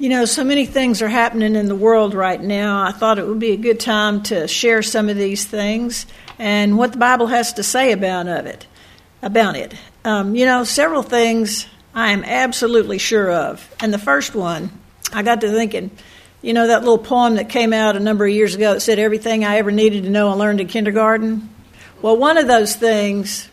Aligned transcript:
You 0.00 0.08
know, 0.10 0.26
so 0.26 0.44
many 0.44 0.64
things 0.64 1.02
are 1.02 1.08
happening 1.08 1.56
in 1.56 1.66
the 1.66 1.74
world 1.74 2.14
right 2.14 2.40
now. 2.40 2.84
I 2.84 2.92
thought 2.92 3.18
it 3.18 3.26
would 3.26 3.40
be 3.40 3.50
a 3.50 3.56
good 3.56 3.80
time 3.80 4.22
to 4.24 4.46
share 4.46 4.80
some 4.80 5.08
of 5.08 5.16
these 5.16 5.44
things 5.44 6.06
and 6.38 6.78
what 6.78 6.92
the 6.92 6.98
Bible 6.98 7.26
has 7.26 7.54
to 7.54 7.64
say 7.64 7.90
about 7.90 8.28
of 8.28 8.46
it. 8.46 8.68
About 9.22 9.56
it, 9.56 9.74
um, 10.04 10.36
you 10.36 10.46
know, 10.46 10.62
several 10.62 11.02
things 11.02 11.66
I 11.92 12.12
am 12.12 12.22
absolutely 12.22 12.98
sure 12.98 13.28
of. 13.28 13.74
And 13.80 13.92
the 13.92 13.98
first 13.98 14.36
one, 14.36 14.70
I 15.12 15.24
got 15.24 15.40
to 15.40 15.50
thinking, 15.50 15.90
you 16.42 16.52
know, 16.52 16.68
that 16.68 16.82
little 16.82 16.98
poem 16.98 17.34
that 17.34 17.48
came 17.48 17.72
out 17.72 17.96
a 17.96 18.00
number 18.00 18.24
of 18.24 18.32
years 18.32 18.54
ago 18.54 18.74
that 18.74 18.80
said 18.80 19.00
everything 19.00 19.44
I 19.44 19.56
ever 19.56 19.72
needed 19.72 20.04
to 20.04 20.10
know 20.10 20.28
I 20.28 20.34
learned 20.34 20.60
in 20.60 20.68
kindergarten. 20.68 21.52
Well, 22.00 22.16
one 22.16 22.38
of 22.38 22.46
those 22.46 22.76
things 22.76 23.48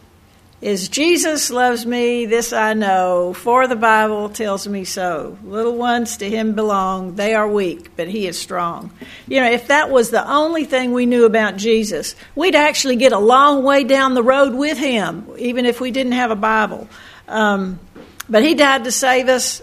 is 0.65 0.89
Jesus 0.89 1.51
loves 1.51 1.85
me, 1.85 2.25
this 2.25 2.51
I 2.51 2.73
know, 2.73 3.33
for 3.35 3.67
the 3.67 3.75
Bible 3.75 4.29
tells 4.29 4.67
me 4.67 4.83
so. 4.83 5.37
Little 5.43 5.75
ones 5.75 6.17
to 6.17 6.27
him 6.27 6.55
belong, 6.55 7.13
they 7.13 7.35
are 7.35 7.47
weak, 7.47 7.95
but 7.95 8.07
he 8.07 8.25
is 8.25 8.39
strong. 8.39 8.89
You 9.27 9.41
know, 9.41 9.51
if 9.51 9.67
that 9.67 9.91
was 9.91 10.09
the 10.09 10.27
only 10.27 10.65
thing 10.65 10.91
we 10.91 11.05
knew 11.05 11.25
about 11.25 11.55
Jesus, 11.55 12.15
we'd 12.33 12.55
actually 12.55 12.95
get 12.95 13.11
a 13.11 13.19
long 13.19 13.63
way 13.63 13.83
down 13.83 14.15
the 14.15 14.23
road 14.23 14.55
with 14.55 14.79
him, 14.79 15.27
even 15.37 15.67
if 15.67 15.79
we 15.79 15.91
didn't 15.91 16.13
have 16.13 16.31
a 16.31 16.35
Bible. 16.35 16.89
Um, 17.27 17.79
but 18.27 18.41
he 18.41 18.55
died 18.55 18.85
to 18.85 18.91
save 18.91 19.29
us. 19.29 19.61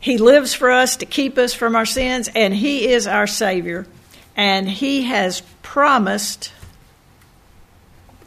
He 0.00 0.18
lives 0.18 0.54
for 0.54 0.72
us 0.72 0.96
to 0.96 1.06
keep 1.06 1.38
us 1.38 1.54
from 1.54 1.76
our 1.76 1.86
sins, 1.86 2.28
and 2.34 2.52
he 2.52 2.88
is 2.88 3.06
our 3.06 3.28
Savior. 3.28 3.86
And 4.34 4.68
he 4.68 5.04
has 5.04 5.40
promised 5.62 6.52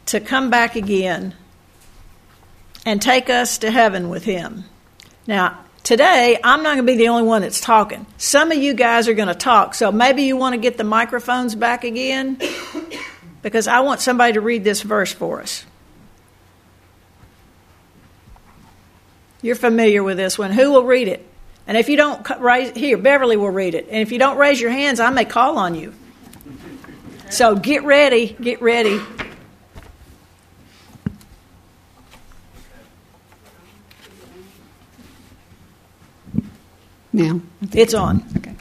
to 0.05 0.21
come 0.21 0.49
back 0.49 0.77
again 0.77 1.33
and 2.87 3.01
take 3.01 3.29
us 3.29 3.57
to 3.57 3.69
heaven 3.69 4.07
with 4.07 4.23
him. 4.23 4.63
Now, 5.27 5.59
today, 5.83 6.39
I'm 6.41 6.63
not 6.63 6.75
going 6.75 6.87
to 6.87 6.93
be 6.93 6.95
the 6.95 7.09
only 7.09 7.23
one 7.23 7.41
that's 7.41 7.59
talking. 7.59 8.05
Some 8.17 8.49
of 8.49 8.57
you 8.57 8.73
guys 8.73 9.09
are 9.09 9.13
going 9.13 9.27
to 9.27 9.35
talk, 9.35 9.75
so 9.75 9.91
maybe 9.91 10.23
you 10.23 10.37
want 10.37 10.53
to 10.53 10.57
get 10.57 10.77
the 10.77 10.85
microphones 10.85 11.53
back 11.53 11.83
again 11.83 12.39
because 13.41 13.67
I 13.67 13.81
want 13.81 13.99
somebody 13.99 14.33
to 14.33 14.41
read 14.41 14.63
this 14.63 14.83
verse 14.83 15.11
for 15.11 15.41
us. 15.41 15.65
You're 19.41 19.55
familiar 19.55 20.01
with 20.01 20.15
this 20.15 20.39
one. 20.39 20.53
Who 20.53 20.71
will 20.71 20.85
read 20.85 21.09
it? 21.09 21.27
And 21.67 21.75
if 21.75 21.89
you 21.89 21.97
don't 21.97 22.25
raise, 22.39 22.71
here, 22.71 22.97
Beverly 22.97 23.35
will 23.35 23.51
read 23.51 23.75
it. 23.75 23.89
And 23.91 23.97
if 23.97 24.13
you 24.13 24.17
don't 24.17 24.37
raise 24.37 24.61
your 24.61 24.71
hands, 24.71 25.01
I 25.01 25.09
may 25.09 25.25
call 25.25 25.57
on 25.57 25.75
you. 25.75 25.93
So 27.29 27.57
get 27.57 27.83
ready, 27.83 28.27
get 28.39 28.61
ready. 28.61 29.01
Now? 37.17 37.41
It's 37.73 37.93
on. 37.93 38.23
Okay. 38.37 38.53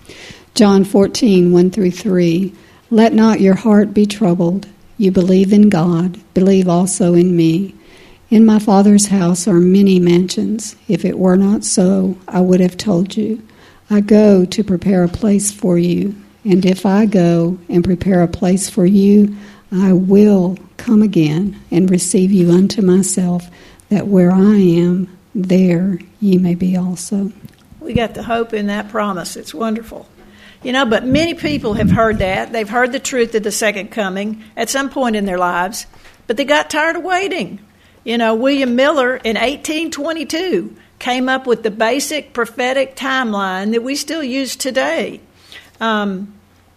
John 0.54 0.84
14, 0.84 1.52
1 1.52 1.70
through 1.70 1.90
3. 1.92 2.52
Let 2.90 3.12
not 3.12 3.40
your 3.40 3.54
heart 3.54 3.94
be 3.94 4.06
troubled. 4.06 4.66
You 4.98 5.12
believe 5.12 5.52
in 5.52 5.68
God, 5.68 6.18
believe 6.34 6.68
also 6.68 7.14
in 7.14 7.36
me. 7.36 7.74
In 8.30 8.44
my 8.46 8.58
Father's 8.58 9.06
house 9.06 9.46
are 9.46 9.60
many 9.60 10.00
mansions. 10.00 10.74
If 10.88 11.04
it 11.04 11.18
were 11.18 11.36
not 11.36 11.62
so, 11.62 12.16
I 12.26 12.40
would 12.40 12.60
have 12.60 12.76
told 12.76 13.16
you. 13.16 13.46
I 13.88 14.00
go 14.00 14.44
to 14.44 14.64
prepare 14.64 15.04
a 15.04 15.08
place 15.08 15.52
for 15.52 15.78
you. 15.78 16.14
And 16.44 16.64
if 16.64 16.86
I 16.86 17.06
go 17.06 17.58
and 17.68 17.84
prepare 17.84 18.22
a 18.22 18.28
place 18.28 18.70
for 18.70 18.86
you, 18.86 19.36
I 19.70 19.92
will 19.92 20.58
come 20.76 21.02
again 21.02 21.60
and 21.70 21.90
receive 21.90 22.32
you 22.32 22.50
unto 22.50 22.82
myself, 22.82 23.48
that 23.90 24.06
where 24.06 24.32
I 24.32 24.56
am, 24.56 25.08
there 25.34 25.98
ye 26.20 26.38
may 26.38 26.54
be 26.54 26.76
also. 26.76 27.32
We 27.86 27.94
got 27.94 28.14
the 28.14 28.24
hope 28.24 28.52
in 28.52 28.66
that 28.66 28.88
promise. 28.88 29.36
It's 29.36 29.54
wonderful. 29.54 30.08
You 30.64 30.72
know, 30.72 30.84
but 30.84 31.04
many 31.04 31.34
people 31.34 31.74
have 31.74 31.88
heard 31.88 32.18
that. 32.18 32.50
They've 32.50 32.68
heard 32.68 32.90
the 32.90 32.98
truth 32.98 33.32
of 33.36 33.44
the 33.44 33.52
second 33.52 33.92
coming 33.92 34.42
at 34.56 34.68
some 34.68 34.90
point 34.90 35.14
in 35.14 35.24
their 35.24 35.38
lives, 35.38 35.86
but 36.26 36.36
they 36.36 36.44
got 36.44 36.68
tired 36.68 36.96
of 36.96 37.04
waiting. 37.04 37.60
You 38.02 38.18
know, 38.18 38.34
William 38.34 38.74
Miller 38.74 39.14
in 39.14 39.36
1822 39.36 40.74
came 40.98 41.28
up 41.28 41.46
with 41.46 41.62
the 41.62 41.70
basic 41.70 42.32
prophetic 42.32 42.96
timeline 42.96 43.70
that 43.70 43.84
we 43.84 43.94
still 43.94 44.24
use 44.24 44.56
today. 44.56 45.20
Um, 45.80 46.34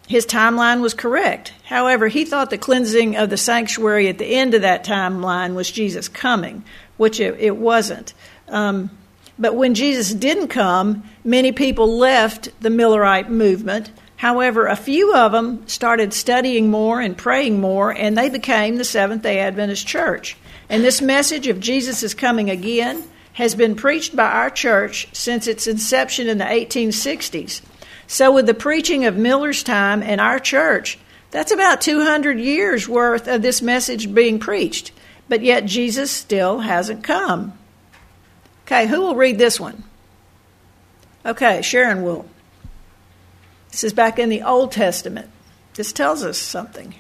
his 0.07 0.27
timeline 0.27 0.79
was 0.81 0.93
correct. 0.93 1.53
However, 1.63 2.07
he 2.07 2.23
thought 2.23 2.51
the 2.51 2.59
cleansing 2.59 3.15
of 3.15 3.31
the 3.31 3.37
sanctuary 3.37 4.09
at 4.09 4.19
the 4.19 4.35
end 4.35 4.53
of 4.53 4.61
that 4.61 4.85
timeline 4.85 5.55
was 5.55 5.71
Jesus 5.71 6.07
coming, 6.07 6.63
which 6.97 7.19
it, 7.19 7.35
it 7.39 7.57
wasn't. 7.57 8.13
Um, 8.47 8.91
but 9.39 9.55
when 9.55 9.73
Jesus 9.73 10.13
didn't 10.13 10.49
come, 10.49 11.03
many 11.23 11.53
people 11.53 11.97
left 11.97 12.49
the 12.61 12.69
Millerite 12.69 13.29
movement. 13.29 13.91
However, 14.17 14.67
a 14.67 14.75
few 14.75 15.15
of 15.15 15.31
them 15.31 15.65
started 15.65 16.13
studying 16.13 16.69
more 16.69 16.99
and 16.99 17.17
praying 17.17 17.61
more, 17.61 17.91
and 17.91 18.17
they 18.17 18.29
became 18.29 18.75
the 18.75 18.83
Seventh 18.83 19.23
day 19.23 19.39
Adventist 19.39 19.87
Church. 19.87 20.35
And 20.67 20.83
this 20.83 21.01
message 21.01 21.47
of 21.47 21.61
Jesus 21.61 22.03
is 22.03 22.13
coming 22.13 22.49
again 22.49 23.03
has 23.33 23.55
been 23.55 23.75
preached 23.75 24.13
by 24.13 24.29
our 24.29 24.49
church 24.49 25.07
since 25.13 25.47
its 25.47 25.65
inception 25.65 26.27
in 26.27 26.37
the 26.37 26.43
1860s. 26.43 27.61
So, 28.07 28.33
with 28.33 28.47
the 28.47 28.53
preaching 28.53 29.05
of 29.05 29.15
Miller's 29.15 29.63
time 29.63 30.03
and 30.03 30.19
our 30.19 30.39
church, 30.39 30.99
that's 31.31 31.53
about 31.53 31.79
200 31.79 32.39
years 32.39 32.89
worth 32.89 33.27
of 33.27 33.41
this 33.41 33.61
message 33.61 34.13
being 34.13 34.39
preached. 34.39 34.91
But 35.29 35.43
yet, 35.43 35.65
Jesus 35.65 36.11
still 36.11 36.59
hasn't 36.59 37.03
come. 37.03 37.53
Okay, 38.71 38.85
who 38.85 39.01
will 39.01 39.15
read 39.15 39.39
this 39.39 39.59
one? 39.59 39.83
Okay, 41.25 41.63
Sharon 41.63 42.03
will. 42.03 42.27
This 43.71 43.83
is 43.83 43.93
back 43.93 44.19
in 44.19 44.29
the 44.29 44.43
Old 44.43 44.71
Testament. 44.71 45.27
This 45.73 45.91
tells 45.91 46.23
us 46.23 46.37
something. 46.37 46.93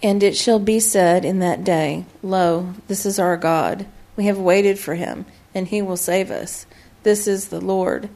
And 0.00 0.22
it 0.22 0.36
shall 0.36 0.60
be 0.60 0.78
said 0.78 1.24
in 1.24 1.40
that 1.40 1.64
day, 1.64 2.04
Lo, 2.22 2.72
this 2.86 3.04
is 3.04 3.18
our 3.18 3.36
God. 3.36 3.86
We 4.14 4.26
have 4.26 4.38
waited 4.38 4.78
for 4.78 4.94
him, 4.94 5.26
and 5.52 5.66
he 5.66 5.82
will 5.82 5.96
save 5.96 6.30
us. 6.30 6.66
This 7.02 7.26
is 7.26 7.48
the 7.48 7.60
Lord. 7.60 8.08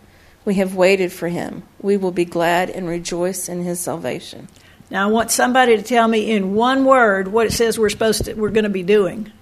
We 0.44 0.54
have 0.54 0.76
waited 0.76 1.12
for 1.12 1.26
him. 1.26 1.64
We 1.80 1.96
will 1.96 2.12
be 2.12 2.24
glad 2.24 2.70
and 2.70 2.86
rejoice 2.86 3.48
in 3.48 3.64
his 3.64 3.80
salvation. 3.80 4.46
Now 4.90 5.08
I 5.08 5.10
want 5.10 5.30
somebody 5.30 5.76
to 5.76 5.82
tell 5.82 6.06
me 6.06 6.30
in 6.30 6.54
one 6.54 6.84
word 6.84 7.28
what 7.28 7.46
it 7.46 7.52
says 7.52 7.78
we're 7.78 7.90
supposed 7.90 8.24
to 8.26 8.34
we're 8.34 8.50
going 8.50 8.64
to 8.64 8.70
be 8.70 8.82
doing. 8.82 9.32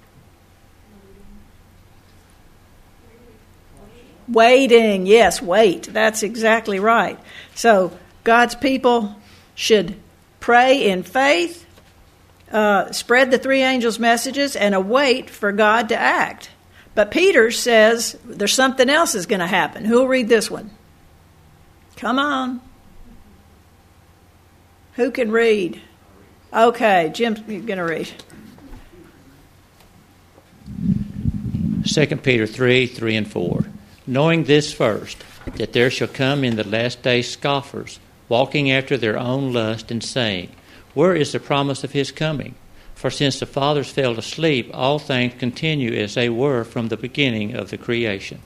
Waiting. 4.26 5.06
Yes, 5.06 5.42
wait. 5.42 5.82
That's 5.84 6.22
exactly 6.22 6.80
right. 6.80 7.18
So 7.54 7.92
God's 8.24 8.54
people 8.54 9.14
should 9.54 9.96
pray 10.40 10.88
in 10.88 11.02
faith, 11.02 11.66
uh, 12.50 12.90
spread 12.92 13.30
the 13.30 13.38
three 13.38 13.62
angels' 13.62 13.98
messages, 13.98 14.56
and 14.56 14.74
await 14.74 15.28
for 15.28 15.52
God 15.52 15.90
to 15.90 15.96
act. 15.96 16.50
But 16.94 17.10
Peter 17.10 17.50
says 17.50 18.16
there's 18.24 18.54
something 18.54 18.88
else 18.88 19.14
is 19.14 19.26
going 19.26 19.40
to 19.40 19.46
happen. 19.46 19.84
Who 19.84 20.00
will 20.00 20.08
read 20.08 20.28
this 20.28 20.50
one? 20.50 20.70
Come 21.96 22.18
on. 22.18 22.60
Who 24.96 25.10
can 25.10 25.30
read? 25.32 25.80
Okay, 26.52 27.10
Jim's 27.12 27.40
going 27.40 27.66
to 27.66 27.82
read. 27.82 28.08
2 31.86 32.06
Peter 32.16 32.46
3 32.46 32.86
3 32.86 33.16
and 33.16 33.30
4. 33.30 33.64
Knowing 34.06 34.44
this 34.44 34.72
first, 34.72 35.24
that 35.56 35.72
there 35.72 35.90
shall 35.90 36.08
come 36.08 36.44
in 36.44 36.56
the 36.56 36.66
last 36.66 37.02
days 37.02 37.30
scoffers, 37.30 37.98
walking 38.28 38.70
after 38.70 38.96
their 38.96 39.18
own 39.18 39.52
lust, 39.52 39.90
and 39.90 40.02
saying, 40.02 40.50
Where 40.94 41.14
is 41.14 41.32
the 41.32 41.40
promise 41.40 41.84
of 41.84 41.92
his 41.92 42.12
coming? 42.12 42.54
For 42.94 43.10
since 43.10 43.40
the 43.40 43.46
fathers 43.46 43.90
fell 43.90 44.18
asleep, 44.18 44.70
all 44.72 44.98
things 44.98 45.34
continue 45.38 45.92
as 45.92 46.14
they 46.14 46.28
were 46.28 46.64
from 46.64 46.88
the 46.88 46.96
beginning 46.96 47.54
of 47.54 47.70
the 47.70 47.78
creation. 47.78 48.40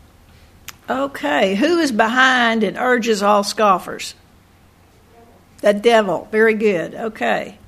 Okay, 0.89 1.55
who 1.55 1.79
is 1.79 1.93
behind 1.93 2.65
and 2.65 2.79
urges 2.79 3.23
all 3.23 3.45
scoffers? 3.45 4.15
The 5.61 5.75
devil. 5.75 6.29
Very 6.31 6.55
good. 6.55 6.95
Okay. 6.95 7.59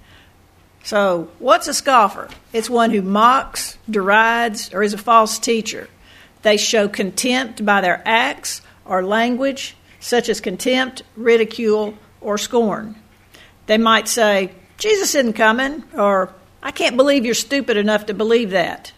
So, 0.82 1.28
what's 1.38 1.68
a 1.68 1.74
scoffer? 1.74 2.28
It's 2.52 2.70
one 2.70 2.90
who 2.90 3.02
mocks, 3.02 3.76
derides, 3.88 4.72
or 4.72 4.82
is 4.82 4.94
a 4.94 4.98
false 4.98 5.38
teacher. 5.38 5.88
They 6.42 6.56
show 6.56 6.88
contempt 6.88 7.64
by 7.64 7.80
their 7.80 8.02
acts 8.06 8.62
or 8.86 9.04
language, 9.04 9.76
such 9.98 10.28
as 10.28 10.40
contempt, 10.40 11.02
ridicule, 11.16 11.94
or 12.20 12.38
scorn. 12.38 12.96
They 13.66 13.76
might 13.76 14.08
say, 14.08 14.52
Jesus 14.78 15.14
isn't 15.14 15.34
coming, 15.34 15.84
or 15.94 16.32
I 16.62 16.70
can't 16.70 16.96
believe 16.96 17.26
you're 17.26 17.34
stupid 17.34 17.76
enough 17.76 18.06
to 18.06 18.14
believe 18.14 18.50
that. 18.50 18.92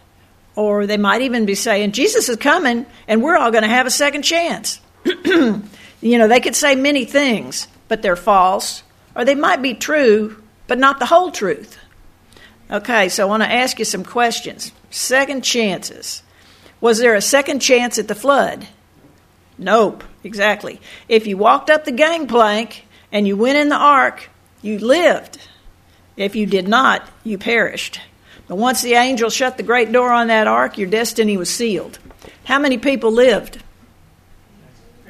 Or 0.54 0.86
they 0.86 0.98
might 0.98 1.22
even 1.22 1.46
be 1.46 1.54
saying, 1.54 1.92
Jesus 1.92 2.28
is 2.28 2.36
coming, 2.36 2.86
and 3.08 3.22
we're 3.22 3.36
all 3.36 3.50
going 3.50 3.64
to 3.64 3.68
have 3.68 3.86
a 3.86 3.90
second 3.90 4.22
chance. 4.22 4.80
you 5.04 5.62
know, 6.02 6.28
they 6.28 6.40
could 6.40 6.54
say 6.54 6.76
many 6.76 7.04
things 7.04 7.66
but 7.92 8.00
they're 8.00 8.16
false, 8.16 8.82
or 9.14 9.22
they 9.22 9.34
might 9.34 9.60
be 9.60 9.74
true, 9.74 10.42
but 10.66 10.78
not 10.78 10.98
the 10.98 11.04
whole 11.04 11.30
truth. 11.30 11.78
Okay, 12.70 13.10
so 13.10 13.22
I 13.22 13.28
want 13.28 13.42
to 13.42 13.52
ask 13.52 13.78
you 13.78 13.84
some 13.84 14.02
questions. 14.02 14.72
Second 14.88 15.44
chances. 15.44 16.22
Was 16.80 17.00
there 17.00 17.14
a 17.14 17.20
second 17.20 17.60
chance 17.60 17.98
at 17.98 18.08
the 18.08 18.14
flood? 18.14 18.66
Nope, 19.58 20.04
exactly. 20.24 20.80
If 21.06 21.26
you 21.26 21.36
walked 21.36 21.68
up 21.68 21.84
the 21.84 21.92
gangplank 21.92 22.86
and 23.12 23.28
you 23.28 23.36
went 23.36 23.58
in 23.58 23.68
the 23.68 23.76
ark, 23.76 24.30
you 24.62 24.78
lived. 24.78 25.38
If 26.16 26.34
you 26.34 26.46
did 26.46 26.66
not, 26.66 27.06
you 27.24 27.36
perished. 27.36 28.00
But 28.48 28.56
once 28.56 28.80
the 28.80 28.94
angel 28.94 29.28
shut 29.28 29.58
the 29.58 29.62
great 29.62 29.92
door 29.92 30.10
on 30.10 30.28
that 30.28 30.46
ark, 30.46 30.78
your 30.78 30.88
destiny 30.88 31.36
was 31.36 31.50
sealed. 31.50 31.98
How 32.44 32.58
many 32.58 32.78
people 32.78 33.12
lived? 33.12 33.62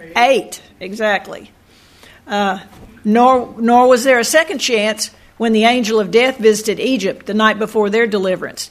Eight, 0.01 0.17
Eight 0.17 0.63
exactly. 0.81 1.53
Uh, 2.27 2.61
nor, 3.05 3.55
nor 3.59 3.89
was 3.89 4.05
there 4.05 4.19
a 4.19 4.25
second 4.25 4.59
chance 4.59 5.11
when 5.37 5.53
the 5.53 5.65
angel 5.65 5.99
of 5.99 6.11
death 6.11 6.39
visited 6.39 6.79
Egypt 6.79 7.27
the 7.27 7.35
night 7.35 7.59
before 7.59 7.91
their 7.91 8.07
deliverance. 8.07 8.71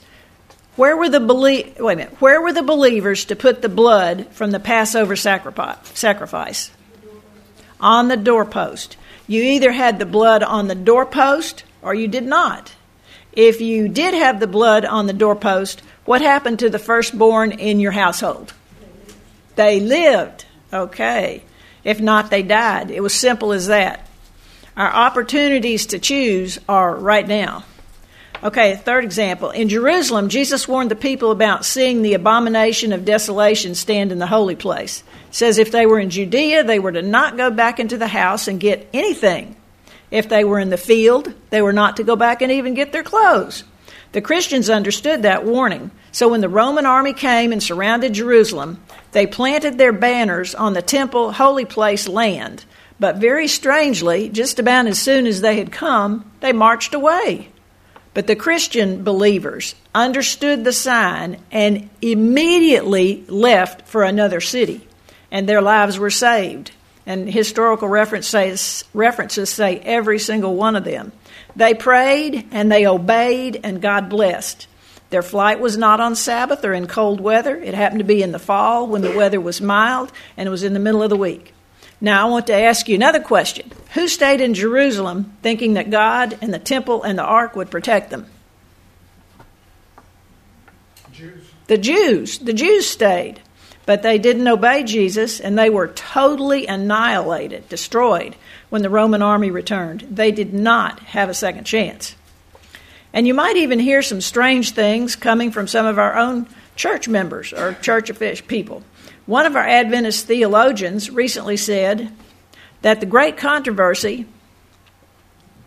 Where 0.77 0.95
were 0.95 1.09
the 1.09 1.19
belie- 1.19 1.73
wait 1.77 1.93
a 1.93 1.97
minute, 1.97 2.21
where 2.21 2.41
were 2.41 2.53
the 2.53 2.63
believers 2.63 3.25
to 3.25 3.35
put 3.35 3.61
the 3.61 3.69
blood 3.69 4.27
from 4.31 4.51
the 4.51 4.59
Passover 4.59 5.15
sacrifice? 5.15 6.71
On 7.79 8.07
the 8.07 8.17
doorpost. 8.17 8.95
You 9.27 9.43
either 9.43 9.71
had 9.71 9.99
the 9.99 10.05
blood 10.05 10.43
on 10.43 10.67
the 10.67 10.75
doorpost 10.75 11.63
or 11.81 11.93
you 11.93 12.07
did 12.07 12.25
not. 12.25 12.73
If 13.33 13.61
you 13.61 13.87
did 13.87 14.13
have 14.13 14.39
the 14.39 14.47
blood 14.47 14.85
on 14.85 15.07
the 15.07 15.13
doorpost, 15.13 15.81
what 16.05 16.21
happened 16.21 16.59
to 16.59 16.69
the 16.69 16.79
firstborn 16.79 17.51
in 17.51 17.79
your 17.79 17.91
household? 17.91 18.53
They 19.55 19.79
lived. 19.79 20.45
Okay. 20.71 21.43
If 21.83 21.99
not, 21.99 22.29
they 22.29 22.43
died. 22.43 22.91
It 22.91 23.01
was 23.01 23.13
simple 23.13 23.53
as 23.53 23.67
that. 23.67 24.07
Our 24.77 24.91
opportunities 24.91 25.87
to 25.87 25.99
choose 25.99 26.59
are 26.69 26.95
right 26.95 27.27
now. 27.27 27.65
Okay, 28.43 28.75
third 28.75 29.03
example. 29.03 29.51
In 29.51 29.69
Jerusalem, 29.69 30.29
Jesus 30.29 30.67
warned 30.67 30.89
the 30.89 30.95
people 30.95 31.29
about 31.31 31.65
seeing 31.65 32.01
the 32.01 32.15
abomination 32.15 32.91
of 32.91 33.05
desolation 33.05 33.75
stand 33.75 34.11
in 34.11 34.17
the 34.17 34.25
holy 34.25 34.55
place. 34.55 35.03
It 35.29 35.35
says 35.35 35.57
if 35.59 35.71
they 35.71 35.85
were 35.85 35.99
in 35.99 36.09
Judea, 36.09 36.63
they 36.63 36.79
were 36.79 36.91
to 36.91 37.03
not 37.03 37.37
go 37.37 37.51
back 37.51 37.79
into 37.79 37.97
the 37.97 38.07
house 38.07 38.47
and 38.47 38.59
get 38.59 38.89
anything. 38.93 39.55
If 40.09 40.27
they 40.27 40.43
were 40.43 40.59
in 40.59 40.71
the 40.71 40.77
field, 40.77 41.33
they 41.51 41.61
were 41.61 41.73
not 41.73 41.97
to 41.97 42.03
go 42.03 42.15
back 42.15 42.41
and 42.41 42.51
even 42.51 42.73
get 42.73 42.91
their 42.91 43.03
clothes. 43.03 43.63
The 44.11 44.21
Christians 44.21 44.69
understood 44.69 45.21
that 45.21 45.45
warning. 45.45 45.91
So 46.11 46.27
when 46.27 46.41
the 46.41 46.49
Roman 46.49 46.85
army 46.85 47.13
came 47.13 47.51
and 47.51 47.63
surrounded 47.63 48.13
Jerusalem, 48.13 48.83
they 49.13 49.25
planted 49.25 49.77
their 49.77 49.93
banners 49.93 50.53
on 50.53 50.73
the 50.73 50.81
temple 50.81 51.31
holy 51.31 51.65
place 51.65 52.07
land. 52.07 52.65
But 52.99 53.17
very 53.17 53.47
strangely, 53.47 54.29
just 54.29 54.59
about 54.59 54.85
as 54.87 54.99
soon 54.99 55.25
as 55.25 55.41
they 55.41 55.57
had 55.57 55.71
come, 55.71 56.29
they 56.41 56.51
marched 56.51 56.93
away. 56.93 57.49
But 58.13 58.27
the 58.27 58.35
Christian 58.35 59.03
believers 59.03 59.75
understood 59.95 60.63
the 60.65 60.73
sign 60.73 61.41
and 61.51 61.89
immediately 62.01 63.23
left 63.27 63.87
for 63.87 64.03
another 64.03 64.41
city, 64.41 64.87
and 65.31 65.47
their 65.47 65.61
lives 65.61 65.97
were 65.97 66.09
saved. 66.09 66.71
And 67.05 67.29
historical 67.29 67.87
reference 67.87 68.27
says, 68.27 68.83
references 68.93 69.49
say 69.49 69.79
every 69.79 70.19
single 70.19 70.55
one 70.55 70.75
of 70.75 70.83
them. 70.83 71.11
They 71.55 71.73
prayed 71.73 72.47
and 72.51 72.71
they 72.71 72.85
obeyed, 72.85 73.59
and 73.63 73.81
God 73.81 74.09
blessed. 74.09 74.67
Their 75.09 75.21
flight 75.21 75.59
was 75.59 75.77
not 75.77 75.99
on 75.99 76.15
Sabbath 76.15 76.63
or 76.63 76.73
in 76.73 76.87
cold 76.87 77.19
weather. 77.19 77.57
It 77.57 77.73
happened 77.73 77.99
to 77.99 78.05
be 78.05 78.23
in 78.23 78.31
the 78.31 78.39
fall 78.39 78.87
when 78.87 79.01
the 79.01 79.11
weather 79.11 79.41
was 79.41 79.59
mild, 79.59 80.11
and 80.37 80.47
it 80.47 80.51
was 80.51 80.63
in 80.63 80.73
the 80.73 80.79
middle 80.79 81.03
of 81.03 81.09
the 81.09 81.17
week. 81.17 81.53
Now, 81.99 82.25
I 82.25 82.29
want 82.31 82.47
to 82.47 82.53
ask 82.53 82.87
you 82.87 82.95
another 82.95 83.19
question. 83.19 83.71
Who 83.93 84.07
stayed 84.07 84.41
in 84.41 84.53
Jerusalem 84.53 85.37
thinking 85.41 85.73
that 85.73 85.89
God 85.89 86.37
and 86.41 86.53
the 86.53 86.59
temple 86.59 87.03
and 87.03 87.19
the 87.19 87.23
ark 87.23 87.55
would 87.55 87.69
protect 87.69 88.09
them? 88.09 88.25
Jews. 91.11 91.45
The 91.67 91.77
Jews. 91.77 92.39
The 92.39 92.53
Jews 92.53 92.87
stayed. 92.87 93.41
But 93.85 94.03
they 94.03 94.17
didn't 94.17 94.47
obey 94.47 94.83
Jesus, 94.83 95.39
and 95.39 95.57
they 95.57 95.69
were 95.69 95.87
totally 95.87 96.67
annihilated, 96.67 97.67
destroyed, 97.67 98.35
when 98.69 98.83
the 98.83 98.89
Roman 98.89 99.21
army 99.21 99.49
returned. 99.49 100.01
They 100.09 100.31
did 100.31 100.53
not 100.53 100.99
have 100.99 101.29
a 101.29 101.33
second 101.33 101.65
chance. 101.65 102.15
And 103.13 103.27
you 103.27 103.33
might 103.33 103.57
even 103.57 103.79
hear 103.79 104.01
some 104.01 104.21
strange 104.21 104.71
things 104.71 105.15
coming 105.15 105.51
from 105.51 105.67
some 105.67 105.85
of 105.85 105.99
our 105.99 106.15
own 106.15 106.47
church 106.75 107.07
members 107.07 107.51
or 107.51 107.73
church 107.73 108.11
people. 108.47 108.83
One 109.25 109.45
of 109.45 109.55
our 109.55 109.67
Adventist 109.67 110.25
theologians 110.25 111.09
recently 111.09 111.57
said 111.57 112.11
that 112.81 112.99
the 112.99 113.05
great 113.05 113.37
controversy 113.37 114.25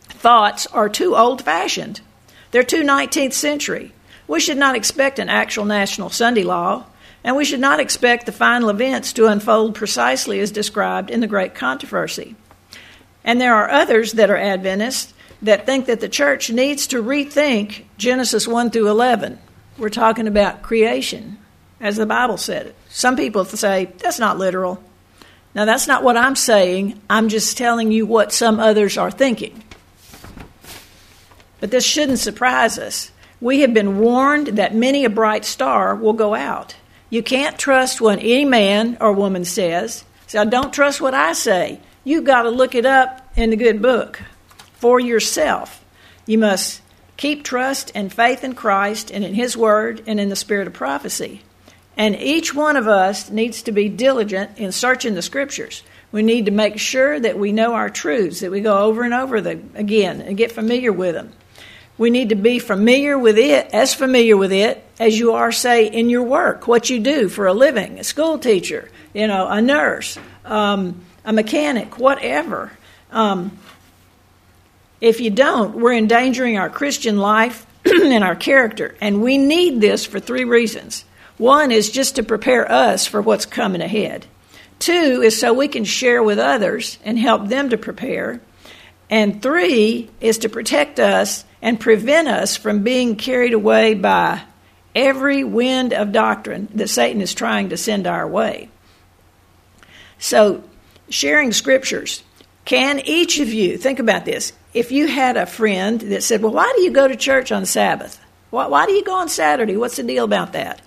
thoughts 0.08 0.66
are 0.66 0.88
too 0.88 1.14
old 1.14 1.42
fashioned. 1.42 2.00
They're 2.50 2.62
too 2.62 2.82
19th 2.82 3.34
century. 3.34 3.92
We 4.26 4.40
should 4.40 4.56
not 4.56 4.74
expect 4.74 5.18
an 5.18 5.28
actual 5.28 5.66
national 5.66 6.10
Sunday 6.10 6.44
law, 6.44 6.86
and 7.24 7.34
we 7.34 7.44
should 7.44 7.60
not 7.60 7.80
expect 7.80 8.26
the 8.26 8.32
final 8.32 8.68
events 8.68 9.14
to 9.14 9.26
unfold 9.26 9.74
precisely 9.74 10.38
as 10.40 10.50
described 10.50 11.10
in 11.10 11.20
the 11.20 11.26
great 11.26 11.54
controversy. 11.54 12.36
And 13.24 13.40
there 13.40 13.54
are 13.54 13.70
others 13.70 14.12
that 14.12 14.30
are 14.30 14.36
Adventists 14.36 15.14
that 15.40 15.64
think 15.64 15.86
that 15.86 16.00
the 16.00 16.08
church 16.08 16.50
needs 16.50 16.86
to 16.88 17.02
rethink 17.02 17.84
Genesis 17.96 18.46
1 18.46 18.70
through 18.70 18.90
11. 18.90 19.38
We're 19.78 19.88
talking 19.88 20.28
about 20.28 20.62
creation, 20.62 21.38
as 21.80 21.96
the 21.96 22.06
Bible 22.06 22.36
said 22.36 22.66
it. 22.66 22.76
Some 22.90 23.16
people 23.16 23.44
say 23.46 23.86
that's 23.98 24.18
not 24.18 24.38
literal. 24.38 24.82
Now, 25.54 25.64
that's 25.64 25.86
not 25.86 26.02
what 26.02 26.16
I'm 26.16 26.36
saying. 26.36 27.00
I'm 27.08 27.28
just 27.28 27.56
telling 27.56 27.92
you 27.92 28.06
what 28.06 28.32
some 28.32 28.58
others 28.58 28.98
are 28.98 29.10
thinking. 29.10 29.62
But 31.60 31.70
this 31.70 31.84
shouldn't 31.84 32.18
surprise 32.18 32.78
us. 32.78 33.10
We 33.40 33.60
have 33.60 33.72
been 33.72 33.98
warned 33.98 34.48
that 34.48 34.74
many 34.74 35.04
a 35.04 35.10
bright 35.10 35.44
star 35.44 35.94
will 35.94 36.12
go 36.12 36.34
out. 36.34 36.74
You 37.14 37.22
can't 37.22 37.56
trust 37.56 38.00
what 38.00 38.18
any 38.18 38.44
man 38.44 38.96
or 39.00 39.12
woman 39.12 39.44
says. 39.44 40.04
So 40.26 40.44
don't 40.44 40.74
trust 40.74 41.00
what 41.00 41.14
I 41.14 41.32
say. 41.34 41.78
You've 42.02 42.24
got 42.24 42.42
to 42.42 42.50
look 42.50 42.74
it 42.74 42.84
up 42.84 43.22
in 43.36 43.50
the 43.50 43.56
good 43.56 43.80
book 43.80 44.20
for 44.72 44.98
yourself. 44.98 45.84
You 46.26 46.38
must 46.38 46.82
keep 47.16 47.44
trust 47.44 47.92
and 47.94 48.12
faith 48.12 48.42
in 48.42 48.56
Christ 48.56 49.12
and 49.12 49.22
in 49.22 49.32
His 49.32 49.56
Word 49.56 50.02
and 50.08 50.18
in 50.18 50.28
the 50.28 50.34
spirit 50.34 50.66
of 50.66 50.72
prophecy. 50.72 51.42
And 51.96 52.16
each 52.16 52.52
one 52.52 52.76
of 52.76 52.88
us 52.88 53.30
needs 53.30 53.62
to 53.62 53.70
be 53.70 53.88
diligent 53.88 54.58
in 54.58 54.72
searching 54.72 55.14
the 55.14 55.22
scriptures. 55.22 55.84
We 56.10 56.24
need 56.24 56.46
to 56.46 56.50
make 56.50 56.80
sure 56.80 57.20
that 57.20 57.38
we 57.38 57.52
know 57.52 57.74
our 57.74 57.90
truths, 57.90 58.40
that 58.40 58.50
we 58.50 58.60
go 58.60 58.76
over 58.76 59.04
and 59.04 59.14
over 59.14 59.40
them 59.40 59.70
again 59.76 60.20
and 60.20 60.36
get 60.36 60.50
familiar 60.50 60.92
with 60.92 61.14
them. 61.14 61.32
We 61.96 62.10
need 62.10 62.30
to 62.30 62.34
be 62.34 62.58
familiar 62.58 63.18
with 63.18 63.38
it, 63.38 63.70
as 63.72 63.94
familiar 63.94 64.36
with 64.36 64.52
it 64.52 64.84
as 64.98 65.18
you 65.18 65.32
are, 65.32 65.52
say, 65.52 65.86
in 65.86 66.08
your 66.08 66.22
work, 66.22 66.66
what 66.66 66.90
you 66.90 67.00
do 67.00 67.28
for 67.28 67.46
a 67.46 67.52
living, 67.52 67.98
a 67.98 68.04
school 68.04 68.38
teacher, 68.38 68.90
you 69.12 69.26
know, 69.26 69.46
a 69.48 69.60
nurse, 69.60 70.18
um, 70.44 71.04
a 71.24 71.32
mechanic, 71.32 71.98
whatever. 71.98 72.72
Um, 73.10 73.56
if 75.00 75.20
you 75.20 75.30
don't, 75.30 75.76
we're 75.76 75.94
endangering 75.94 76.58
our 76.58 76.70
Christian 76.70 77.18
life 77.18 77.66
and 77.84 78.24
our 78.24 78.36
character. 78.36 78.94
And 79.00 79.22
we 79.22 79.38
need 79.38 79.80
this 79.80 80.04
for 80.04 80.20
three 80.20 80.44
reasons. 80.44 81.04
One 81.36 81.72
is 81.72 81.90
just 81.90 82.16
to 82.16 82.22
prepare 82.22 82.70
us 82.70 83.06
for 83.06 83.20
what's 83.20 83.46
coming 83.46 83.80
ahead. 83.80 84.26
Two 84.78 85.22
is 85.22 85.38
so 85.38 85.52
we 85.52 85.68
can 85.68 85.84
share 85.84 86.22
with 86.22 86.38
others 86.38 86.98
and 87.04 87.18
help 87.18 87.48
them 87.48 87.70
to 87.70 87.78
prepare. 87.78 88.40
And 89.10 89.42
three 89.42 90.10
is 90.20 90.38
to 90.38 90.48
protect 90.48 90.98
us 90.98 91.44
and 91.64 91.80
prevent 91.80 92.28
us 92.28 92.58
from 92.58 92.82
being 92.82 93.16
carried 93.16 93.54
away 93.54 93.94
by 93.94 94.42
every 94.94 95.42
wind 95.42 95.94
of 95.94 96.12
doctrine 96.12 96.68
that 96.74 96.90
Satan 96.90 97.22
is 97.22 97.32
trying 97.32 97.70
to 97.70 97.76
send 97.78 98.06
our 98.06 98.28
way. 98.28 98.68
So, 100.18 100.62
sharing 101.08 101.52
scriptures. 101.52 102.22
Can 102.66 103.00
each 103.00 103.40
of 103.40 103.48
you, 103.52 103.78
think 103.78 103.98
about 103.98 104.26
this, 104.26 104.52
if 104.74 104.92
you 104.92 105.06
had 105.06 105.38
a 105.38 105.46
friend 105.46 106.00
that 106.02 106.22
said, 106.22 106.42
Well, 106.42 106.52
why 106.52 106.70
do 106.76 106.82
you 106.82 106.90
go 106.90 107.08
to 107.08 107.16
church 107.16 107.50
on 107.50 107.64
Sabbath? 107.64 108.20
Why, 108.50 108.66
why 108.66 108.84
do 108.84 108.92
you 108.92 109.02
go 109.02 109.16
on 109.16 109.30
Saturday? 109.30 109.78
What's 109.78 109.96
the 109.96 110.02
deal 110.02 110.24
about 110.24 110.52
that? 110.52 110.82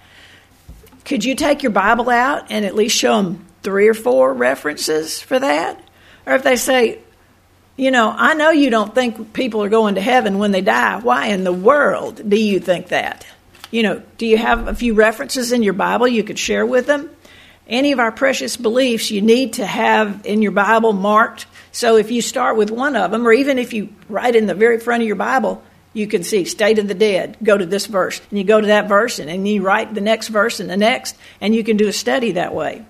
Could 1.05 1.25
you 1.25 1.33
take 1.33 1.63
your 1.63 1.71
Bible 1.71 2.11
out 2.11 2.51
and 2.51 2.65
at 2.65 2.75
least 2.75 2.95
show 2.95 3.17
them 3.17 3.47
three 3.63 3.87
or 3.87 3.95
four 3.95 4.31
references 4.31 5.19
for 5.21 5.39
that? 5.39 5.81
Or 6.27 6.35
if 6.35 6.43
they 6.43 6.55
say, 6.55 6.99
you 7.77 7.91
know, 7.91 8.13
I 8.15 8.33
know 8.33 8.49
you 8.49 8.69
don't 8.71 8.93
think 8.93 9.33
people 9.33 9.63
are 9.63 9.69
going 9.69 9.95
to 9.95 10.01
heaven 10.01 10.39
when 10.39 10.51
they 10.51 10.61
die. 10.61 10.99
Why 10.99 11.27
in 11.27 11.43
the 11.43 11.53
world 11.53 12.27
do 12.27 12.35
you 12.35 12.59
think 12.59 12.87
that? 12.87 13.25
You 13.69 13.83
know, 13.83 14.01
do 14.17 14.25
you 14.25 14.37
have 14.37 14.67
a 14.67 14.73
few 14.73 14.95
references 14.95 15.51
in 15.51 15.61
your 15.61 15.73
Bible 15.73 16.07
you 16.07 16.23
could 16.23 16.39
share 16.39 16.65
with 16.65 16.87
them? 16.87 17.09
Any 17.67 17.91
of 17.91 17.99
our 17.99 18.11
precious 18.11 18.57
beliefs 18.57 19.11
you 19.11 19.21
need 19.21 19.53
to 19.53 19.65
have 19.65 20.25
in 20.25 20.41
your 20.41 20.53
Bible 20.53 20.93
marked. 20.93 21.45
So 21.71 21.97
if 21.97 22.11
you 22.11 22.21
start 22.21 22.57
with 22.57 22.71
one 22.71 22.95
of 22.95 23.11
them, 23.11 23.27
or 23.27 23.33
even 23.33 23.59
if 23.59 23.73
you 23.73 23.93
write 24.09 24.35
in 24.35 24.47
the 24.47 24.55
very 24.55 24.79
front 24.79 25.03
of 25.03 25.07
your 25.07 25.17
Bible, 25.17 25.61
you 25.93 26.07
can 26.07 26.23
see 26.23 26.45
state 26.45 26.79
of 26.79 26.87
the 26.87 26.93
dead 26.93 27.37
go 27.43 27.57
to 27.57 27.65
this 27.65 27.87
verse 27.87 28.21
and 28.29 28.37
you 28.37 28.45
go 28.45 28.61
to 28.61 28.67
that 28.67 28.87
verse 28.87 29.19
and, 29.19 29.29
and 29.29 29.47
you 29.47 29.61
write 29.61 29.93
the 29.93 30.01
next 30.01 30.27
verse 30.27 30.59
and 30.59 30.69
the 30.69 30.77
next 30.77 31.15
and 31.41 31.55
you 31.55 31.63
can 31.63 31.75
do 31.75 31.87
a 31.87 31.93
study 31.93 32.33
that 32.33 32.53
way 32.53 32.85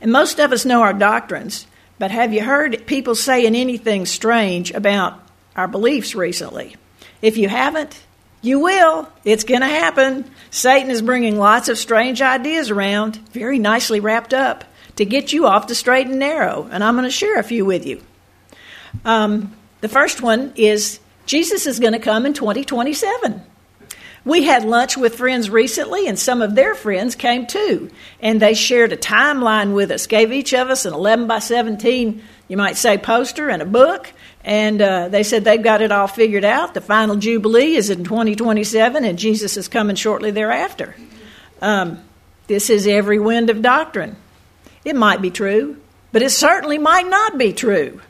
and 0.00 0.12
most 0.12 0.38
of 0.38 0.52
us 0.52 0.64
know 0.64 0.82
our 0.82 0.92
doctrines 0.92 1.66
but 1.98 2.10
have 2.10 2.32
you 2.32 2.42
heard 2.42 2.86
people 2.86 3.14
saying 3.14 3.54
anything 3.54 4.06
strange 4.06 4.70
about 4.72 5.20
our 5.54 5.68
beliefs 5.68 6.14
recently 6.14 6.76
if 7.22 7.36
you 7.36 7.48
haven't 7.48 8.02
You 8.42 8.60
will. 8.60 9.08
It's 9.24 9.42
going 9.42 9.62
to 9.62 9.66
happen. 9.66 10.30
Satan 10.50 10.90
is 10.90 11.02
bringing 11.02 11.36
lots 11.36 11.68
of 11.68 11.78
strange 11.78 12.22
ideas 12.22 12.70
around, 12.70 13.16
very 13.30 13.58
nicely 13.58 13.98
wrapped 13.98 14.32
up, 14.32 14.64
to 14.96 15.04
get 15.04 15.32
you 15.32 15.46
off 15.46 15.66
the 15.66 15.74
straight 15.74 16.06
and 16.06 16.20
narrow. 16.20 16.68
And 16.70 16.84
I'm 16.84 16.94
going 16.94 17.04
to 17.04 17.10
share 17.10 17.40
a 17.40 17.42
few 17.42 17.64
with 17.64 17.84
you. 17.84 18.00
Um, 19.04 19.56
the 19.80 19.88
first 19.88 20.22
one 20.22 20.52
is 20.54 21.00
Jesus 21.26 21.66
is 21.66 21.80
going 21.80 21.94
to 21.94 21.98
come 21.98 22.24
in 22.24 22.34
2027. 22.34 23.42
We 24.26 24.42
had 24.42 24.64
lunch 24.64 24.96
with 24.96 25.14
friends 25.14 25.48
recently, 25.48 26.08
and 26.08 26.18
some 26.18 26.42
of 26.42 26.56
their 26.56 26.74
friends 26.74 27.14
came 27.14 27.46
too. 27.46 27.92
And 28.20 28.42
they 28.42 28.54
shared 28.54 28.92
a 28.92 28.96
timeline 28.96 29.72
with 29.72 29.92
us, 29.92 30.08
gave 30.08 30.32
each 30.32 30.52
of 30.52 30.68
us 30.68 30.84
an 30.84 30.92
11 30.92 31.28
by 31.28 31.38
17, 31.38 32.20
you 32.48 32.56
might 32.56 32.76
say, 32.76 32.98
poster 32.98 33.48
and 33.48 33.62
a 33.62 33.66
book. 33.66 34.12
And 34.44 34.82
uh, 34.82 35.08
they 35.10 35.22
said 35.22 35.44
they've 35.44 35.62
got 35.62 35.80
it 35.80 35.92
all 35.92 36.08
figured 36.08 36.44
out. 36.44 36.74
The 36.74 36.80
final 36.80 37.14
Jubilee 37.14 37.76
is 37.76 37.88
in 37.88 38.02
2027, 38.02 39.04
and 39.04 39.16
Jesus 39.16 39.56
is 39.56 39.68
coming 39.68 39.94
shortly 39.94 40.32
thereafter. 40.32 40.96
Um, 41.62 42.02
this 42.48 42.68
is 42.68 42.88
every 42.88 43.20
wind 43.20 43.48
of 43.48 43.62
doctrine. 43.62 44.16
It 44.84 44.96
might 44.96 45.22
be 45.22 45.30
true, 45.30 45.76
but 46.10 46.22
it 46.22 46.30
certainly 46.30 46.78
might 46.78 47.08
not 47.08 47.38
be 47.38 47.52
true. 47.52 48.00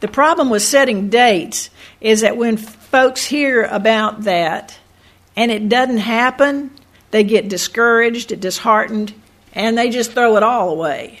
The 0.00 0.08
problem 0.08 0.50
with 0.50 0.62
setting 0.62 1.08
dates 1.08 1.70
is 2.00 2.22
that 2.22 2.36
when 2.36 2.56
folks 2.56 3.24
hear 3.24 3.62
about 3.62 4.22
that, 4.22 4.76
and 5.36 5.50
it 5.50 5.68
doesn't 5.68 5.98
happen, 5.98 6.70
they 7.10 7.24
get 7.24 7.48
discouraged, 7.48 8.38
disheartened, 8.40 9.14
and 9.52 9.76
they 9.76 9.90
just 9.90 10.12
throw 10.12 10.36
it 10.36 10.42
all 10.42 10.70
away. 10.70 11.20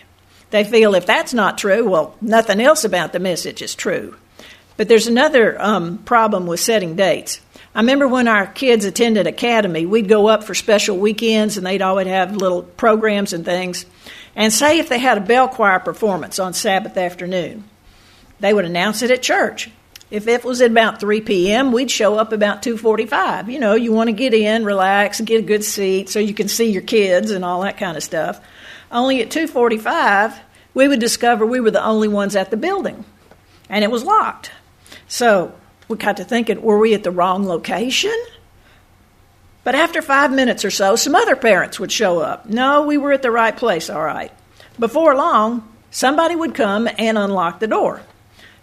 They 0.50 0.64
feel 0.64 0.94
if 0.94 1.06
that's 1.06 1.34
not 1.34 1.58
true, 1.58 1.88
well, 1.88 2.14
nothing 2.20 2.60
else 2.60 2.84
about 2.84 3.12
the 3.12 3.18
message 3.18 3.62
is 3.62 3.74
true. 3.74 4.16
But 4.76 4.88
there's 4.88 5.06
another 5.06 5.60
um, 5.60 5.98
problem 5.98 6.46
with 6.46 6.60
setting 6.60 6.96
dates. 6.96 7.40
I 7.74 7.80
remember 7.80 8.08
when 8.08 8.28
our 8.28 8.46
kids 8.46 8.84
attended 8.84 9.26
academy, 9.26 9.84
we'd 9.84 10.08
go 10.08 10.28
up 10.28 10.44
for 10.44 10.54
special 10.54 10.96
weekends 10.96 11.56
and 11.56 11.66
they'd 11.66 11.82
always 11.82 12.06
have 12.06 12.36
little 12.36 12.62
programs 12.62 13.32
and 13.32 13.44
things. 13.44 13.84
And 14.34 14.52
say 14.52 14.78
if 14.78 14.88
they 14.88 14.98
had 14.98 15.18
a 15.18 15.22
bell 15.22 15.48
choir 15.48 15.78
performance 15.78 16.38
on 16.38 16.54
Sabbath 16.54 16.96
afternoon, 16.96 17.64
they 18.40 18.52
would 18.52 18.64
announce 18.64 19.02
it 19.02 19.10
at 19.10 19.22
church. 19.22 19.70
If 20.10 20.28
it 20.28 20.44
was 20.44 20.60
at 20.60 20.70
about 20.70 21.00
3 21.00 21.20
p.m., 21.22 21.72
we'd 21.72 21.90
show 21.90 22.16
up 22.16 22.32
about 22.32 22.62
2:45. 22.62 23.50
You 23.50 23.58
know, 23.58 23.74
you 23.74 23.92
want 23.92 24.08
to 24.08 24.12
get 24.12 24.34
in, 24.34 24.64
relax, 24.64 25.20
get 25.20 25.40
a 25.40 25.46
good 25.46 25.64
seat 25.64 26.08
so 26.08 26.20
you 26.20 26.34
can 26.34 26.48
see 26.48 26.70
your 26.70 26.82
kids 26.82 27.32
and 27.32 27.44
all 27.44 27.62
that 27.62 27.76
kind 27.76 27.96
of 27.96 28.02
stuff. 28.04 28.40
Only 28.92 29.20
at 29.20 29.30
2:45, 29.30 30.38
we 30.74 30.86
would 30.86 31.00
discover 31.00 31.44
we 31.44 31.58
were 31.58 31.72
the 31.72 31.84
only 31.84 32.06
ones 32.06 32.36
at 32.36 32.50
the 32.50 32.56
building, 32.56 33.04
and 33.68 33.82
it 33.82 33.90
was 33.90 34.04
locked. 34.04 34.52
So 35.08 35.52
we 35.88 35.96
got 35.96 36.18
to 36.18 36.24
thinking, 36.24 36.62
were 36.62 36.78
we 36.78 36.94
at 36.94 37.02
the 37.02 37.10
wrong 37.10 37.44
location? 37.44 38.16
But 39.64 39.74
after 39.74 40.02
five 40.02 40.30
minutes 40.30 40.64
or 40.64 40.70
so, 40.70 40.94
some 40.94 41.16
other 41.16 41.34
parents 41.34 41.80
would 41.80 41.90
show 41.90 42.20
up. 42.20 42.48
No, 42.48 42.82
we 42.82 42.96
were 42.96 43.10
at 43.10 43.22
the 43.22 43.32
right 43.32 43.56
place, 43.56 43.90
all 43.90 44.04
right. 44.04 44.30
Before 44.78 45.16
long, 45.16 45.66
somebody 45.90 46.36
would 46.36 46.54
come 46.54 46.88
and 46.98 47.18
unlock 47.18 47.58
the 47.58 47.66
door. 47.66 48.02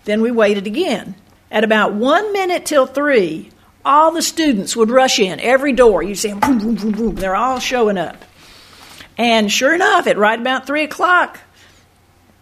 Then 0.06 0.22
we 0.22 0.32
waited 0.32 0.68
again. 0.68 1.16
At 1.54 1.64
about 1.64 1.94
one 1.94 2.34
minute 2.34 2.66
till 2.66 2.88
three, 2.88 3.52
all 3.86 4.12
the 4.12 4.24
students 4.24 4.76
would 4.76 4.90
rush 4.90 5.20
in, 5.20 5.40
every 5.40 5.72
door. 5.72 6.02
You'd 6.02 6.16
see 6.16 6.30
them, 6.30 6.40
boom, 6.40 6.58
boom, 6.58 6.76
boom, 6.76 6.92
boom. 6.92 7.16
They're 7.16 7.36
all 7.36 7.60
showing 7.60 8.00
up. 8.00 8.26
And 9.20 9.52
sure 9.52 9.76
enough, 9.76 10.08
at 10.08 10.18
right 10.18 10.40
about 10.40 10.66
three 10.66 10.84
o'clock, 10.84 11.40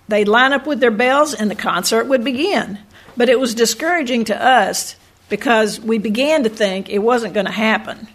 they'd 0.07 0.29
line 0.29 0.53
up 0.53 0.65
with 0.65 0.79
their 0.79 0.91
bells 0.91 1.33
and 1.33 1.51
the 1.51 1.55
concert 1.55 2.05
would 2.05 2.23
begin. 2.23 2.79
But 3.17 3.27
it 3.27 3.37
was 3.37 3.53
discouraging 3.53 4.25
to 4.25 4.41
us 4.41 4.95
because 5.27 5.77
we 5.77 5.97
began 5.97 6.43
to 6.43 6.49
think 6.49 6.87
it 6.87 6.99
wasn't 6.99 7.33
going 7.33 7.47
to 7.47 7.51
happen. 7.51 8.07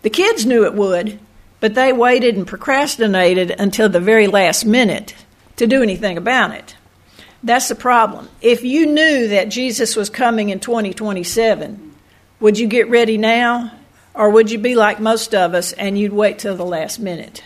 The 0.00 0.10
kids 0.10 0.46
knew 0.46 0.64
it 0.64 0.72
would, 0.72 1.18
but 1.60 1.74
they 1.74 1.92
waited 1.92 2.36
and 2.36 2.46
procrastinated 2.46 3.50
until 3.50 3.90
the 3.90 4.00
very 4.00 4.26
last 4.26 4.64
minute 4.64 5.14
to 5.56 5.66
do 5.66 5.82
anything 5.82 6.16
about 6.16 6.54
it. 6.54 6.74
That's 7.42 7.68
the 7.68 7.74
problem. 7.74 8.28
If 8.40 8.64
you 8.64 8.86
knew 8.86 9.28
that 9.28 9.48
Jesus 9.48 9.94
was 9.94 10.10
coming 10.10 10.48
in 10.48 10.60
2027, 10.60 11.94
would 12.40 12.58
you 12.58 12.66
get 12.66 12.88
ready 12.88 13.16
now? 13.18 13.72
Or 14.14 14.30
would 14.30 14.50
you 14.50 14.58
be 14.58 14.74
like 14.74 14.98
most 14.98 15.34
of 15.34 15.54
us 15.54 15.72
and 15.72 15.96
you'd 15.96 16.12
wait 16.12 16.40
till 16.40 16.56
the 16.56 16.64
last 16.64 16.98
minute? 16.98 17.42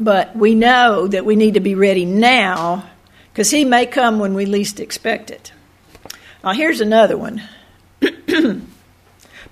But 0.00 0.34
we 0.34 0.54
know 0.54 1.06
that 1.06 1.24
we 1.24 1.36
need 1.36 1.54
to 1.54 1.60
be 1.60 1.76
ready 1.76 2.04
now 2.04 2.90
because 3.32 3.50
he 3.50 3.64
may 3.64 3.86
come 3.86 4.18
when 4.18 4.34
we 4.34 4.46
least 4.46 4.80
expect 4.80 5.30
it. 5.30 5.52
Now, 6.42 6.52
here's 6.52 6.80
another 6.80 7.16
one. 7.16 7.42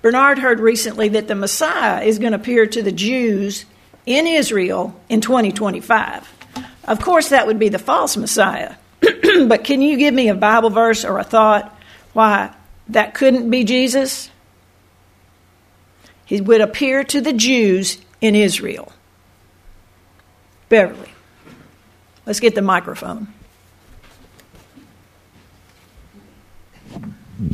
Bernard 0.03 0.39
heard 0.39 0.59
recently 0.59 1.09
that 1.11 1.29
the 1.29 1.35
Messiah 1.35 2.03
is 2.03 2.19
going 2.19 2.33
to 2.33 2.39
appear 2.39 2.67
to 2.67 2.83
the 2.83 2.91
Jews 2.91 3.65
in 4.07 4.27
Israel 4.27 4.99
in 5.09 5.21
2025. 5.21 6.40
Of 6.85 7.01
course, 7.01 7.29
that 7.29 7.47
would 7.47 7.59
be 7.59 7.69
the 7.69 7.79
false 7.79 8.17
Messiah. 8.17 8.75
but 9.47 9.65
can 9.65 9.83
you 9.83 9.97
give 9.97 10.15
me 10.15 10.29
a 10.29 10.35
Bible 10.35 10.71
verse 10.71 11.05
or 11.05 11.19
a 11.19 11.25
thought 11.25 11.77
why 12.13 12.55
that 12.89 13.15
couldn't 13.15 13.51
be 13.51 13.65
Jesus? 13.65 14.31
He 16.25 16.41
would 16.41 16.61
appear 16.61 17.05
to 17.05 17.21
the 17.21 17.33
Jews 17.33 17.99
in 18.21 18.35
Israel. 18.35 18.93
Beverly, 20.69 21.11
let's 22.27 22.41
get 22.41 22.55
the 22.55 22.63
microphone. 22.63 23.27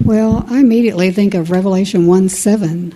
Well, 0.04 0.45
I 0.49 0.61
immediately 0.61 1.11
think 1.12 1.35
of 1.35 1.50
Revelation 1.50 2.06
1 2.06 2.28
7. 2.28 2.95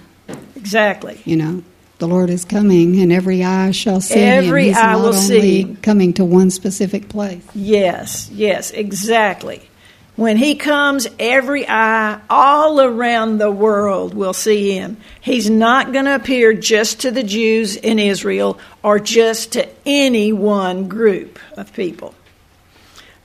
Exactly. 0.56 1.20
You 1.24 1.36
know, 1.36 1.64
the 2.00 2.08
Lord 2.08 2.30
is 2.30 2.44
coming, 2.44 3.00
and 3.00 3.12
every 3.12 3.44
eye 3.44 3.70
shall 3.70 4.00
see 4.00 4.20
every 4.20 4.64
him. 4.64 4.68
He's 4.68 4.76
eye 4.76 4.96
will 4.96 5.12
see. 5.12 5.76
coming 5.82 6.12
to 6.14 6.24
one 6.24 6.50
specific 6.50 7.08
place. 7.08 7.42
Yes, 7.54 8.28
yes, 8.32 8.70
exactly. 8.72 9.68
When 10.16 10.36
he 10.36 10.54
comes, 10.56 11.06
every 11.18 11.66
eye 11.68 12.20
all 12.28 12.80
around 12.80 13.38
the 13.38 13.50
world 13.50 14.12
will 14.12 14.34
see 14.34 14.72
him. 14.72 14.98
He's 15.20 15.48
not 15.48 15.92
going 15.92 16.04
to 16.04 16.14
appear 16.14 16.52
just 16.52 17.00
to 17.00 17.10
the 17.10 17.22
Jews 17.22 17.76
in 17.76 17.98
Israel 17.98 18.58
or 18.82 18.98
just 18.98 19.52
to 19.52 19.68
any 19.86 20.32
one 20.32 20.88
group 20.88 21.38
of 21.56 21.72
people. 21.72 22.14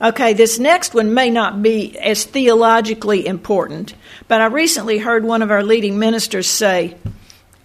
Okay, 0.00 0.34
this 0.34 0.58
next 0.58 0.94
one 0.94 1.14
may 1.14 1.30
not 1.30 1.62
be 1.62 1.98
as 1.98 2.24
theologically 2.24 3.26
important, 3.26 3.94
but 4.28 4.40
I 4.40 4.46
recently 4.46 4.98
heard 4.98 5.24
one 5.24 5.42
of 5.42 5.50
our 5.50 5.62
leading 5.62 5.98
ministers 5.98 6.46
say, 6.46 6.96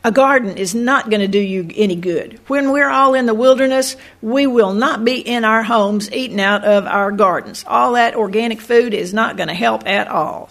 a 0.03 0.12
garden 0.12 0.58
is 0.58 0.74
not 0.74 1.10
going 1.10 1.20
to 1.22 1.27
do 1.27 1.39
you 1.39 1.70
any 1.75 1.96
good. 1.96 2.39
When 2.48 2.72
we're 2.72 2.89
all 2.89 3.13
in 3.13 3.27
the 3.27 3.36
wilderness, 3.36 3.96
we 4.22 4.48
will 4.48 4.74
not 4.74 5.05
be 5.05 5.20
in 5.20 5.46
our 5.46 5.62
homes 5.62 6.12
eating 6.12 6.41
out 6.41 6.63
of 6.63 6.86
our 6.86 7.12
gardens. 7.12 7.63
All 7.67 7.93
that 7.93 8.15
organic 8.15 8.62
food 8.62 8.93
is 8.93 9.13
not 9.13 9.38
going 9.38 9.50
to 9.50 9.53
help 9.53 9.88
at 9.88 10.08
all. 10.08 10.50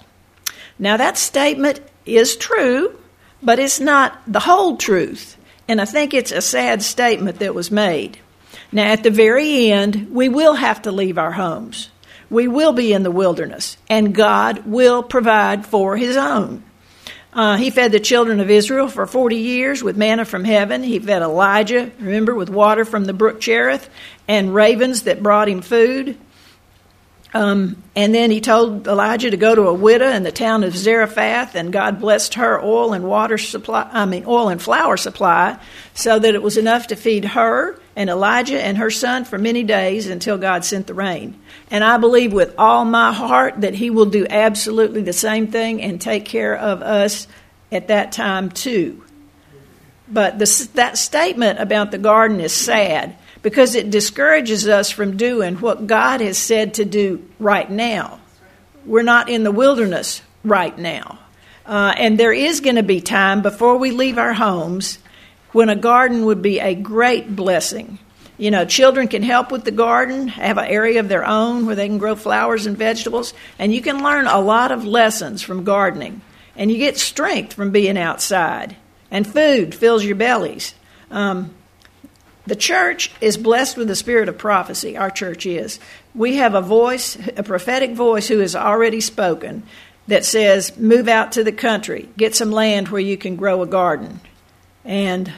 Now, 0.78 0.96
that 0.96 1.18
statement 1.18 1.80
is 2.06 2.36
true, 2.36 2.96
but 3.42 3.58
it's 3.58 3.80
not 3.80 4.20
the 4.26 4.40
whole 4.40 4.76
truth. 4.76 5.36
And 5.66 5.80
I 5.80 5.84
think 5.84 6.14
it's 6.14 6.32
a 6.32 6.40
sad 6.40 6.82
statement 6.82 7.40
that 7.40 7.54
was 7.54 7.70
made. 7.70 8.18
Now, 8.72 8.84
at 8.84 9.02
the 9.02 9.10
very 9.10 9.70
end, 9.72 10.12
we 10.12 10.28
will 10.28 10.54
have 10.54 10.82
to 10.82 10.92
leave 10.92 11.18
our 11.18 11.32
homes. 11.32 11.90
We 12.28 12.46
will 12.46 12.72
be 12.72 12.92
in 12.92 13.02
the 13.02 13.10
wilderness, 13.10 13.76
and 13.88 14.14
God 14.14 14.64
will 14.64 15.02
provide 15.02 15.66
for 15.66 15.96
His 15.96 16.16
own. 16.16 16.62
Uh, 17.32 17.56
he 17.56 17.70
fed 17.70 17.92
the 17.92 18.00
children 18.00 18.40
of 18.40 18.50
Israel 18.50 18.88
for 18.88 19.06
40 19.06 19.36
years 19.36 19.82
with 19.84 19.96
manna 19.96 20.24
from 20.24 20.44
heaven. 20.44 20.82
He 20.82 20.98
fed 20.98 21.22
Elijah, 21.22 21.90
remember, 22.00 22.34
with 22.34 22.50
water 22.50 22.84
from 22.84 23.04
the 23.04 23.12
brook 23.12 23.40
Cherith 23.40 23.88
and 24.26 24.52
ravens 24.52 25.02
that 25.04 25.22
brought 25.22 25.48
him 25.48 25.62
food. 25.62 26.18
Um, 27.32 27.80
and 27.94 28.12
then 28.12 28.32
he 28.32 28.40
told 28.40 28.88
Elijah 28.88 29.30
to 29.30 29.36
go 29.36 29.54
to 29.54 29.68
a 29.68 29.74
widow 29.74 30.08
in 30.08 30.24
the 30.24 30.32
town 30.32 30.64
of 30.64 30.76
Zarephath, 30.76 31.54
and 31.54 31.72
God 31.72 32.00
blessed 32.00 32.34
her 32.34 32.60
oil 32.60 32.92
and 32.92 33.04
water 33.04 33.38
supply, 33.38 33.88
I 33.92 34.04
mean, 34.04 34.24
oil 34.26 34.48
and 34.48 34.60
flour 34.60 34.96
supply, 34.96 35.56
so 35.94 36.18
that 36.18 36.34
it 36.34 36.42
was 36.42 36.56
enough 36.56 36.88
to 36.88 36.96
feed 36.96 37.24
her 37.24 37.78
and 38.00 38.08
Elijah 38.08 38.58
and 38.58 38.78
her 38.78 38.90
son 38.90 39.26
for 39.26 39.36
many 39.36 39.62
days 39.62 40.06
until 40.06 40.38
God 40.38 40.64
sent 40.64 40.86
the 40.86 40.94
rain. 40.94 41.38
And 41.70 41.84
I 41.84 41.98
believe 41.98 42.32
with 42.32 42.54
all 42.56 42.86
my 42.86 43.12
heart 43.12 43.60
that 43.60 43.74
he 43.74 43.90
will 43.90 44.06
do 44.06 44.26
absolutely 44.26 45.02
the 45.02 45.12
same 45.12 45.48
thing 45.48 45.82
and 45.82 46.00
take 46.00 46.24
care 46.24 46.56
of 46.56 46.80
us 46.80 47.28
at 47.70 47.88
that 47.88 48.12
time 48.12 48.48
too. 48.48 49.04
But 50.08 50.38
that 50.38 50.96
statement 50.96 51.60
about 51.60 51.90
the 51.90 51.98
garden 51.98 52.40
is 52.40 52.54
sad 52.54 53.16
because 53.42 53.74
it 53.74 53.90
discourages 53.90 54.66
us 54.66 54.90
from 54.90 55.18
doing 55.18 55.56
what 55.56 55.86
God 55.86 56.22
has 56.22 56.38
said 56.38 56.72
to 56.74 56.86
do 56.86 57.28
right 57.38 57.70
now. 57.70 58.18
We're 58.86 59.02
not 59.02 59.28
in 59.28 59.44
the 59.44 59.52
wilderness 59.52 60.22
right 60.42 60.76
now. 60.78 61.18
Uh, 61.66 61.92
and 61.98 62.18
there 62.18 62.32
is 62.32 62.62
going 62.62 62.76
to 62.76 62.82
be 62.82 63.02
time 63.02 63.42
before 63.42 63.76
we 63.76 63.90
leave 63.90 64.16
our 64.16 64.32
homes 64.32 64.98
when 65.52 65.68
a 65.68 65.76
garden 65.76 66.24
would 66.26 66.42
be 66.42 66.60
a 66.60 66.74
great 66.74 67.34
blessing. 67.34 67.98
You 68.38 68.50
know, 68.50 68.64
children 68.64 69.08
can 69.08 69.22
help 69.22 69.52
with 69.52 69.64
the 69.64 69.70
garden, 69.70 70.28
have 70.28 70.56
an 70.56 70.66
area 70.66 71.00
of 71.00 71.08
their 71.08 71.26
own 71.26 71.66
where 71.66 71.76
they 71.76 71.88
can 71.88 71.98
grow 71.98 72.16
flowers 72.16 72.64
and 72.66 72.76
vegetables, 72.76 73.34
and 73.58 73.74
you 73.74 73.82
can 73.82 74.02
learn 74.02 74.26
a 74.26 74.40
lot 74.40 74.72
of 74.72 74.84
lessons 74.84 75.42
from 75.42 75.64
gardening. 75.64 76.22
and 76.56 76.70
you 76.70 76.78
get 76.78 76.98
strength 76.98 77.52
from 77.54 77.70
being 77.70 77.96
outside, 77.96 78.76
and 79.10 79.26
food 79.26 79.74
fills 79.74 80.04
your 80.04 80.16
bellies. 80.16 80.74
Um, 81.10 81.54
the 82.46 82.56
church 82.56 83.12
is 83.20 83.36
blessed 83.36 83.76
with 83.76 83.88
the 83.88 83.94
spirit 83.94 84.28
of 84.28 84.36
prophecy. 84.36 84.96
Our 84.96 85.10
church 85.10 85.46
is. 85.46 85.78
We 86.14 86.36
have 86.36 86.54
a 86.54 86.60
voice, 86.60 87.16
a 87.36 87.42
prophetic 87.42 87.92
voice 87.92 88.28
who 88.28 88.38
has 88.38 88.56
already 88.56 89.00
spoken 89.00 89.62
that 90.08 90.24
says, 90.24 90.76
Move 90.76 91.08
out 91.08 91.32
to 91.32 91.44
the 91.44 91.52
country, 91.52 92.08
get 92.16 92.34
some 92.34 92.50
land 92.50 92.88
where 92.88 93.00
you 93.00 93.16
can 93.16 93.36
grow 93.36 93.62
a 93.62 93.66
garden. 93.66 94.20
And 94.90 95.32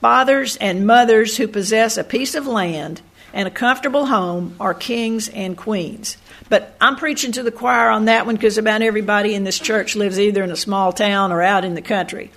fathers 0.00 0.54
and 0.54 0.86
mothers 0.86 1.36
who 1.36 1.48
possess 1.48 1.96
a 1.96 2.04
piece 2.04 2.36
of 2.36 2.46
land 2.46 3.02
and 3.32 3.48
a 3.48 3.50
comfortable 3.50 4.06
home 4.06 4.54
are 4.60 4.74
kings 4.74 5.28
and 5.28 5.56
queens. 5.56 6.16
But 6.48 6.76
I'm 6.80 6.94
preaching 6.94 7.32
to 7.32 7.42
the 7.42 7.50
choir 7.50 7.90
on 7.90 8.04
that 8.04 8.26
one 8.26 8.36
because 8.36 8.58
about 8.58 8.82
everybody 8.82 9.34
in 9.34 9.42
this 9.42 9.58
church 9.58 9.96
lives 9.96 10.20
either 10.20 10.44
in 10.44 10.52
a 10.52 10.56
small 10.56 10.92
town 10.92 11.32
or 11.32 11.42
out 11.42 11.64
in 11.64 11.74
the 11.74 11.82
country. 11.82 12.30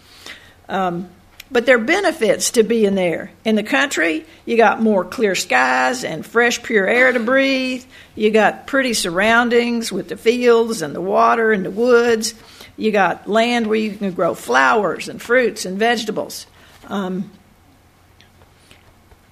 Um, 0.68 1.12
but 1.52 1.68
there 1.68 1.76
are 1.76 1.84
benefits 1.84 2.50
to 2.52 2.64
being 2.64 2.96
there. 2.96 3.30
In 3.46 3.54
the 3.54 3.62
country, 3.62 4.26
you 4.48 4.58
got 4.58 4.82
more 4.82 5.06
clear 5.06 5.36
skies 5.36 6.04
and 6.04 6.26
fresh, 6.26 6.64
pure 6.64 6.88
air 6.88 7.12
to 7.12 7.20
breathe. 7.20 7.86
You 8.16 8.32
got 8.32 8.66
pretty 8.66 8.96
surroundings 8.96 9.92
with 9.92 10.10
the 10.10 10.18
fields 10.18 10.82
and 10.82 10.96
the 10.96 11.02
water 11.02 11.52
and 11.52 11.64
the 11.64 11.72
woods. 11.72 12.34
You 12.80 12.92
got 12.92 13.30
land 13.30 13.68
where 13.68 13.78
you 13.78 13.96
can 13.96 14.12
grow 14.14 14.34
flowers 14.34 15.10
and 15.10 15.22
fruits 15.22 15.66
and 15.66 15.78
vegetables. 15.78 16.48
Um, 16.88 17.30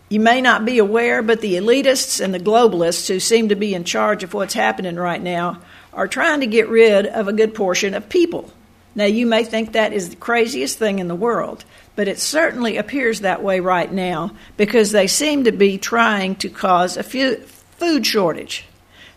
you 0.09 0.19
may 0.19 0.41
not 0.41 0.65
be 0.65 0.77
aware, 0.79 1.21
but 1.21 1.41
the 1.41 1.55
elitists 1.55 2.21
and 2.23 2.33
the 2.33 2.39
globalists 2.39 3.07
who 3.07 3.19
seem 3.19 3.49
to 3.49 3.55
be 3.55 3.73
in 3.73 3.83
charge 3.83 4.23
of 4.23 4.33
what's 4.33 4.53
happening 4.53 4.95
right 4.95 5.21
now 5.21 5.61
are 5.93 6.07
trying 6.07 6.41
to 6.41 6.47
get 6.47 6.69
rid 6.69 7.05
of 7.05 7.27
a 7.27 7.33
good 7.33 7.55
portion 7.55 7.93
of 7.93 8.07
people. 8.07 8.51
Now, 8.95 9.05
you 9.05 9.25
may 9.25 9.43
think 9.43 9.73
that 9.73 9.93
is 9.93 10.09
the 10.09 10.15
craziest 10.15 10.77
thing 10.77 10.99
in 10.99 11.07
the 11.07 11.15
world, 11.15 11.65
but 11.95 12.07
it 12.07 12.19
certainly 12.19 12.77
appears 12.77 13.21
that 13.21 13.43
way 13.43 13.59
right 13.59 13.91
now 13.91 14.31
because 14.57 14.91
they 14.91 15.07
seem 15.07 15.43
to 15.43 15.51
be 15.51 15.77
trying 15.77 16.35
to 16.37 16.49
cause 16.49 16.97
a 16.97 17.03
food 17.03 18.05
shortage. 18.05 18.65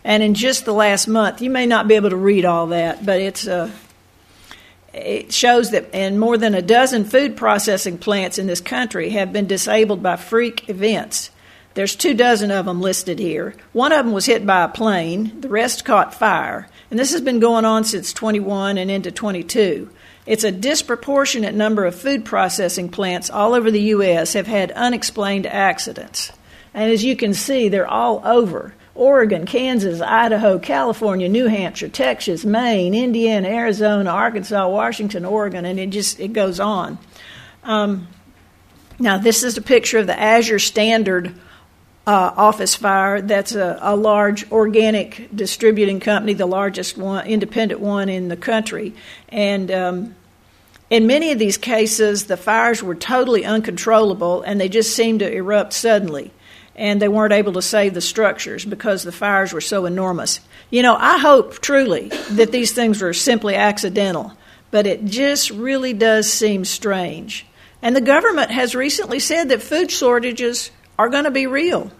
And 0.03 0.23
in 0.23 0.33
just 0.33 0.65
the 0.65 0.73
last 0.73 1.07
month, 1.07 1.41
you 1.41 1.49
may 1.49 1.65
not 1.65 1.87
be 1.87 1.95
able 1.95 2.09
to 2.09 2.15
read 2.15 2.45
all 2.45 2.67
that, 2.67 3.05
but 3.05 3.19
it's 3.19 3.47
uh, 3.47 3.71
it 4.93 5.31
shows 5.31 5.71
that 5.71 5.93
in 5.93 6.19
more 6.19 6.37
than 6.37 6.53
a 6.53 6.61
dozen 6.61 7.05
food 7.05 7.37
processing 7.37 7.97
plants 7.97 8.37
in 8.37 8.47
this 8.47 8.61
country 8.61 9.09
have 9.11 9.31
been 9.31 9.47
disabled 9.47 10.03
by 10.03 10.17
freak 10.17 10.69
events. 10.69 11.31
There's 11.73 11.95
two 11.95 12.13
dozen 12.13 12.51
of 12.51 12.65
them 12.65 12.81
listed 12.81 13.17
here. 13.17 13.55
One 13.71 13.93
of 13.93 14.05
them 14.05 14.13
was 14.13 14.25
hit 14.25 14.45
by 14.45 14.63
a 14.63 14.67
plane, 14.67 15.39
the 15.39 15.47
rest 15.47 15.85
caught 15.85 16.13
fire. 16.13 16.67
And 16.89 16.99
this 16.99 17.13
has 17.13 17.21
been 17.21 17.39
going 17.39 17.63
on 17.63 17.85
since 17.85 18.11
21 18.11 18.77
and 18.77 18.91
into 18.91 19.11
22. 19.11 19.89
It's 20.25 20.43
a 20.43 20.51
disproportionate 20.51 21.55
number 21.55 21.85
of 21.85 21.95
food 21.95 22.25
processing 22.25 22.89
plants 22.89 23.29
all 23.29 23.53
over 23.53 23.71
the 23.71 23.81
U.S. 23.81 24.33
have 24.33 24.47
had 24.47 24.71
unexplained 24.73 25.47
accidents. 25.47 26.33
And 26.73 26.91
as 26.91 27.03
you 27.03 27.15
can 27.15 27.33
see, 27.33 27.69
they're 27.69 27.87
all 27.87 28.21
over 28.25 28.73
Oregon, 28.93 29.45
Kansas, 29.45 30.01
Idaho, 30.01 30.59
California, 30.59 31.29
New 31.29 31.47
Hampshire, 31.47 31.87
Texas, 31.87 32.43
Maine, 32.43 32.93
Indiana, 32.93 33.47
Arizona, 33.47 34.09
Arkansas, 34.09 34.67
Washington, 34.67 35.25
Oregon, 35.25 35.65
and 35.65 35.79
it 35.79 35.91
just 35.91 36.19
it 36.19 36.33
goes 36.33 36.59
on. 36.59 36.97
Um, 37.63 38.07
now, 38.99 39.17
this 39.17 39.43
is 39.43 39.57
a 39.57 39.61
picture 39.61 39.99
of 39.99 40.07
the 40.07 40.19
Azure 40.19 40.59
Standard 40.59 41.33
uh, 42.05 42.33
office 42.35 42.75
fire. 42.75 43.21
That's 43.21 43.55
a, 43.55 43.77
a, 43.81 43.95
large 43.95 44.51
organic 44.51 45.29
distributing 45.35 45.99
company, 45.99 46.33
the 46.33 46.45
largest 46.45 46.97
one, 46.97 47.25
independent 47.27 47.79
one 47.79 48.09
in 48.09 48.27
the 48.27 48.37
country. 48.37 48.93
And 49.29 49.71
um, 49.71 50.15
in 50.89 51.07
many 51.07 51.31
of 51.31 51.39
these 51.39 51.57
cases, 51.57 52.25
the 52.25 52.37
fires 52.37 52.83
were 52.83 52.95
totally 52.95 53.45
uncontrollable 53.45 54.41
and 54.41 54.59
they 54.59 54.67
just 54.67 54.95
seemed 54.95 55.19
to 55.19 55.31
erupt 55.31 55.73
suddenly. 55.73 56.31
And 56.75 57.01
they 57.01 57.07
weren't 57.07 57.33
able 57.33 57.53
to 57.53 57.61
save 57.61 57.93
the 57.93 58.01
structures 58.01 58.63
because 58.65 59.03
the 59.03 59.11
fires 59.11 59.53
were 59.53 59.61
so 59.61 59.85
enormous. 59.85 60.39
You 60.69 60.83
know, 60.83 60.95
I 60.95 61.17
hope 61.17 61.59
truly 61.59 62.09
that 62.31 62.51
these 62.51 62.71
things 62.71 63.01
were 63.01 63.13
simply 63.13 63.55
accidental, 63.55 64.33
but 64.71 64.87
it 64.87 65.05
just 65.05 65.51
really 65.51 65.93
does 65.93 66.31
seem 66.31 66.63
strange. 66.63 67.45
And 67.81 67.95
the 67.95 68.01
government 68.01 68.51
has 68.51 68.75
recently 68.75 69.19
said 69.19 69.49
that 69.49 69.61
food 69.61 69.91
shortages 69.91 70.71
are 70.97 71.09
going 71.09 71.25
to 71.25 71.31
be 71.31 71.47
real. 71.47 71.91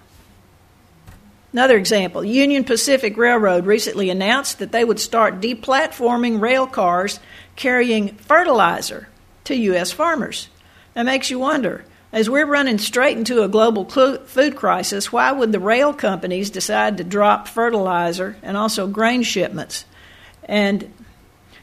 Another 1.53 1.75
example 1.77 2.23
Union 2.23 2.63
Pacific 2.63 3.17
Railroad 3.17 3.65
recently 3.65 4.09
announced 4.09 4.59
that 4.59 4.71
they 4.71 4.85
would 4.85 4.99
start 4.99 5.41
deplatforming 5.41 6.39
rail 6.39 6.65
cars 6.65 7.19
carrying 7.55 8.15
fertilizer 8.15 9.09
to 9.45 9.55
U.S. 9.55 9.91
farmers. 9.91 10.49
That 10.93 11.03
makes 11.03 11.29
you 11.29 11.39
wonder. 11.39 11.83
As 12.13 12.29
we're 12.29 12.45
running 12.45 12.77
straight 12.77 13.17
into 13.17 13.41
a 13.41 13.47
global 13.47 13.85
food 13.85 14.55
crisis, 14.57 15.13
why 15.13 15.31
would 15.31 15.53
the 15.53 15.59
rail 15.59 15.93
companies 15.93 16.49
decide 16.49 16.97
to 16.97 17.05
drop 17.05 17.47
fertilizer 17.47 18.35
and 18.43 18.57
also 18.57 18.85
grain 18.85 19.23
shipments? 19.23 19.85
And 20.43 20.93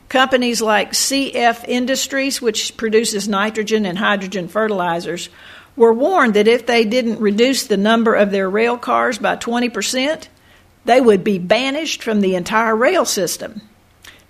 companies 0.09 0.63
like 0.63 0.93
CF 0.93 1.67
Industries, 1.69 2.41
which 2.41 2.79
produces 2.79 3.29
nitrogen 3.29 3.85
and 3.85 3.99
hydrogen 3.99 4.49
fertilizers, 4.49 5.29
were 5.77 5.93
warned 5.93 6.33
that 6.33 6.49
if 6.49 6.65
they 6.65 6.85
didn't 6.85 7.21
reduce 7.21 7.67
the 7.67 7.77
number 7.77 8.15
of 8.15 8.31
their 8.31 8.49
rail 8.49 8.79
cars 8.79 9.19
by 9.19 9.37
20%, 9.37 10.29
they 10.87 11.01
would 11.01 11.23
be 11.23 11.39
banished 11.39 12.03
from 12.03 12.23
the 12.23 12.35
entire 12.35 12.75
rail 12.75 13.05
system. 13.05 13.61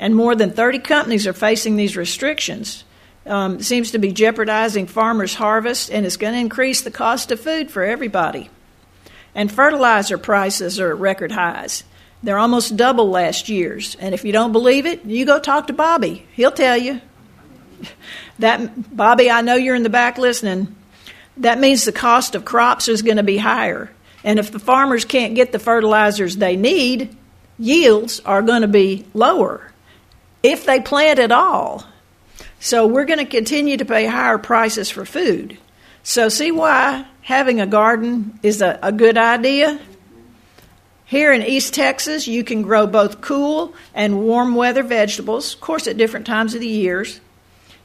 And 0.01 0.17
more 0.17 0.35
than 0.35 0.51
30 0.51 0.81
companies 0.81 1.29
are 1.29 1.33
facing 1.33 1.77
these 1.77 1.97
restrictions. 1.97 2.83
Um, 3.27 3.61
seems 3.61 3.91
to 3.91 3.99
be 3.99 4.13
jeopardizing 4.13 4.87
farmers' 4.87 5.35
harvest 5.35 5.91
and 5.91 6.07
is 6.07 6.17
going 6.17 6.33
to 6.33 6.41
increase 6.41 6.81
the 6.81 6.91
cost 6.91 7.31
of 7.31 7.39
food 7.39 7.71
for 7.71 7.83
everybody. 7.83 8.49
And 9.35 9.53
fertilizer 9.53 10.17
prices 10.17 10.81
are 10.81 10.91
at 10.91 10.99
record 10.99 11.33
highs. 11.33 11.85
They're 12.23 12.39
almost 12.39 12.77
double 12.77 13.11
last 13.11 13.51
year's. 13.51 13.97
And 13.97 14.15
if 14.15 14.25
you 14.25 14.33
don't 14.33 14.53
believe 14.53 14.87
it, 14.87 15.05
you 15.05 15.27
go 15.27 15.39
talk 15.39 15.67
to 15.67 15.75
Bobby. 15.75 16.27
He'll 16.33 16.53
tell 16.53 16.77
you. 16.77 17.01
That 18.41 18.97
Bobby, 18.97 19.33
I 19.33 19.41
know 19.41 19.57
you're 19.57 19.75
in 19.75 19.83
the 19.83 19.91
back 19.91 20.17
listening 20.17 20.77
that 21.39 21.59
means 21.59 21.85
the 21.85 21.93
cost 21.93 22.35
of 22.35 22.45
crops 22.45 22.89
is 22.89 23.03
going 23.03 23.17
to 23.17 23.23
be 23.23 23.39
higher. 23.39 23.91
And 24.25 24.39
if 24.39 24.51
the 24.51 24.59
farmers 24.59 25.05
can't 25.05 25.35
get 25.35 25.53
the 25.53 25.59
fertilizers 25.59 26.37
they 26.37 26.57
need, 26.57 27.17
yields 27.59 28.21
are 28.21 28.43
going 28.43 28.63
to 28.63 28.69
be 28.69 29.07
lower 29.15 29.73
if 30.43 30.67
they 30.67 30.81
plant 30.81 31.19
at 31.19 31.33
all. 31.33 31.85
So 32.61 32.87
we're 32.87 33.05
going 33.05 33.19
to 33.19 33.25
continue 33.25 33.77
to 33.77 33.85
pay 33.85 34.07
higher 34.07 34.39
prices 34.39 34.91
for 34.91 35.05
food. 35.05 35.59
So, 36.03 36.29
see 36.29 36.51
why 36.51 37.07
having 37.23 37.61
a 37.61 37.67
garden 37.67 38.39
is 38.43 38.63
a, 38.63 38.79
a 38.83 38.93
good 38.93 39.19
idea? 39.19 39.79
Here 41.05 41.33
in 41.33 41.43
East 41.43 41.75
Texas, 41.75 42.27
you 42.27 42.45
can 42.45 42.63
grow 42.63 42.87
both 42.87 43.21
cool 43.21 43.75
and 43.95 44.23
warm 44.23 44.55
weather 44.55 44.83
vegetables, 44.83 45.55
of 45.55 45.61
course, 45.61 45.87
at 45.87 45.97
different 45.97 46.27
times 46.27 46.55
of 46.55 46.61
the 46.61 46.69
years, 46.69 47.21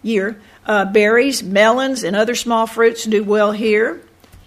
year. 0.01 0.41
Uh, 0.65 0.85
berries, 0.85 1.43
melons, 1.43 2.03
and 2.03 2.15
other 2.15 2.35
small 2.35 2.67
fruits 2.67 3.05
do 3.05 3.23
well 3.23 3.51
here. 3.51 4.01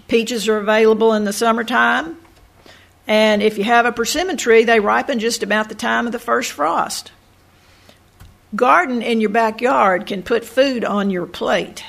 Peaches 0.09 0.49
are 0.49 0.59
available 0.59 1.12
in 1.12 1.25
the 1.25 1.33
summertime. 1.33 2.17
And 3.07 3.43
if 3.43 3.59
you 3.59 3.65
have 3.65 3.87
a 3.87 3.93
persimmon 3.93 4.37
tree, 4.37 4.65
they 4.65 4.81
ripen 4.81 5.19
just 5.19 5.43
about 5.43 5.69
the 5.69 5.75
time 5.75 6.07
of 6.07 6.12
the 6.12 6.19
first 6.19 6.53
frost. 6.53 7.12
Garden 8.57 9.03
in 9.03 9.21
your 9.21 9.31
backyard 9.31 10.07
can 10.07 10.23
put 10.23 10.45
food 10.45 10.85
on 10.85 11.11
your 11.11 11.27
plate. 11.27 11.85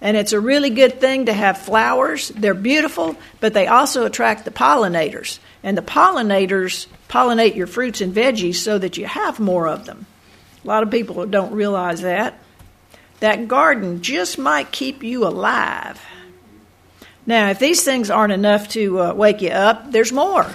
And 0.00 0.16
it's 0.16 0.34
a 0.34 0.40
really 0.40 0.68
good 0.68 1.00
thing 1.00 1.26
to 1.26 1.32
have 1.32 1.56
flowers. 1.56 2.28
They're 2.28 2.52
beautiful, 2.52 3.16
but 3.40 3.54
they 3.54 3.66
also 3.66 4.04
attract 4.04 4.44
the 4.44 4.50
pollinators. 4.50 5.38
And 5.62 5.78
the 5.78 5.82
pollinators 5.82 6.86
pollinate 7.08 7.56
your 7.56 7.66
fruits 7.66 8.02
and 8.02 8.14
veggies 8.14 8.56
so 8.56 8.76
that 8.76 8.98
you 8.98 9.06
have 9.06 9.40
more 9.40 9.66
of 9.66 9.86
them. 9.86 10.04
A 10.62 10.66
lot 10.66 10.82
of 10.82 10.90
people 10.90 11.24
don't 11.24 11.52
realize 11.52 12.02
that 12.02 12.38
that 13.20 13.48
garden 13.48 14.02
just 14.02 14.36
might 14.36 14.70
keep 14.70 15.02
you 15.02 15.26
alive. 15.26 15.98
Now, 17.24 17.48
if 17.48 17.58
these 17.58 17.82
things 17.82 18.10
aren't 18.10 18.34
enough 18.34 18.68
to 18.70 19.00
uh, 19.00 19.14
wake 19.14 19.40
you 19.40 19.50
up, 19.50 19.90
there's 19.90 20.12
more. 20.12 20.46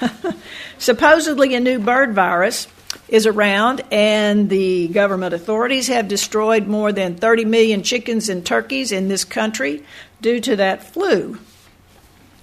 Supposedly, 0.78 1.54
a 1.54 1.60
new 1.60 1.78
bird 1.78 2.14
virus 2.14 2.66
is 3.14 3.26
around, 3.26 3.80
and 3.92 4.50
the 4.50 4.88
government 4.88 5.32
authorities 5.32 5.86
have 5.86 6.08
destroyed 6.08 6.66
more 6.66 6.90
than 6.90 7.14
30 7.14 7.44
million 7.44 7.80
chickens 7.84 8.28
and 8.28 8.44
turkeys 8.44 8.90
in 8.90 9.06
this 9.06 9.24
country 9.24 9.84
due 10.20 10.40
to 10.40 10.56
that 10.56 10.82
flu. 10.82 11.38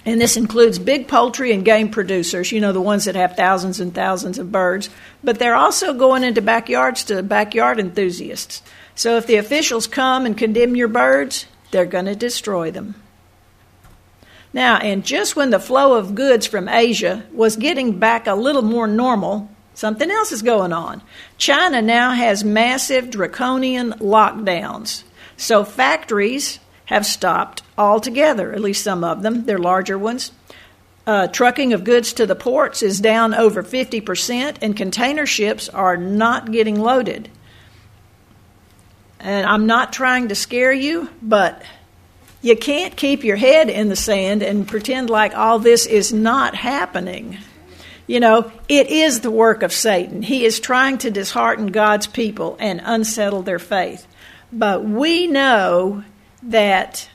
And 0.06 0.22
this 0.22 0.38
includes 0.38 0.80
big 0.80 1.10
poultry 1.10 1.52
and 1.52 1.66
game 1.66 1.90
producers, 1.90 2.54
you 2.54 2.62
know, 2.62 2.72
the 2.72 2.80
ones 2.80 3.04
that 3.04 3.16
have 3.16 3.36
thousands 3.36 3.82
and 3.82 3.94
thousands 3.94 4.40
of 4.40 4.50
birds. 4.50 4.90
But 5.22 5.40
they're 5.40 5.58
also 5.58 5.94
going 5.94 6.24
into 6.24 6.42
backyards 6.42 7.04
to 7.06 7.22
backyard 7.22 7.78
enthusiasts. 7.78 8.64
So 8.96 9.18
if 9.18 9.28
the 9.28 9.36
officials 9.36 9.88
come 9.88 10.26
and 10.26 10.38
condemn 10.38 10.78
your 10.78 10.88
birds, 10.88 11.48
they're 11.72 11.86
going 11.86 12.06
to 12.06 12.16
destroy 12.16 12.72
them. 12.72 12.96
Now, 14.54 14.78
and 14.78 15.04
just 15.04 15.36
when 15.36 15.50
the 15.50 15.60
flow 15.60 15.96
of 15.98 16.16
goods 16.16 16.48
from 16.48 16.70
Asia 16.70 17.26
was 17.34 17.58
getting 17.58 18.00
back 18.00 18.26
a 18.26 18.36
little 18.36 18.62
more 18.62 18.88
normal, 18.88 19.51
Something 19.74 20.12
else 20.12 20.32
is 20.32 20.42
going 20.42 20.74
on. 20.74 21.02
China 21.38 21.82
now 21.82 22.12
has 22.12 22.44
massive 22.44 23.10
draconian 23.10 23.94
lockdowns. 23.94 25.04
So 25.38 25.64
factories 25.64 26.60
have 26.86 27.06
stopped 27.06 27.64
altogether, 27.78 28.52
at 28.52 28.60
least 28.60 28.84
some 28.84 29.04
of 29.04 29.24
them. 29.24 29.46
They're 29.46 29.58
larger 29.58 29.98
ones. 29.98 30.32
Uh, 31.08 31.28
trucking 31.28 31.74
of 31.74 31.84
goods 31.84 32.14
to 32.14 32.28
the 32.28 32.36
ports 32.36 32.84
is 32.84 33.00
down 33.00 33.34
over 33.34 33.64
50%, 33.64 34.58
and 34.62 34.78
container 34.78 35.26
ships 35.26 35.68
are 35.70 35.98
not 35.98 36.52
getting 36.52 36.80
loaded. 36.80 37.30
And 39.20 39.48
I'm 39.48 39.66
not 39.66 39.94
trying 39.94 40.28
to 40.30 40.36
scare 40.36 40.74
you, 40.74 41.10
but 41.22 41.64
you 42.42 42.56
can't 42.56 42.96
keep 42.96 43.24
your 43.24 43.36
head 43.36 43.70
in 43.70 43.90
the 43.90 43.96
sand 43.96 44.44
and 44.44 44.68
pretend 44.68 45.10
like 45.10 45.36
all 45.36 45.60
this 45.60 45.86
is 45.86 46.12
not 46.12 46.56
happening. 46.56 47.38
You 48.12 48.20
know, 48.20 48.52
it 48.68 48.88
is 48.88 49.22
the 49.22 49.32
work 49.32 49.64
of 49.64 49.72
Satan. 49.72 50.22
He 50.22 50.44
is 50.44 50.60
trying 50.60 50.98
to 50.98 51.12
dishearten 51.12 51.68
God's 51.68 52.08
people 52.08 52.58
and 52.60 52.82
unsettle 52.84 53.42
their 53.42 53.58
faith. 53.58 54.06
But 54.52 54.84
we 54.84 55.28
know 55.28 56.04
that 56.44 57.10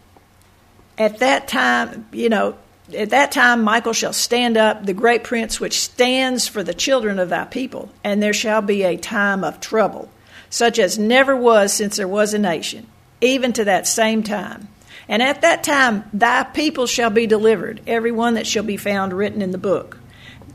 at 0.96 1.18
that 1.18 1.48
time, 1.48 2.06
you 2.12 2.30
know, 2.30 2.56
at 2.96 3.11
that 3.11 3.30
time 3.30 3.62
Michael 3.62 3.92
shall 3.92 4.14
stand 4.14 4.56
up, 4.56 4.87
the 4.87 4.94
great 4.94 5.22
prince 5.22 5.61
which 5.61 5.82
stands 5.82 6.48
for 6.48 6.62
the 6.62 6.72
children 6.72 7.18
of 7.18 7.28
thy 7.28 7.44
people, 7.44 7.90
and 8.02 8.22
there 8.22 8.32
shall 8.32 8.62
be 8.62 8.82
a 8.82 8.96
time 8.96 9.44
of 9.44 9.61
trouble, 9.61 10.11
such 10.48 10.78
as 10.78 10.98
never 10.98 11.37
was 11.37 11.74
since 11.74 11.98
there 11.98 12.09
was 12.09 12.32
a 12.32 12.38
nation, 12.38 12.87
even 13.20 13.52
to 13.52 13.66
that 13.66 13.87
same 13.87 14.22
time. 14.22 14.68
And 15.11 15.22
at 15.22 15.42
that 15.42 15.62
time 15.62 16.04
thy 16.14 16.44
people 16.44 16.87
shall 16.87 17.11
be 17.11 17.26
delivered, 17.26 17.82
every 17.87 18.12
one 18.12 18.32
that 18.32 18.46
shall 18.46 18.64
be 18.64 18.78
found 18.78 19.12
written 19.12 19.42
in 19.42 19.50
the 19.50 19.59
book. 19.59 19.98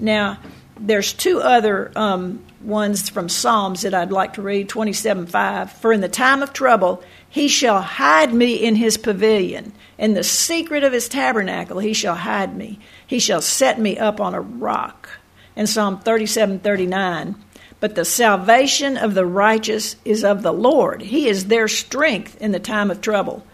Now, 0.02 0.40
there's 0.80 1.14
two 1.14 1.40
other 1.42 1.92
um, 1.96 2.44
ones 2.64 3.08
from 3.08 3.30
Psalms 3.30 3.84
that 3.84 3.94
I'd 3.94 4.12
like 4.12 4.34
to 4.34 4.42
read 4.42 4.68
27 4.68 5.28
5. 5.28 5.72
For 5.72 5.94
in 5.94 6.02
the 6.02 6.10
time 6.10 6.42
of 6.42 6.54
trouble, 6.54 7.04
he 7.30 7.48
shall 7.48 7.82
hide 7.82 8.34
me 8.34 8.56
in 8.56 8.76
his 8.76 8.98
pavilion. 8.98 9.74
In 10.00 10.16
the 10.16 10.24
secret 10.24 10.84
of 10.84 10.92
his 10.92 11.08
tabernacle, 11.08 11.80
he 11.80 11.94
shall 11.94 12.16
hide 12.16 12.58
me. 12.58 12.80
He 13.06 13.20
shall 13.20 13.42
set 13.42 13.80
me 13.80 13.98
up 13.98 14.20
on 14.20 14.34
a 14.34 14.42
rock. 14.42 15.10
In 15.56 15.68
Psalm 15.68 16.00
37 16.00 16.60
39. 16.60 17.36
But 17.80 17.96
the 17.96 18.06
salvation 18.06 18.98
of 18.98 19.14
the 19.14 19.26
righteous 19.26 19.96
is 20.04 20.24
of 20.24 20.42
the 20.42 20.54
Lord. 20.54 21.02
He 21.02 21.28
is 21.28 21.46
their 21.46 21.68
strength 21.68 22.38
in 22.42 22.52
the 22.52 22.60
time 22.60 22.92
of 22.92 23.02
trouble. 23.02 23.46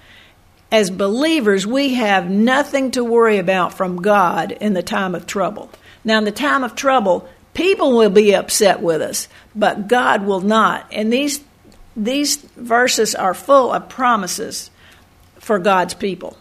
As 0.71 0.91
believers, 0.91 1.65
we 1.65 1.93
have 1.95 2.29
nothing 2.29 2.91
to 2.91 3.03
worry 3.03 3.37
about 3.37 3.73
from 3.73 4.01
God 4.01 4.51
in 4.51 4.73
the 4.73 4.83
time 4.83 5.15
of 5.15 5.25
trouble. 5.25 5.69
Now, 6.07 6.19
in 6.19 6.23
the 6.23 6.31
time 6.31 6.63
of 6.63 6.73
trouble, 6.73 7.27
people 7.53 7.97
will 7.97 8.09
be 8.09 8.33
upset 8.33 8.81
with 8.81 9.01
us, 9.01 9.27
but 9.53 9.89
God 9.89 10.25
will 10.25 10.39
not. 10.39 10.87
And 10.89 11.11
these 11.11 11.41
these 11.97 12.37
verses 12.37 13.13
are 13.13 13.33
full 13.33 13.73
of 13.73 13.89
promises 13.89 14.71
for 15.39 15.59
God's 15.59 15.93
people. 15.93 16.37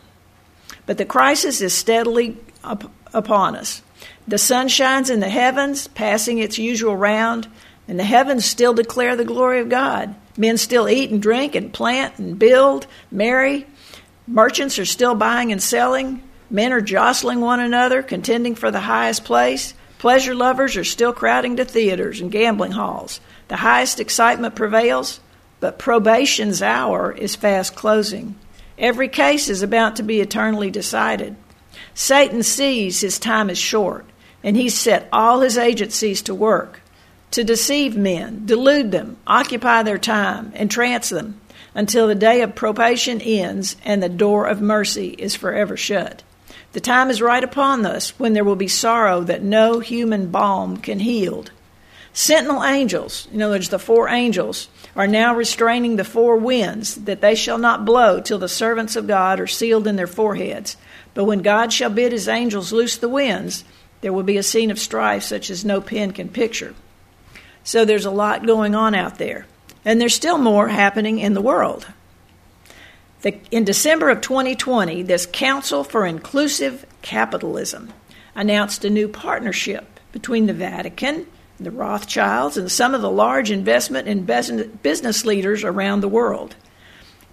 But 0.86 0.98
the 0.98 1.04
crisis 1.04 1.60
is 1.60 1.74
steadily 1.74 2.36
up, 2.62 2.88
upon 3.12 3.56
us. 3.56 3.82
The 4.28 4.38
sun 4.38 4.68
shines 4.68 5.10
in 5.10 5.18
the 5.18 5.28
heavens, 5.28 5.88
passing 5.88 6.38
its 6.38 6.58
usual 6.58 6.96
round, 6.96 7.48
and 7.88 7.98
the 7.98 8.04
heavens 8.04 8.44
still 8.44 8.72
declare 8.72 9.16
the 9.16 9.24
glory 9.24 9.58
of 9.58 9.68
God. 9.68 10.14
Men 10.36 10.58
still 10.58 10.88
eat 10.88 11.10
and 11.10 11.20
drink 11.20 11.56
and 11.56 11.72
plant 11.72 12.20
and 12.20 12.38
build, 12.38 12.86
marry. 13.10 13.66
Merchants 14.28 14.78
are 14.78 14.84
still 14.84 15.16
buying 15.16 15.50
and 15.50 15.60
selling. 15.60 16.22
Men 16.50 16.72
are 16.72 16.80
jostling 16.80 17.40
one 17.40 17.60
another, 17.60 18.02
contending 18.02 18.54
for 18.54 18.70
the 18.70 18.80
highest 18.80 19.24
place. 19.24 19.74
Pleasure 19.98 20.34
lovers 20.34 20.76
are 20.76 20.84
still 20.84 21.12
crowding 21.12 21.56
to 21.56 21.64
theaters 21.64 22.20
and 22.20 22.30
gambling 22.30 22.72
halls. 22.72 23.20
The 23.48 23.56
highest 23.56 24.00
excitement 24.00 24.54
prevails, 24.54 25.20
but 25.60 25.78
probation's 25.78 26.62
hour 26.62 27.12
is 27.12 27.36
fast 27.36 27.74
closing. 27.74 28.36
Every 28.78 29.08
case 29.08 29.48
is 29.48 29.62
about 29.62 29.96
to 29.96 30.02
be 30.02 30.20
eternally 30.20 30.70
decided. 30.70 31.36
Satan 31.94 32.42
sees 32.42 33.00
his 33.00 33.18
time 33.18 33.50
is 33.50 33.58
short, 33.58 34.04
and 34.44 34.56
he's 34.56 34.78
set 34.78 35.08
all 35.12 35.40
his 35.40 35.56
agencies 35.58 36.22
to 36.22 36.34
work 36.34 36.80
to 37.36 37.44
deceive 37.44 37.96
men, 37.96 38.46
delude 38.46 38.90
them, 38.92 39.16
occupy 39.26 39.82
their 39.82 39.98
time, 39.98 40.52
entrance 40.54 41.10
them 41.10 41.40
until 41.74 42.06
the 42.06 42.14
day 42.14 42.40
of 42.40 42.54
probation 42.54 43.20
ends 43.20 43.76
and 43.84 44.02
the 44.02 44.08
door 44.08 44.46
of 44.46 44.62
mercy 44.62 45.08
is 45.18 45.34
forever 45.34 45.76
shut. 45.76 46.22
The 46.72 46.80
time 46.80 47.10
is 47.10 47.22
right 47.22 47.42
upon 47.42 47.86
us 47.86 48.10
when 48.18 48.32
there 48.32 48.44
will 48.44 48.56
be 48.56 48.68
sorrow 48.68 49.22
that 49.22 49.42
no 49.42 49.80
human 49.80 50.30
balm 50.30 50.76
can 50.76 51.00
heal. 51.00 51.44
Sentinel 52.12 52.64
angels, 52.64 53.28
in 53.32 53.42
other 53.42 53.54
words, 53.54 53.68
the 53.68 53.78
four 53.78 54.08
angels, 54.08 54.68
are 54.94 55.06
now 55.06 55.34
restraining 55.34 55.96
the 55.96 56.04
four 56.04 56.36
winds, 56.36 56.94
that 56.94 57.20
they 57.20 57.34
shall 57.34 57.58
not 57.58 57.84
blow 57.84 58.20
till 58.20 58.38
the 58.38 58.48
servants 58.48 58.96
of 58.96 59.06
God 59.06 59.38
are 59.38 59.46
sealed 59.46 59.86
in 59.86 59.96
their 59.96 60.06
foreheads. 60.06 60.78
But 61.12 61.24
when 61.24 61.42
God 61.42 61.72
shall 61.72 61.90
bid 61.90 62.12
his 62.12 62.26
angels 62.26 62.72
loose 62.72 62.96
the 62.96 63.08
winds, 63.08 63.64
there 64.00 64.12
will 64.12 64.22
be 64.22 64.38
a 64.38 64.42
scene 64.42 64.70
of 64.70 64.78
strife 64.78 65.24
such 65.24 65.50
as 65.50 65.64
no 65.64 65.80
pen 65.80 66.12
can 66.12 66.28
picture. 66.28 66.74
So 67.64 67.84
there's 67.84 68.06
a 68.06 68.10
lot 68.10 68.46
going 68.46 68.74
on 68.74 68.94
out 68.94 69.18
there. 69.18 69.46
And 69.84 70.00
there's 70.00 70.14
still 70.14 70.38
more 70.38 70.68
happening 70.68 71.18
in 71.18 71.34
the 71.34 71.42
world. 71.42 71.86
The, 73.22 73.38
in 73.50 73.64
December 73.64 74.10
of 74.10 74.20
2020, 74.20 75.02
this 75.02 75.26
Council 75.26 75.84
for 75.84 76.06
Inclusive 76.06 76.86
Capitalism 77.02 77.92
announced 78.34 78.84
a 78.84 78.90
new 78.90 79.08
partnership 79.08 79.98
between 80.12 80.46
the 80.46 80.52
Vatican, 80.52 81.26
the 81.58 81.70
Rothschilds, 81.70 82.56
and 82.56 82.70
some 82.70 82.94
of 82.94 83.00
the 83.00 83.10
large 83.10 83.50
investment 83.50 84.08
and 84.08 84.26
business 84.82 85.24
leaders 85.24 85.64
around 85.64 86.00
the 86.00 86.08
world. 86.08 86.54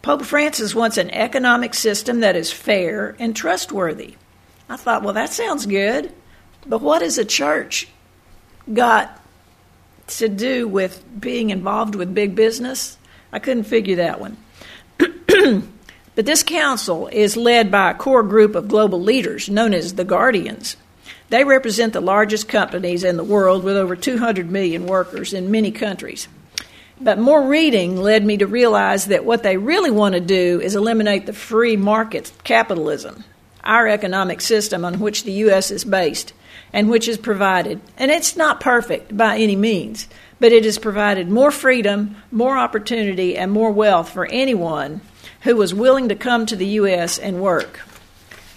Pope 0.01 0.23
Francis 0.23 0.75
wants 0.75 0.97
an 0.97 1.09
economic 1.11 1.73
system 1.73 2.21
that 2.21 2.35
is 2.35 2.51
fair 2.51 3.15
and 3.19 3.35
trustworthy. 3.35 4.15
I 4.69 4.77
thought, 4.77 5.03
well, 5.03 5.13
that 5.13 5.31
sounds 5.31 5.65
good, 5.65 6.11
but 6.65 6.81
what 6.81 7.01
has 7.01 7.17
a 7.17 7.25
church 7.25 7.87
got 8.73 9.19
to 10.07 10.29
do 10.29 10.67
with 10.67 11.03
being 11.19 11.49
involved 11.49 11.95
with 11.95 12.13
big 12.13 12.35
business? 12.35 12.97
I 13.31 13.39
couldn't 13.39 13.63
figure 13.63 13.97
that 13.97 14.19
one. 14.19 14.37
But 16.15 16.25
this 16.27 16.43
council 16.43 17.07
is 17.07 17.35
led 17.35 17.71
by 17.71 17.91
a 17.91 17.95
core 17.95 18.23
group 18.23 18.55
of 18.55 18.67
global 18.67 19.01
leaders 19.01 19.49
known 19.49 19.73
as 19.73 19.95
the 19.95 20.05
Guardians. 20.05 20.77
They 21.29 21.43
represent 21.43 21.93
the 21.93 22.01
largest 22.01 22.47
companies 22.47 23.03
in 23.03 23.17
the 23.17 23.23
world 23.23 23.63
with 23.63 23.75
over 23.75 23.95
200 23.95 24.51
million 24.51 24.85
workers 24.85 25.33
in 25.33 25.49
many 25.49 25.71
countries. 25.71 26.27
But 27.01 27.17
more 27.17 27.47
reading 27.47 27.97
led 27.97 28.23
me 28.23 28.37
to 28.37 28.45
realize 28.45 29.05
that 29.05 29.25
what 29.25 29.41
they 29.41 29.57
really 29.57 29.89
want 29.89 30.13
to 30.13 30.21
do 30.21 30.61
is 30.61 30.75
eliminate 30.75 31.25
the 31.25 31.33
free 31.33 31.75
market 31.75 32.31
capitalism, 32.43 33.23
our 33.63 33.87
economic 33.87 34.41
system 34.41 34.85
on 34.85 34.99
which 34.99 35.23
the 35.23 35.31
U.S. 35.31 35.71
is 35.71 35.83
based 35.83 36.33
and 36.73 36.89
which 36.89 37.07
is 37.07 37.17
provided. 37.17 37.79
And 37.97 38.11
it's 38.11 38.35
not 38.35 38.59
perfect 38.59 39.15
by 39.15 39.37
any 39.37 39.55
means, 39.55 40.07
but 40.39 40.51
it 40.51 40.65
has 40.65 40.79
provided 40.79 41.29
more 41.29 41.51
freedom, 41.51 42.17
more 42.31 42.57
opportunity, 42.57 43.37
and 43.37 43.51
more 43.51 43.71
wealth 43.71 44.09
for 44.09 44.25
anyone 44.25 45.01
who 45.41 45.55
was 45.55 45.73
willing 45.73 46.09
to 46.09 46.15
come 46.15 46.45
to 46.47 46.55
the 46.55 46.65
U.S. 46.65 47.19
and 47.19 47.41
work. 47.41 47.79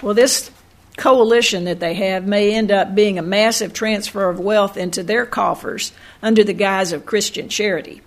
Well, 0.03 0.15
this 0.15 0.51
coalition 0.97 1.65
that 1.65 1.79
they 1.79 1.95
have 1.95 2.27
may 2.27 2.55
end 2.55 2.73
up 2.73 2.95
being 2.95 3.19
a 3.19 3.23
massive 3.23 3.73
transfer 3.73 4.29
of 4.31 4.41
wealth 4.41 4.77
into 4.77 5.03
their 5.03 5.27
coffers 5.27 5.93
under 6.23 6.43
the 6.43 6.55
guise 6.55 6.93
of 6.93 7.07
Christian 7.07 7.49
charity. 7.49 8.01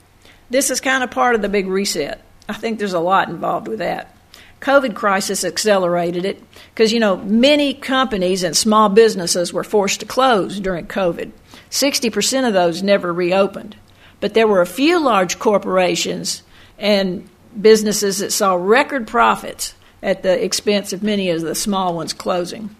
This 0.49 0.71
is 0.71 0.81
kind 0.81 1.03
of 1.03 1.11
part 1.11 1.35
of 1.35 1.41
the 1.43 1.49
big 1.49 1.67
reset. 1.67 2.21
I 2.47 2.53
think 2.53 2.79
there's 2.79 2.93
a 2.93 2.99
lot 2.99 3.29
involved 3.29 3.67
with 3.67 3.79
that. 3.79 4.15
COVID 4.61 4.93
crisis 4.93 5.43
accelerated 5.43 6.25
it 6.25 6.43
because 6.73 6.91
you 6.91 6.99
know 6.99 7.17
many 7.17 7.73
companies 7.73 8.43
and 8.43 8.55
small 8.55 8.89
businesses 8.89 9.53
were 9.53 9.63
forced 9.63 10.01
to 10.01 10.05
close 10.05 10.59
during 10.59 10.87
COVID. 10.87 11.31
60% 11.69 12.47
of 12.47 12.53
those 12.53 12.83
never 12.83 13.13
reopened. 13.13 13.75
But 14.19 14.33
there 14.33 14.47
were 14.47 14.61
a 14.61 14.67
few 14.67 14.99
large 14.99 15.39
corporations 15.39 16.43
and 16.77 17.27
businesses 17.59 18.19
that 18.19 18.31
saw 18.31 18.55
record 18.55 19.07
profits 19.07 19.73
at 20.03 20.23
the 20.23 20.43
expense 20.43 20.93
of 20.93 21.03
many 21.03 21.29
of 21.29 21.41
the 21.41 21.55
small 21.55 21.95
ones 21.95 22.13
closing. 22.13 22.75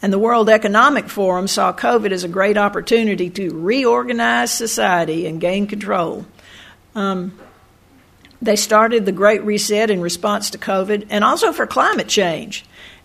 And 0.00 0.12
the 0.12 0.18
World 0.18 0.48
Economic 0.48 1.08
Forum 1.08 1.48
saw 1.48 1.72
COVID 1.72 2.12
as 2.12 2.22
a 2.22 2.28
great 2.28 2.56
opportunity 2.56 3.30
to 3.30 3.50
reorganize 3.50 4.52
society 4.52 5.26
and 5.26 5.40
gain 5.40 5.66
control. 5.66 6.24
Um, 6.94 7.38
they 8.40 8.56
started 8.56 9.04
the 9.04 9.12
Great 9.12 9.44
Reset 9.44 9.90
in 9.90 10.00
response 10.00 10.50
to 10.50 10.58
COVID 10.58 11.06
and 11.10 11.24
also 11.24 11.52
for 11.52 11.66
climate 11.66 12.08
change. 12.08 12.64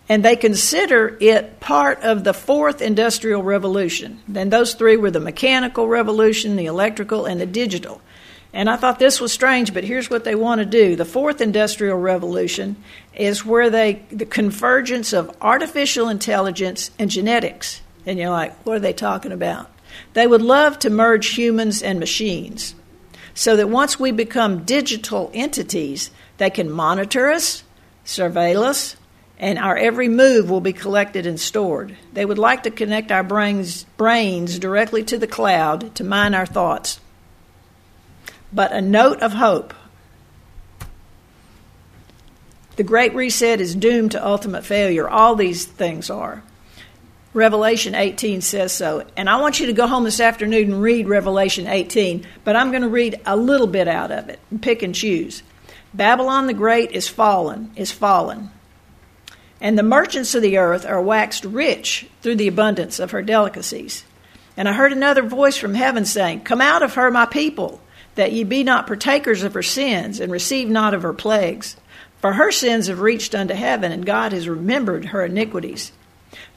And 0.10 0.24
they 0.24 0.36
consider 0.36 1.18
it 1.20 1.60
part 1.60 2.02
of 2.02 2.24
the 2.24 2.34
fourth 2.34 2.82
industrial 2.82 3.42
revolution. 3.42 4.22
Then 4.28 4.50
those 4.50 4.74
three 4.74 4.98
were 4.98 5.12
the 5.12 5.20
mechanical 5.20 5.88
revolution, 5.88 6.56
the 6.56 6.66
electrical, 6.66 7.26
and 7.26 7.40
the 7.40 7.46
digital. 7.46 8.02
And 8.52 8.70
I 8.70 8.76
thought 8.76 9.00
this 9.00 9.20
was 9.20 9.32
strange, 9.32 9.74
but 9.74 9.84
here's 9.84 10.10
what 10.10 10.26
they 10.26 10.36
want 10.36 10.60
to 10.60 10.66
do. 10.66 10.96
The 10.96 11.06
fourth 11.06 11.42
industrial 11.42 11.98
revolution 11.98 12.76
is 13.16 13.46
where 13.46 13.70
they 13.70 14.04
the 14.12 14.28
convergence 14.28 15.14
of 15.14 15.36
artificial 15.42 16.10
intelligence 16.10 16.92
and 17.00 17.10
genetics. 17.10 17.82
And 18.06 18.20
you're 18.20 18.30
like, 18.30 18.54
what 18.66 18.76
are 18.76 18.82
they 18.82 18.94
talking 18.94 19.32
about? 19.32 19.72
They 20.14 20.28
would 20.28 20.42
love 20.42 20.78
to 20.80 20.90
merge 20.90 21.30
humans 21.30 21.82
and 21.82 22.00
machines 22.00 22.76
so 23.34 23.56
that 23.56 23.70
once 23.70 24.00
we 24.00 24.12
become 24.12 24.64
digital 24.64 25.32
entities, 25.34 26.12
they 26.38 26.50
can 26.50 26.70
monitor 26.70 27.30
us, 27.30 27.64
surveil 28.06 28.64
us, 28.64 28.96
and 29.40 29.58
our 29.58 29.76
every 29.76 30.08
move 30.08 30.50
will 30.50 30.62
be 30.62 30.74
collected 30.74 31.26
and 31.26 31.40
stored. 31.40 31.98
They 32.14 32.26
would 32.26 32.38
like 32.38 32.64
to 32.64 32.72
connect 32.72 33.12
our 33.12 33.24
brains, 33.24 33.84
brains 33.98 34.60
directly 34.60 35.04
to 35.04 35.18
the 35.18 35.28
cloud 35.28 35.96
to 35.96 36.04
mine 36.04 36.34
our 36.36 36.46
thoughts. 36.46 37.00
But 38.54 38.72
a 38.72 38.82
note 38.82 39.22
of 39.22 39.34
hope. 39.34 39.74
The 42.76 42.84
Great 42.84 43.14
Reset 43.14 43.60
is 43.60 43.76
doomed 43.76 44.12
to 44.12 44.26
ultimate 44.26 44.64
failure. 44.64 45.10
All 45.10 45.36
these 45.36 45.66
things 45.66 46.10
are. 46.10 46.44
Revelation 47.34 47.96
18 47.96 48.42
says 48.42 48.72
so. 48.72 49.06
And 49.18 49.30
I 49.30 49.42
want 49.42 49.60
you 49.60 49.66
to 49.66 49.74
go 49.74 49.88
home 49.88 50.04
this 50.04 50.20
afternoon 50.20 50.74
and 50.74 50.82
read 50.82 51.08
Revelation 51.08 51.68
18, 51.68 52.26
but 52.44 52.56
I'm 52.56 52.70
going 52.70 52.84
to 52.84 52.90
read 52.90 53.20
a 53.26 53.36
little 53.36 53.68
bit 53.68 53.88
out 53.88 54.12
of 54.12 54.30
it 54.30 54.40
and 54.52 54.62
pick 54.62 54.84
and 54.84 54.94
choose. 54.94 55.42
Babylon 55.94 56.48
the 56.48 56.54
Great 56.54 56.92
is 56.92 57.08
fallen, 57.08 57.72
is 57.76 57.92
fallen. 57.92 58.52
And 59.60 59.78
the 59.78 59.84
merchants 59.84 60.36
of 60.36 60.42
the 60.42 60.58
earth 60.58 60.86
are 60.86 61.02
waxed 61.02 61.46
rich 61.46 62.08
through 62.22 62.36
the 62.36 62.48
abundance 62.48 63.00
of 63.00 63.12
her 63.12 63.22
delicacies. 63.22 64.04
And 64.56 64.70
I 64.70 64.74
heard 64.74 64.92
another 64.92 65.24
voice 65.24 65.58
from 65.58 65.74
heaven 65.74 66.06
saying, 66.06 66.42
Come 66.42 66.62
out 66.62 66.84
of 66.84 66.96
her, 66.96 67.10
my 67.10 67.26
people, 67.26 67.82
that 68.16 68.32
ye 68.32 68.44
be 68.44 68.64
not 68.64 68.86
partakers 68.86 69.42
of 69.42 69.54
her 69.56 69.64
sins, 69.64 70.20
and 70.20 70.32
receive 70.32 70.70
not 70.70 70.94
of 70.94 71.02
her 71.02 71.14
plagues. 71.14 71.78
For 72.20 72.34
her 72.34 72.52
sins 72.52 72.88
have 72.88 73.02
reached 73.02 73.34
unto 73.34 73.54
heaven, 73.54 73.92
and 73.92 74.06
God 74.06 74.34
has 74.34 74.48
remembered 74.48 75.06
her 75.06 75.26
iniquities. 75.26 75.92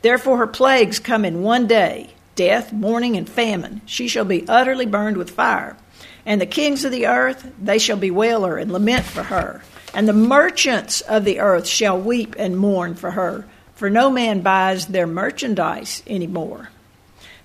Therefore 0.02 0.38
her 0.38 0.46
plagues 0.46 0.98
come 0.98 1.24
in 1.24 1.42
one 1.42 1.66
day 1.66 2.10
death, 2.36 2.72
mourning, 2.72 3.16
and 3.16 3.28
famine. 3.28 3.80
She 3.86 4.08
shall 4.08 4.24
be 4.26 4.46
utterly 4.46 4.86
burned 4.86 5.16
with 5.16 5.30
fire. 5.30 5.76
And 6.24 6.40
the 6.40 6.46
kings 6.46 6.84
of 6.84 6.92
the 6.92 7.06
earth, 7.06 7.50
they 7.60 7.78
shall 7.78 7.96
bewail 7.96 8.44
her 8.44 8.58
and 8.58 8.70
lament 8.70 9.04
for 9.04 9.22
her. 9.22 9.62
And 9.94 10.06
the 10.06 10.12
merchants 10.12 11.00
of 11.00 11.24
the 11.24 11.40
earth 11.40 11.66
shall 11.66 11.98
weep 11.98 12.36
and 12.38 12.58
mourn 12.58 12.94
for 12.94 13.12
her, 13.12 13.46
for 13.74 13.88
no 13.88 14.10
man 14.10 14.42
buys 14.42 14.86
their 14.86 15.06
merchandise 15.06 16.02
any 16.06 16.26
more. 16.26 16.68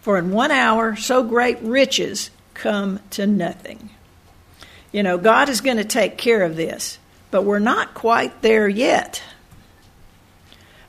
For 0.01 0.17
in 0.17 0.31
one 0.31 0.51
hour 0.51 0.95
so 0.95 1.23
great 1.23 1.61
riches 1.61 2.31
come 2.53 2.99
to 3.11 3.25
nothing. 3.25 3.91
You 4.91 5.03
know, 5.03 5.17
God 5.17 5.47
is 5.47 5.61
going 5.61 5.77
to 5.77 5.85
take 5.85 6.17
care 6.17 6.43
of 6.43 6.55
this, 6.55 6.97
but 7.29 7.43
we're 7.43 7.59
not 7.59 7.93
quite 7.93 8.41
there 8.41 8.67
yet. 8.67 9.23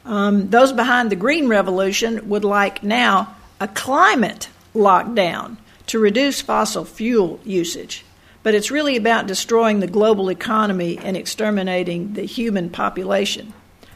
Um, 0.04 0.50
those 0.50 0.72
behind 0.72 1.10
the 1.10 1.16
Green 1.16 1.48
Revolution 1.48 2.28
would 2.28 2.44
like 2.44 2.82
now 2.82 3.36
a 3.60 3.68
climate 3.68 4.48
lockdown 4.74 5.56
to 5.86 5.98
reduce 5.98 6.40
fossil 6.40 6.84
fuel 6.84 7.40
usage. 7.44 8.04
But 8.42 8.54
it's 8.54 8.70
really 8.70 8.96
about 8.96 9.28
destroying 9.28 9.80
the 9.80 9.86
global 9.86 10.28
economy 10.28 10.98
and 10.98 11.16
exterminating 11.16 12.14
the 12.14 12.22
human 12.22 12.70
population. 12.70 13.52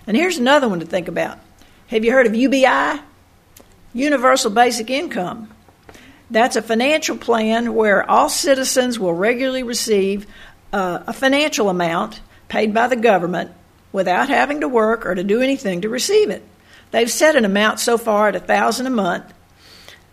And 0.06 0.16
here's 0.16 0.38
another 0.38 0.68
one 0.68 0.80
to 0.80 0.86
think 0.86 1.08
about. 1.08 1.38
Have 1.88 2.04
you 2.04 2.12
heard 2.12 2.26
of 2.26 2.34
UBI? 2.34 3.00
Universal 3.92 4.52
Basic 4.52 4.90
Income. 4.90 5.50
That's 6.30 6.56
a 6.56 6.62
financial 6.62 7.16
plan 7.16 7.74
where 7.74 8.08
all 8.08 8.28
citizens 8.28 8.98
will 8.98 9.14
regularly 9.14 9.62
receive 9.62 10.26
uh, 10.72 11.00
a 11.06 11.12
financial 11.12 11.68
amount 11.68 12.20
paid 12.48 12.74
by 12.74 12.88
the 12.88 12.96
government 12.96 13.52
without 13.96 14.28
having 14.28 14.60
to 14.60 14.68
work 14.68 15.06
or 15.06 15.14
to 15.14 15.24
do 15.24 15.40
anything 15.40 15.80
to 15.80 15.88
receive 15.88 16.28
it. 16.28 16.44
They've 16.90 17.10
set 17.10 17.34
an 17.34 17.46
amount 17.46 17.80
so 17.80 17.96
far 17.96 18.28
at 18.28 18.36
a 18.36 18.40
thousand 18.40 18.86
a 18.86 18.90
month, 18.90 19.24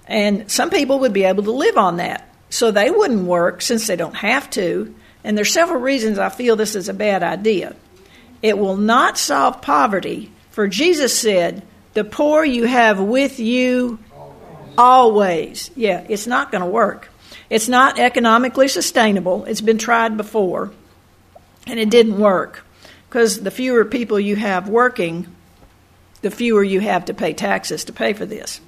and 0.07 0.49
some 0.49 0.69
people 0.69 0.99
would 0.99 1.11
be 1.11 1.25
able 1.25 1.43
to 1.43 1.51
live 1.51 1.77
on 1.77 1.97
that. 1.97 2.33
So 2.49 2.71
they 2.71 2.89
wouldn't 2.89 3.25
work 3.25 3.61
since 3.61 3.85
they 3.85 3.97
don't 3.97 4.15
have 4.15 4.49
to. 4.51 4.95
And 5.25 5.37
there's 5.37 5.51
several 5.51 5.81
reasons 5.81 6.17
I 6.17 6.29
feel 6.29 6.55
this 6.55 6.75
is 6.75 6.87
a 6.87 6.93
bad 6.93 7.23
idea. 7.23 7.75
It 8.41 8.57
will 8.57 8.77
not 8.77 9.17
solve 9.17 9.61
poverty, 9.61 10.31
for 10.51 10.69
Jesus 10.69 11.19
said, 11.19 11.61
"The 11.93 12.05
poor 12.05 12.45
you 12.45 12.63
have 12.63 13.01
with 13.01 13.37
you 13.37 13.99
always." 14.77 15.71
Yeah, 15.75 16.05
it's 16.07 16.25
not 16.25 16.53
going 16.53 16.63
to 16.63 16.69
work. 16.69 17.11
It's 17.49 17.67
not 17.67 17.99
economically 17.99 18.69
sustainable. 18.69 19.43
It's 19.43 19.59
been 19.59 19.77
tried 19.77 20.15
before, 20.15 20.71
and 21.67 21.81
it 21.81 21.89
didn't 21.89 22.17
work 22.17 22.63
because 23.13 23.41
the 23.41 23.51
fewer 23.51 23.85
people 23.85 24.19
you 24.19 24.35
have 24.35 24.67
working, 24.67 25.27
the 26.23 26.31
fewer 26.31 26.63
you 26.63 26.79
have 26.79 27.05
to 27.05 27.13
pay 27.13 27.31
taxes 27.31 27.83
to 27.83 27.93
pay 27.93 28.11
for 28.13 28.25
this. 28.25 28.59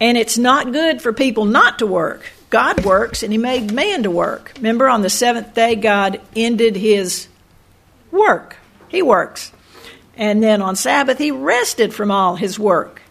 And 0.00 0.16
it's 0.16 0.38
not 0.38 0.72
good 0.72 1.02
for 1.02 1.12
people 1.12 1.44
not 1.44 1.80
to 1.80 1.86
work. 1.86 2.24
God 2.48 2.86
works 2.86 3.22
and 3.22 3.30
He 3.30 3.38
made 3.38 3.70
man 3.70 4.04
to 4.04 4.10
work. 4.10 4.52
Remember, 4.56 4.88
on 4.88 5.02
the 5.02 5.10
seventh 5.10 5.52
day, 5.52 5.74
God 5.74 6.22
ended 6.34 6.74
His 6.74 7.28
work. 8.10 8.56
He 8.88 9.02
works. 9.02 9.52
And 10.16 10.42
then 10.42 10.62
on 10.62 10.74
Sabbath, 10.74 11.18
He 11.18 11.30
rested 11.30 11.92
from 11.92 12.10
all 12.10 12.36
His 12.36 12.58
work. 12.58 13.02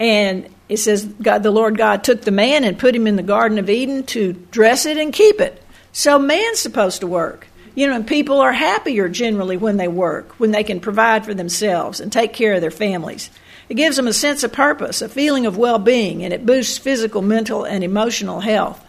And 0.00 0.48
it 0.70 0.78
says, 0.78 1.04
God, 1.04 1.42
the 1.42 1.50
Lord 1.50 1.76
God 1.76 2.02
took 2.02 2.22
the 2.22 2.30
man 2.30 2.64
and 2.64 2.78
put 2.78 2.96
him 2.96 3.06
in 3.06 3.16
the 3.16 3.22
Garden 3.22 3.58
of 3.58 3.68
Eden 3.68 4.04
to 4.04 4.32
dress 4.32 4.86
it 4.86 4.96
and 4.96 5.12
keep 5.12 5.38
it. 5.38 5.62
So 5.92 6.18
man's 6.18 6.60
supposed 6.60 7.00
to 7.00 7.06
work. 7.06 7.46
You 7.74 7.86
know, 7.86 8.02
people 8.02 8.40
are 8.40 8.52
happier 8.52 9.08
generally 9.08 9.56
when 9.56 9.78
they 9.78 9.88
work, 9.88 10.32
when 10.38 10.50
they 10.50 10.64
can 10.64 10.80
provide 10.80 11.24
for 11.24 11.32
themselves 11.32 12.00
and 12.00 12.12
take 12.12 12.32
care 12.32 12.54
of 12.54 12.60
their 12.60 12.70
families. 12.70 13.30
It 13.68 13.74
gives 13.74 13.96
them 13.96 14.06
a 14.06 14.12
sense 14.12 14.44
of 14.44 14.52
purpose, 14.52 15.00
a 15.00 15.08
feeling 15.08 15.46
of 15.46 15.56
well 15.56 15.78
being, 15.78 16.22
and 16.22 16.34
it 16.34 16.44
boosts 16.44 16.76
physical, 16.76 17.22
mental, 17.22 17.64
and 17.64 17.82
emotional 17.82 18.40
health. 18.40 18.84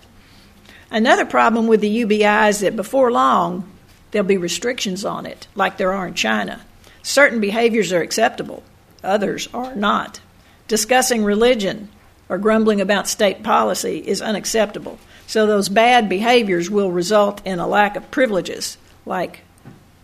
Another 0.92 1.26
problem 1.26 1.68
with 1.68 1.82
the 1.82 1.90
UBI 1.90 2.50
is 2.50 2.60
that 2.60 2.76
before 2.76 3.12
long, 3.12 3.70
there'll 4.12 4.28
be 4.28 4.38
restrictions 4.38 5.06
on 5.06 5.26
it, 5.26 5.48
like 5.56 5.78
there 5.78 5.94
are 5.94 6.08
in 6.08 6.14
China. 6.14 6.62
Certain 7.02 7.40
behaviors 7.40 7.94
are 7.94 8.02
acceptable, 8.02 8.64
others 9.04 9.48
are 9.54 9.74
not. 9.76 10.20
Discussing 10.68 11.24
religion 11.24 11.90
or 12.30 12.38
grumbling 12.38 12.82
about 12.82 13.08
state 13.08 13.44
policy 13.44 14.00
is 14.06 14.22
unacceptable. 14.22 15.00
So 15.28 15.46
those 15.46 15.70
bad 15.70 16.10
behaviors 16.10 16.70
will 16.70 16.92
result 16.92 17.46
in 17.46 17.60
a 17.60 17.68
lack 17.68 17.96
of 17.96 18.12
privileges 18.12 18.78
like 19.06 19.42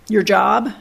your 0.08 0.24
job 0.24 0.74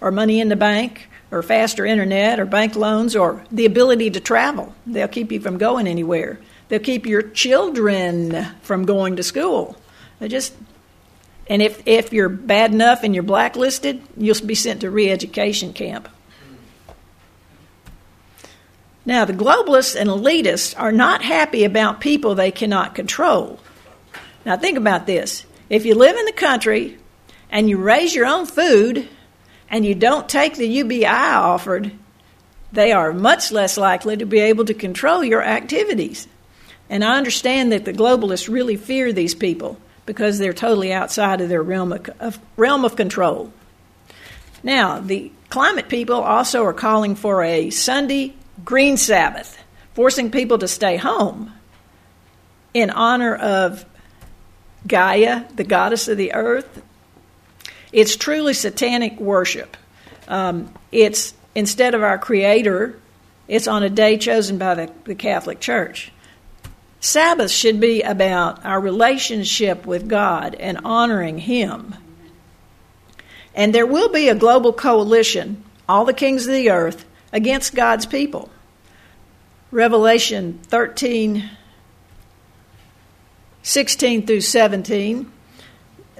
or 0.00 0.10
money 0.10 0.40
in 0.40 0.48
the 0.48 0.56
bank 0.56 1.08
or 1.30 1.42
faster 1.42 1.84
internet 1.84 2.40
or 2.40 2.46
bank 2.46 2.74
loans 2.74 3.14
or 3.14 3.44
the 3.50 3.66
ability 3.66 4.10
to 4.10 4.20
travel. 4.20 4.74
They'll 4.86 5.08
keep 5.08 5.30
you 5.32 5.40
from 5.40 5.58
going 5.58 5.86
anywhere. 5.86 6.40
They'll 6.68 6.80
keep 6.80 7.06
your 7.06 7.22
children 7.22 8.46
from 8.62 8.84
going 8.84 9.16
to 9.16 9.22
school. 9.22 9.76
They 10.18 10.28
just 10.28 10.54
and 11.50 11.60
if, 11.60 11.82
if 11.84 12.12
you're 12.12 12.28
bad 12.28 12.72
enough 12.72 13.02
and 13.02 13.12
you're 13.12 13.24
blacklisted, 13.24 14.00
you'll 14.16 14.46
be 14.46 14.54
sent 14.54 14.82
to 14.82 14.90
re 14.90 15.10
education 15.10 15.72
camp. 15.72 16.08
Now, 19.04 19.24
the 19.24 19.32
globalists 19.32 20.00
and 20.00 20.08
elitists 20.08 20.78
are 20.78 20.92
not 20.92 21.22
happy 21.22 21.64
about 21.64 22.00
people 22.00 22.36
they 22.36 22.52
cannot 22.52 22.94
control. 22.94 23.58
Now, 24.44 24.56
think 24.56 24.78
about 24.78 25.06
this. 25.06 25.44
If 25.68 25.84
you 25.84 25.94
live 25.94 26.16
in 26.16 26.24
the 26.24 26.32
country 26.32 26.98
and 27.50 27.68
you 27.68 27.78
raise 27.78 28.14
your 28.14 28.26
own 28.26 28.46
food 28.46 29.08
and 29.68 29.84
you 29.84 29.94
don't 29.94 30.28
take 30.28 30.56
the 30.56 30.66
UBI 30.66 31.06
offered, 31.06 31.92
they 32.72 32.92
are 32.92 33.12
much 33.12 33.52
less 33.52 33.76
likely 33.76 34.16
to 34.16 34.26
be 34.26 34.40
able 34.40 34.64
to 34.64 34.74
control 34.74 35.22
your 35.24 35.42
activities. 35.42 36.26
And 36.88 37.04
I 37.04 37.16
understand 37.16 37.72
that 37.72 37.84
the 37.84 37.92
globalists 37.92 38.48
really 38.48 38.76
fear 38.76 39.12
these 39.12 39.34
people 39.34 39.78
because 40.06 40.38
they're 40.38 40.52
totally 40.52 40.92
outside 40.92 41.40
of 41.40 41.48
their 41.48 41.62
realm 41.62 41.92
of, 41.92 42.08
of, 42.18 42.38
realm 42.56 42.84
of 42.84 42.96
control. 42.96 43.52
Now, 44.62 44.98
the 45.00 45.30
climate 45.50 45.88
people 45.88 46.16
also 46.16 46.64
are 46.64 46.72
calling 46.72 47.14
for 47.14 47.44
a 47.44 47.70
Sunday 47.70 48.34
green 48.64 48.96
Sabbath, 48.96 49.56
forcing 49.94 50.30
people 50.30 50.58
to 50.58 50.68
stay 50.68 50.96
home 50.96 51.52
in 52.74 52.90
honor 52.90 53.34
of 53.34 53.84
Gaia, 54.86 55.44
the 55.54 55.64
goddess 55.64 56.08
of 56.08 56.16
the 56.16 56.32
earth. 56.32 56.82
It's 57.92 58.16
truly 58.16 58.54
satanic 58.54 59.18
worship. 59.20 59.76
Um, 60.28 60.72
it's 60.92 61.34
instead 61.54 61.94
of 61.94 62.02
our 62.02 62.18
Creator, 62.18 62.98
it's 63.48 63.66
on 63.66 63.82
a 63.82 63.90
day 63.90 64.16
chosen 64.16 64.58
by 64.58 64.74
the, 64.74 64.92
the 65.04 65.14
Catholic 65.14 65.60
Church. 65.60 66.12
Sabbath 67.00 67.50
should 67.50 67.80
be 67.80 68.02
about 68.02 68.64
our 68.64 68.78
relationship 68.78 69.86
with 69.86 70.08
God 70.08 70.54
and 70.54 70.78
honoring 70.84 71.38
Him. 71.38 71.94
And 73.54 73.74
there 73.74 73.86
will 73.86 74.10
be 74.10 74.28
a 74.28 74.34
global 74.34 74.72
coalition, 74.72 75.64
all 75.88 76.04
the 76.04 76.12
kings 76.12 76.46
of 76.46 76.52
the 76.52 76.70
earth, 76.70 77.04
against 77.32 77.74
God's 77.74 78.06
people. 78.06 78.50
Revelation 79.70 80.60
13 80.64 81.50
16 83.62 84.26
through 84.26 84.40
17 84.40 85.30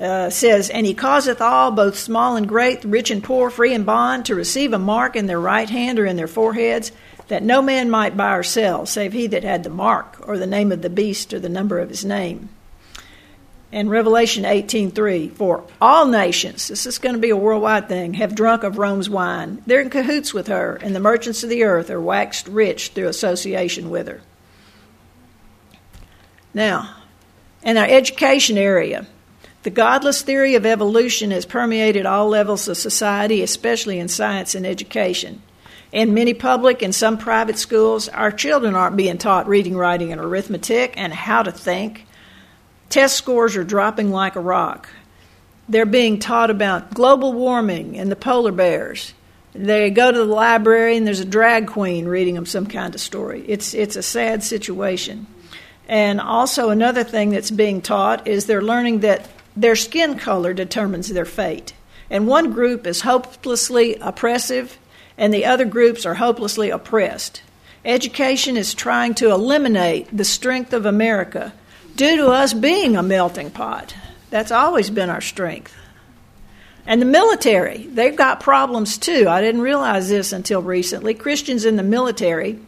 uh, 0.01 0.31
says, 0.31 0.71
And 0.71 0.87
he 0.87 0.95
causeth 0.95 1.41
all, 1.41 1.71
both 1.71 1.99
small 1.99 2.37
and 2.37 2.49
great, 2.49 2.85
rich 2.85 3.11
and 3.11 3.23
poor, 3.23 3.51
free 3.51 3.75
and 3.75 3.85
bond, 3.85 4.27
to 4.27 4.35
receive 4.35 4.73
a 4.73 4.79
mark 4.79 5.15
in 5.17 5.27
their 5.27 5.41
right 5.41 5.69
hand 5.69 5.99
or 5.99 6.07
in 6.07 6.17
their 6.17 6.27
foreheads, 6.27 6.93
that 7.29 7.43
no 7.43 7.63
man 7.63 7.91
might 7.91 8.17
buy 8.17 8.35
or 8.35 8.43
sell, 8.43 8.87
save 8.87 9.13
he 9.13 9.27
that 9.29 9.45
had 9.45 9.63
the 9.63 9.71
mark, 9.71 10.17
or 10.27 10.39
the 10.39 10.47
name 10.47 10.73
of 10.73 10.83
the 10.83 10.91
beast, 10.91 11.33
or 11.33 11.39
the 11.39 11.49
number 11.49 11.79
of 11.79 11.89
his 11.89 12.05
name. 12.05 12.49
And 13.73 13.89
Revelation 13.89 14.45
18:3, 14.45 15.29
for 15.29 15.63
all 15.81 16.07
nations, 16.07 16.67
this 16.67 16.87
is 16.87 16.99
going 16.99 17.15
to 17.15 17.21
be 17.21 17.31
a 17.31 17.37
worldwide 17.37 17.89
thing, 17.89 18.15
have 18.15 18.35
drunk 18.35 18.65
of 18.65 18.79
Rome's 18.79 19.09
wine. 19.09 19.63
They're 19.65 19.81
in 19.81 19.91
cahoots 19.91 20.35
with 20.35 20.49
her, 20.49 20.77
and 20.83 20.95
the 20.95 21.01
merchants 21.01 21.45
of 21.45 21.51
the 21.51 21.63
earth 21.63 21.89
are 21.89 22.01
waxed 22.01 22.49
rich 22.49 22.89
through 22.89 23.07
association 23.07 23.91
with 23.91 24.09
her. 24.09 24.23
Now, 26.53 26.97
in 27.63 27.77
our 27.77 27.87
education 27.87 28.57
area, 28.57 29.07
the 29.63 29.71
godless 29.71 30.23
theory 30.23 30.55
of 30.55 30.65
evolution 30.65 31.31
has 31.33 31.45
permeated 31.45 32.07
all 32.07 32.29
levels 32.29 32.67
of 32.69 32.79
society, 32.79 33.43
especially 33.43 33.99
in 33.99 34.09
science 34.09 34.55
and 34.55 34.67
education. 34.67 35.43
In 35.93 36.15
many 36.15 36.35
public 36.35 36.83
and 36.83 36.95
some 36.95 37.19
private 37.19 37.59
schools, 37.59 38.09
our 38.09 38.31
children 38.31 38.75
aren't 38.75 38.97
being 38.97 39.19
taught 39.19 39.49
reading, 39.49 39.77
writing, 39.77 40.13
and 40.13 40.21
arithmetic 40.21 40.95
and 40.97 41.13
how 41.13 41.43
to 41.43 41.53
think. 41.53 42.07
Test 42.89 43.17
scores 43.17 43.57
are 43.57 43.65
dropping 43.65 44.11
like 44.11 44.37
a 44.37 44.41
rock. 44.41 44.89
They're 45.69 45.87
being 45.87 46.19
taught 46.19 46.51
about 46.51 46.95
global 46.95 47.33
warming 47.33 47.99
and 47.99 48.11
the 48.11 48.17
polar 48.17 48.53
bears. 48.53 49.15
They 49.53 49.91
go 49.91 50.11
to 50.11 50.19
the 50.19 50.25
library 50.25 50.97
and 50.97 51.07
there's 51.07 51.21
a 51.21 51.25
drag 51.25 51.67
queen 51.67 52.07
reading 52.07 52.37
them 52.37 52.47
some 52.47 52.67
kind 52.67 52.95
of 52.95 53.01
story. 53.01 53.45
It's, 53.47 53.75
it's 53.75 53.97
a 53.97 54.03
sad 54.03 54.43
situation. 54.43 55.27
And 55.91 56.21
also, 56.21 56.71
another 56.71 57.03
thing 57.03 57.31
that's 57.31 57.51
being 57.51 57.83
taught 57.83 58.29
is 58.29 58.47
they're 58.47 58.63
learning 58.63 59.01
that 59.01 59.29
their 59.57 59.75
skin 59.75 60.17
color 60.17 60.55
determines 60.55 61.09
their 61.09 61.25
fate. 61.25 61.75
And 62.09 62.29
one 62.29 62.53
group 62.53 62.87
is 62.87 63.01
hopelessly 63.01 63.97
oppressive 63.97 64.79
and 65.19 65.35
the 65.35 65.47
other 65.47 65.65
groups 65.65 66.07
are 66.07 66.15
hopelessly 66.15 66.71
oppressed. 66.71 67.43
Education 67.85 68.57
is 68.57 68.73
trying 68.73 69.15
to 69.15 69.33
eliminate 69.33 70.17
the 70.17 70.25
strength 70.25 70.73
of 70.73 70.87
America 70.87 71.53
due 71.97 72.19
to 72.19 72.29
us 72.29 72.55
being 72.55 72.97
a 72.97 73.03
melting 73.03 73.51
pot. 73.51 73.93
That's 74.31 74.53
always 74.53 74.91
been 74.91 75.11
our 75.11 75.21
strength. 75.21 75.75
And 76.87 77.03
the 77.03 77.07
military, 77.07 77.79
they've 77.79 78.15
got 78.15 78.39
problems 78.39 78.97
too. 78.97 79.27
I 79.29 79.41
didn't 79.41 79.61
realize 79.61 80.09
this 80.09 80.33
until 80.33 80.63
recently. 80.63 81.15
Christians 81.15 81.65
in 81.65 81.75
the 81.75 81.83
military, 81.83 82.61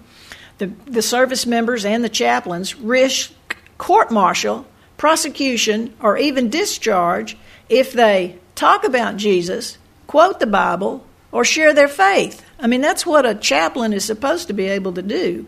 the, 0.62 0.90
the 0.90 1.02
service 1.02 1.44
members 1.44 1.84
and 1.84 2.04
the 2.04 2.08
chaplains, 2.08 2.76
risk 2.76 3.32
court 3.78 4.12
martial, 4.12 4.64
prosecution, 4.96 5.92
or 6.00 6.16
even 6.16 6.50
discharge 6.50 7.36
if 7.68 7.92
they 7.92 8.38
talk 8.54 8.84
about 8.84 9.16
Jesus, 9.16 9.76
quote 10.06 10.38
the 10.38 10.46
Bible, 10.46 11.04
or 11.32 11.44
share 11.44 11.74
their 11.74 11.88
faith. 11.88 12.44
I 12.60 12.68
mean, 12.68 12.80
that's 12.80 13.04
what 13.04 13.26
a 13.26 13.34
chaplain 13.34 13.92
is 13.92 14.04
supposed 14.04 14.46
to 14.46 14.52
be 14.52 14.66
able 14.66 14.92
to 14.92 15.02
do. 15.02 15.46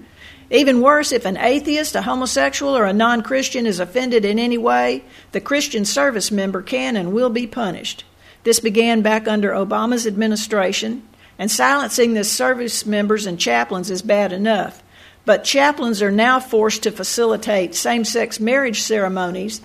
Even 0.50 0.81
worse, 0.81 1.12
if 1.12 1.24
an 1.24 1.37
atheist, 1.37 1.94
a 1.94 2.03
homosexual, 2.03 2.77
or 2.77 2.85
a 2.85 2.92
non 2.92 3.22
Christian 3.22 3.66
is 3.66 3.79
offended 3.79 4.24
in 4.24 4.40
any 4.40 4.59
way, 4.59 5.05
the 5.31 5.40
Christian 5.40 5.85
service 5.85 6.33
member 6.33 6.61
can 6.61 6.96
and 6.96 7.12
will 7.12 7.31
be 7.31 7.46
punished. 7.46 8.05
This 8.42 8.59
began 8.59 9.03
back 9.03 9.29
under 9.29 9.53
Obama's 9.53 10.09
administration, 10.09 11.07
and 11.38 11.50
silencing 11.50 12.14
the 12.14 12.24
service 12.24 12.85
members 12.85 13.27
and 13.27 13.38
chaplains 13.38 13.90
is 13.90 14.03
bad 14.03 14.33
enough. 14.33 14.83
But 15.25 15.45
chaplains 15.45 16.03
are 16.03 16.11
now 16.11 16.39
forced 16.39 16.83
to 16.83 16.91
facilitate 16.91 17.75
same 17.75 18.05
sex 18.05 18.39
marriage 18.39 18.83
ceremonies 18.83 19.61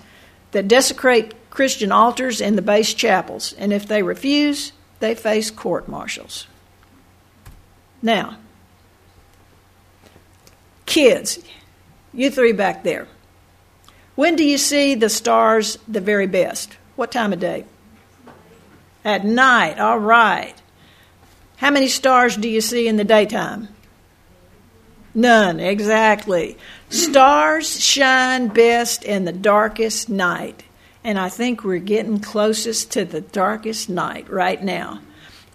that 0.52 0.68
desecrate 0.68 1.34
Christian 1.50 1.92
altars 1.92 2.40
and 2.40 2.56
the 2.56 2.62
base 2.62 2.94
chapels, 2.94 3.52
and 3.54 3.72
if 3.72 3.86
they 3.86 4.02
refuse, 4.02 4.72
they 5.00 5.14
face 5.14 5.50
court 5.50 5.88
martials. 5.88 6.46
Now, 8.02 8.36
kids, 10.86 11.38
you 12.14 12.30
three 12.30 12.52
back 12.52 12.82
there, 12.82 13.06
when 14.14 14.36
do 14.36 14.44
you 14.44 14.58
see 14.58 14.94
the 14.94 15.08
stars 15.08 15.78
the 15.86 16.00
very 16.00 16.26
best? 16.26 16.76
What 16.96 17.12
time 17.12 17.32
of 17.32 17.40
day? 17.40 17.64
At 19.04 19.24
night, 19.24 19.78
all 19.78 19.98
right. 19.98 20.54
How 21.56 21.70
many 21.70 21.88
stars 21.88 22.36
do 22.36 22.48
you 22.48 22.60
see 22.60 22.88
in 22.88 22.96
the 22.96 23.04
daytime? 23.04 23.68
None, 25.20 25.60
exactly. 25.60 26.56
Stars 26.88 27.78
shine 27.78 28.48
best 28.48 29.04
in 29.04 29.26
the 29.26 29.32
darkest 29.32 30.08
night. 30.08 30.62
And 31.04 31.18
I 31.18 31.28
think 31.28 31.62
we're 31.62 31.78
getting 31.78 32.20
closest 32.20 32.92
to 32.92 33.04
the 33.04 33.20
darkest 33.20 33.90
night 33.90 34.30
right 34.30 34.62
now. 34.62 35.00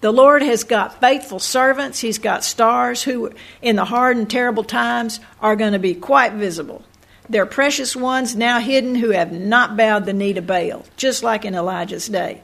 The 0.02 0.12
Lord 0.12 0.44
has 0.44 0.64
got 0.64 1.00
faithful 1.02 1.40
servants. 1.40 2.00
He's 2.00 2.20
got 2.20 2.44
stars 2.44 3.02
who, 3.02 3.32
in 3.60 3.76
the 3.76 3.86
hard 3.86 4.18
and 4.18 4.30
terrible 4.30 4.64
times, 4.64 5.20
are 5.42 5.56
going 5.56 5.74
to 5.74 5.80
be 5.80 5.96
quite 5.96 6.34
visible. 6.34 6.84
They're 7.28 7.48
precious 7.48 7.96
ones 7.96 8.36
now 8.36 8.60
hidden 8.60 8.94
who 8.94 9.10
have 9.10 9.32
not 9.32 9.76
bowed 9.76 10.06
the 10.06 10.14
knee 10.14 10.34
to 10.34 10.44
Baal, 10.44 10.86
just 10.96 11.24
like 11.24 11.44
in 11.44 11.56
Elijah's 11.56 12.08
day. 12.08 12.42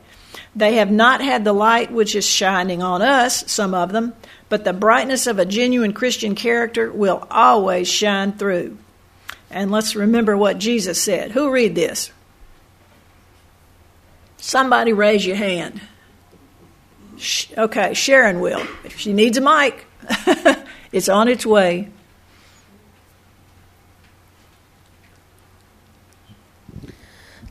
They 0.56 0.76
have 0.76 0.90
not 0.90 1.22
had 1.22 1.44
the 1.44 1.54
light 1.54 1.92
which 1.92 2.16
is 2.16 2.26
shining 2.26 2.82
on 2.82 3.04
us, 3.04 3.52
some 3.52 3.76
of 3.76 3.92
them, 3.92 4.14
but 4.52 4.66
the 4.66 4.74
brightness 4.74 5.28
of 5.28 5.40
a 5.40 5.46
genuine 5.46 5.94
Christian 5.94 6.36
character 6.36 6.92
will 6.92 7.26
always 7.32 7.88
shine 7.88 8.34
through. 8.34 8.78
And 9.50 9.72
let's 9.72 9.96
remember 9.96 10.36
what 10.36 10.58
Jesus 10.58 11.02
said. 11.02 11.32
Who 11.32 11.52
read 11.52 11.74
this? 11.74 12.12
Somebody 14.36 14.92
raise 14.92 15.26
your 15.26 15.38
hand. 15.38 15.80
Okay, 17.58 17.94
Sharon 17.94 18.42
will. 18.42 18.68
If 18.84 19.00
she 19.00 19.14
needs 19.14 19.38
a 19.38 19.42
mic, 19.42 19.86
it's 20.92 21.08
on 21.08 21.30
its 21.30 21.46
way. 21.46 21.88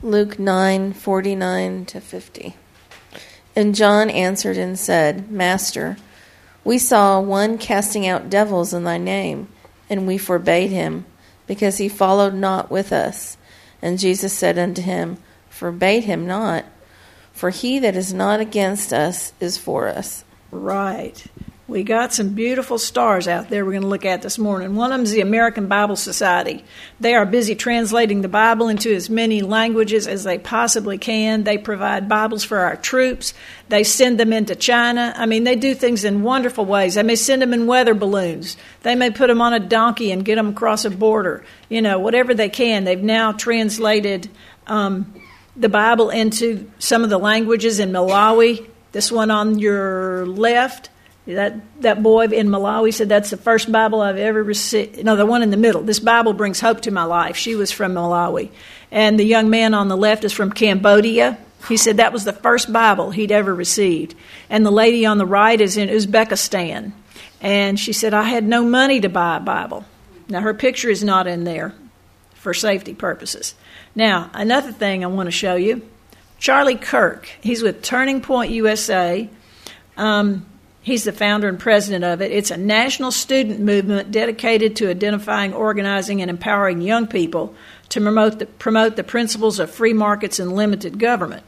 Luke 0.03 0.37
9 0.37 0.93
49 0.93 1.85
to 1.85 1.99
50. 1.99 2.55
And 3.55 3.73
John 3.73 4.11
answered 4.11 4.57
and 4.57 4.77
said, 4.77 5.31
Master, 5.31 5.97
we 6.63 6.77
saw 6.77 7.19
one 7.19 7.57
casting 7.57 8.07
out 8.07 8.29
devils 8.29 8.73
in 8.73 8.83
thy 8.83 8.97
name, 8.97 9.47
and 9.89 10.07
we 10.07 10.17
forbade 10.17 10.71
him, 10.71 11.05
because 11.47 11.77
he 11.77 11.89
followed 11.89 12.33
not 12.33 12.69
with 12.71 12.91
us. 12.91 13.37
And 13.81 13.99
Jesus 13.99 14.33
said 14.33 14.57
unto 14.57 14.81
him, 14.81 15.17
Forbade 15.49 16.03
him 16.05 16.25
not 16.25 16.65
for 17.41 17.49
he 17.49 17.79
that 17.79 17.95
is 17.95 18.13
not 18.13 18.39
against 18.39 18.93
us 18.93 19.33
is 19.39 19.57
for 19.57 19.87
us. 19.87 20.23
Right. 20.51 21.25
We 21.71 21.83
got 21.83 22.11
some 22.11 22.33
beautiful 22.33 22.77
stars 22.77 23.29
out 23.29 23.49
there 23.49 23.63
we're 23.63 23.71
going 23.71 23.83
to 23.83 23.87
look 23.87 24.03
at 24.03 24.21
this 24.21 24.37
morning. 24.37 24.75
One 24.75 24.91
of 24.91 24.97
them 24.97 25.05
is 25.05 25.13
the 25.13 25.21
American 25.21 25.67
Bible 25.69 25.95
Society. 25.95 26.65
They 26.99 27.15
are 27.15 27.25
busy 27.25 27.55
translating 27.55 28.21
the 28.21 28.27
Bible 28.27 28.67
into 28.67 28.93
as 28.93 29.09
many 29.09 29.41
languages 29.41 30.05
as 30.05 30.25
they 30.25 30.37
possibly 30.37 30.97
can. 30.97 31.45
They 31.45 31.57
provide 31.57 32.09
Bibles 32.09 32.43
for 32.43 32.57
our 32.57 32.75
troops. 32.75 33.33
They 33.69 33.85
send 33.85 34.19
them 34.19 34.33
into 34.33 34.53
China. 34.53 35.13
I 35.15 35.25
mean, 35.25 35.45
they 35.45 35.55
do 35.55 35.73
things 35.73 36.03
in 36.03 36.23
wonderful 36.23 36.65
ways. 36.65 36.95
They 36.95 37.03
may 37.03 37.15
send 37.15 37.41
them 37.41 37.53
in 37.53 37.67
weather 37.67 37.93
balloons. 37.93 38.57
They 38.81 38.95
may 38.95 39.09
put 39.09 39.27
them 39.27 39.41
on 39.41 39.53
a 39.53 39.59
donkey 39.61 40.11
and 40.11 40.25
get 40.25 40.35
them 40.35 40.49
across 40.49 40.83
a 40.83 40.91
border. 40.91 41.45
You 41.69 41.81
know, 41.81 41.99
whatever 41.99 42.33
they 42.33 42.49
can. 42.49 42.83
They've 42.83 43.01
now 43.01 43.31
translated. 43.31 44.29
Um, 44.67 45.15
the 45.55 45.69
Bible 45.69 46.09
into 46.09 46.69
some 46.79 47.05
of 47.05 47.09
the 47.09 47.17
languages 47.17 47.79
in 47.79 47.91
Malawi. 47.91 48.67
This 48.91 49.09
one 49.09 49.31
on 49.31 49.59
your 49.59 50.25
left, 50.25 50.89
that 51.27 51.81
that 51.81 52.01
boy 52.01 52.25
in 52.25 52.47
Malawi 52.47 52.93
said 52.93 53.09
that's 53.09 53.29
the 53.29 53.37
first 53.37 53.71
Bible 53.71 54.01
I've 54.01 54.17
ever 54.17 54.43
received. 54.43 55.03
No, 55.03 55.15
the 55.15 55.25
one 55.25 55.43
in 55.43 55.51
the 55.51 55.57
middle. 55.57 55.81
This 55.83 55.99
Bible 55.99 56.33
brings 56.33 56.59
hope 56.59 56.81
to 56.81 56.91
my 56.91 57.03
life. 57.03 57.37
She 57.37 57.55
was 57.55 57.71
from 57.71 57.93
Malawi, 57.93 58.49
and 58.91 59.19
the 59.19 59.23
young 59.23 59.49
man 59.49 59.73
on 59.73 59.87
the 59.87 59.97
left 59.97 60.23
is 60.23 60.33
from 60.33 60.51
Cambodia. 60.51 61.37
He 61.67 61.77
said 61.77 61.97
that 61.97 62.13
was 62.13 62.23
the 62.23 62.33
first 62.33 62.73
Bible 62.73 63.11
he'd 63.11 63.31
ever 63.31 63.53
received. 63.53 64.15
And 64.49 64.65
the 64.65 64.71
lady 64.71 65.05
on 65.05 65.19
the 65.19 65.27
right 65.27 65.61
is 65.61 65.77
in 65.77 65.89
Uzbekistan, 65.89 66.91
and 67.39 67.79
she 67.79 67.93
said 67.93 68.13
I 68.13 68.23
had 68.23 68.43
no 68.43 68.63
money 68.63 68.99
to 69.01 69.09
buy 69.09 69.37
a 69.37 69.41
Bible. 69.41 69.85
Now 70.27 70.41
her 70.41 70.53
picture 70.53 70.89
is 70.89 71.03
not 71.03 71.27
in 71.27 71.43
there 71.43 71.75
for 72.33 72.53
safety 72.55 72.95
purposes. 72.95 73.53
Now, 73.93 74.31
another 74.33 74.71
thing 74.71 75.03
I 75.03 75.07
want 75.07 75.27
to 75.27 75.31
show 75.31 75.55
you 75.55 75.87
Charlie 76.39 76.75
Kirk. 76.75 77.29
He's 77.41 77.61
with 77.61 77.83
Turning 77.83 78.21
Point 78.21 78.51
USA. 78.51 79.29
Um, 79.95 80.47
he's 80.81 81.03
the 81.03 81.11
founder 81.11 81.47
and 81.47 81.59
president 81.59 82.03
of 82.03 82.21
it. 82.21 82.31
It's 82.31 82.51
a 82.51 82.57
national 82.57 83.11
student 83.11 83.59
movement 83.59 84.11
dedicated 84.11 84.75
to 84.77 84.89
identifying, 84.89 85.53
organizing, 85.53 86.21
and 86.21 86.29
empowering 86.29 86.81
young 86.81 87.07
people 87.07 87.55
to 87.89 88.01
promote 88.01 88.39
the, 88.39 88.45
promote 88.45 88.95
the 88.95 89.03
principles 89.03 89.59
of 89.59 89.71
free 89.71 89.93
markets 89.93 90.39
and 90.39 90.53
limited 90.53 90.99
government. 90.99 91.43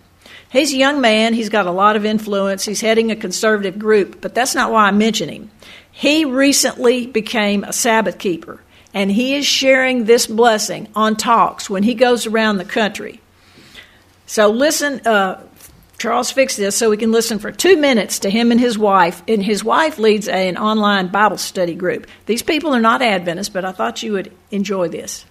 He's 0.50 0.74
a 0.74 0.78
young 0.78 1.02
man. 1.02 1.34
He's 1.34 1.50
got 1.50 1.66
a 1.66 1.72
lot 1.72 1.96
of 1.96 2.06
influence. 2.06 2.66
He's 2.66 2.82
heading 2.82 3.12
a 3.12 3.16
conservative 3.16 3.80
group, 3.80 4.22
but 4.22 4.36
that's 4.36 4.54
not 4.54 4.72
why 4.72 4.86
I 4.86 4.92
mention 4.92 5.30
him. 5.30 5.52
He 5.92 6.26
recently 6.26 7.08
became 7.08 7.64
a 7.64 7.74
Sabbath 7.74 8.20
keeper 8.20 8.60
and 8.94 9.12
he 9.12 9.36
is 9.36 9.46
sharing 9.46 10.06
this 10.06 10.28
blessing 10.28 10.88
on 10.96 11.16
talks 11.16 11.70
when 11.70 11.84
he 11.84 11.96
goes 11.96 12.28
around 12.28 12.58
the 12.58 12.66
country. 12.66 13.20
So 14.28 14.50
listen, 14.50 15.06
uh, 15.06 15.42
Charles 15.98 16.32
fixed 16.32 16.58
this 16.58 16.76
so 16.76 16.90
we 16.90 16.98
can 16.98 17.12
listen 17.12 17.40
for 17.40 17.52
two 17.52 17.78
minutes 17.78 18.20
to 18.20 18.30
him 18.30 18.52
and 18.52 18.60
his 18.60 18.78
wife. 18.78 19.24
And 19.28 19.42
his 19.42 19.64
wife 19.64 19.98
leads 20.00 20.28
an 20.28 20.58
online 20.58 21.08
Bible 21.08 21.38
study 21.38 21.76
group. 21.76 22.08
These 22.26 22.44
people 22.44 22.74
are 22.76 22.82
not 22.82 23.02
Adventists, 23.02 23.50
but 23.50 23.64
I 23.64 23.72
thought 23.72 24.04
you 24.04 24.14
would 24.14 24.32
enjoy 24.52 24.90
this. 24.90 25.26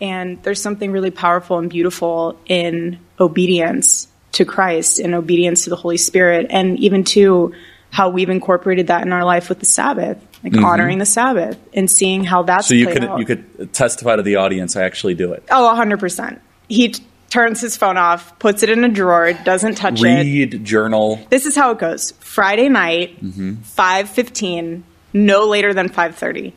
And 0.00 0.42
there's 0.42 0.62
something 0.62 0.92
really 0.92 1.10
powerful 1.10 1.58
and 1.58 1.68
beautiful 1.68 2.38
in 2.46 2.98
obedience 3.18 4.08
to 4.32 4.46
Christ 4.46 4.98
and 4.98 5.14
obedience 5.14 5.64
to 5.64 5.70
the 5.70 5.76
Holy 5.76 5.98
Spirit, 5.98 6.46
and 6.48 6.78
even 6.78 7.04
to 7.04 7.52
how 7.90 8.08
we've 8.08 8.30
incorporated 8.30 8.86
that 8.86 9.04
in 9.04 9.12
our 9.12 9.24
life 9.26 9.50
with 9.50 9.58
the 9.58 9.66
Sabbath, 9.66 10.16
like 10.42 10.52
Mhm. 10.54 10.64
honoring 10.64 10.98
the 10.98 11.04
Sabbath 11.04 11.58
and 11.74 11.90
seeing 11.90 12.24
how 12.24 12.44
that's 12.44 12.68
So 12.68 12.74
you 12.74 12.86
played 12.86 13.00
could 13.00 13.04
out. 13.10 13.18
you 13.18 13.26
could 13.26 13.72
testify 13.74 14.16
to 14.16 14.22
the 14.22 14.36
audience. 14.36 14.74
I 14.74 14.84
actually 14.84 15.14
do 15.14 15.32
it. 15.32 15.42
Oh, 15.50 15.66
100%. 15.66 16.38
He 16.68 16.88
t- 16.90 17.02
turns 17.30 17.60
his 17.60 17.76
phone 17.76 17.96
off, 17.96 18.38
puts 18.38 18.62
it 18.62 18.68
in 18.68 18.84
a 18.84 18.88
drawer, 18.88 19.32
doesn't 19.32 19.76
touch 19.76 20.00
it. 20.00 20.04
Read, 20.04 20.64
journal. 20.64 21.24
This 21.30 21.46
is 21.46 21.56
how 21.56 21.70
it 21.70 21.78
goes. 21.78 22.12
Friday 22.20 22.68
night, 22.68 23.22
Mhm. 23.24 23.58
5:15, 23.64 24.82
no 25.12 25.46
later 25.46 25.72
than 25.72 25.88
5:30. 25.88 26.52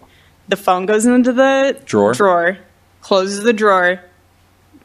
The 0.50 0.58
phone 0.58 0.86
goes 0.86 1.06
into 1.06 1.32
the 1.32 1.78
Drawer. 1.86 2.14
drawer, 2.14 2.58
closes 3.02 3.44
the 3.44 3.54
drawer. 3.54 4.02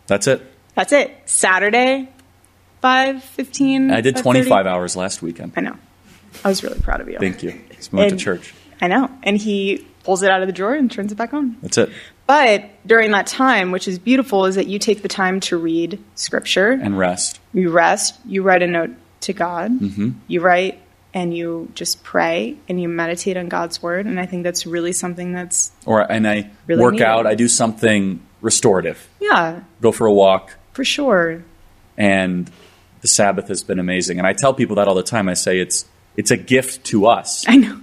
That's 0.07 0.27
it. 0.27 0.41
That's 0.75 0.93
it. 0.93 1.17
Saturday, 1.25 2.09
5:15. 2.83 3.91
I 3.91 4.01
did 4.01 4.17
25 4.17 4.67
hours 4.67 4.95
last 4.97 5.23
weekend. 5.23 5.53
I 5.57 5.61
know. 5.63 5.75
I 6.45 6.49
was 6.49 6.63
really 6.63 6.79
proud 6.81 7.01
of 7.01 7.09
you. 7.09 7.19
Thank 7.19 7.43
you. 7.43 7.55
Just 7.77 7.93
went 7.93 8.11
to 8.11 8.17
church. 8.17 8.55
I 8.81 8.87
know. 8.87 9.11
And 9.23 9.37
he 9.37 9.85
pulls 10.05 10.23
it 10.23 10.31
out 10.31 10.41
of 10.41 10.47
the 10.47 10.53
drawer 10.53 10.75
and 10.75 10.91
turns 10.91 11.11
it 11.11 11.17
back 11.17 11.35
on. 11.35 11.57
That's 11.63 11.79
it. 11.79 11.91
But 12.29 12.69
during 12.87 13.11
that 13.13 13.27
time, 13.27 13.71
which 13.73 13.89
is 13.89 13.99
beautiful, 13.99 14.45
is 14.45 14.55
that 14.57 14.67
you 14.69 14.79
take 14.79 15.01
the 15.03 15.09
time 15.09 15.41
to 15.41 15.57
read 15.57 15.99
scripture. 16.15 16.71
And 16.71 16.97
rest. 16.99 17.41
You 17.55 17.71
rest. 17.71 18.17
You 18.27 18.43
write 18.43 18.63
a 18.63 18.67
note 18.67 18.91
to 19.23 19.33
God. 19.33 19.71
hmm 19.71 20.11
You 20.29 20.41
write 20.43 20.81
and 21.15 21.35
you 21.35 21.73
just 21.75 22.05
pray 22.05 22.57
and 22.69 22.81
you 22.81 22.87
meditate 22.87 23.39
on 23.39 23.49
God's 23.49 23.83
word. 23.83 24.05
And 24.05 24.21
I 24.21 24.27
think 24.27 24.45
that's 24.45 24.67
really 24.67 24.93
something 24.93 25.33
that's, 25.33 25.73
Or 25.87 26.01
and 26.03 26.29
I 26.29 26.51
Really 26.67 26.83
work 26.83 26.93
needed. 26.93 27.07
out. 27.07 27.27
I 27.27 27.35
do 27.35 27.49
something 27.49 28.21
restorative. 28.43 29.09
yeah, 29.21 29.61
Go 29.81 29.91
for 29.91 30.07
a 30.07 30.13
walk. 30.13 30.55
for 30.75 30.85
sure. 30.85 31.43
And 31.97 32.51
the 33.01 33.09
Sabbath 33.09 33.49
has 33.49 33.63
been 33.63 33.79
amazing. 33.79 34.19
And 34.19 34.27
I 34.27 34.35
tell 34.35 34.53
people 34.53 34.77
that 34.77 34.87
all 34.87 34.95
the 34.95 35.03
time. 35.03 35.29
I 35.31 35.35
say 35.35 35.59
it's 35.61 35.87
it's 36.17 36.31
a 36.31 36.37
gift 36.37 36.85
to 36.87 37.07
us. 37.07 37.45
I 37.49 37.57
know. 37.57 37.81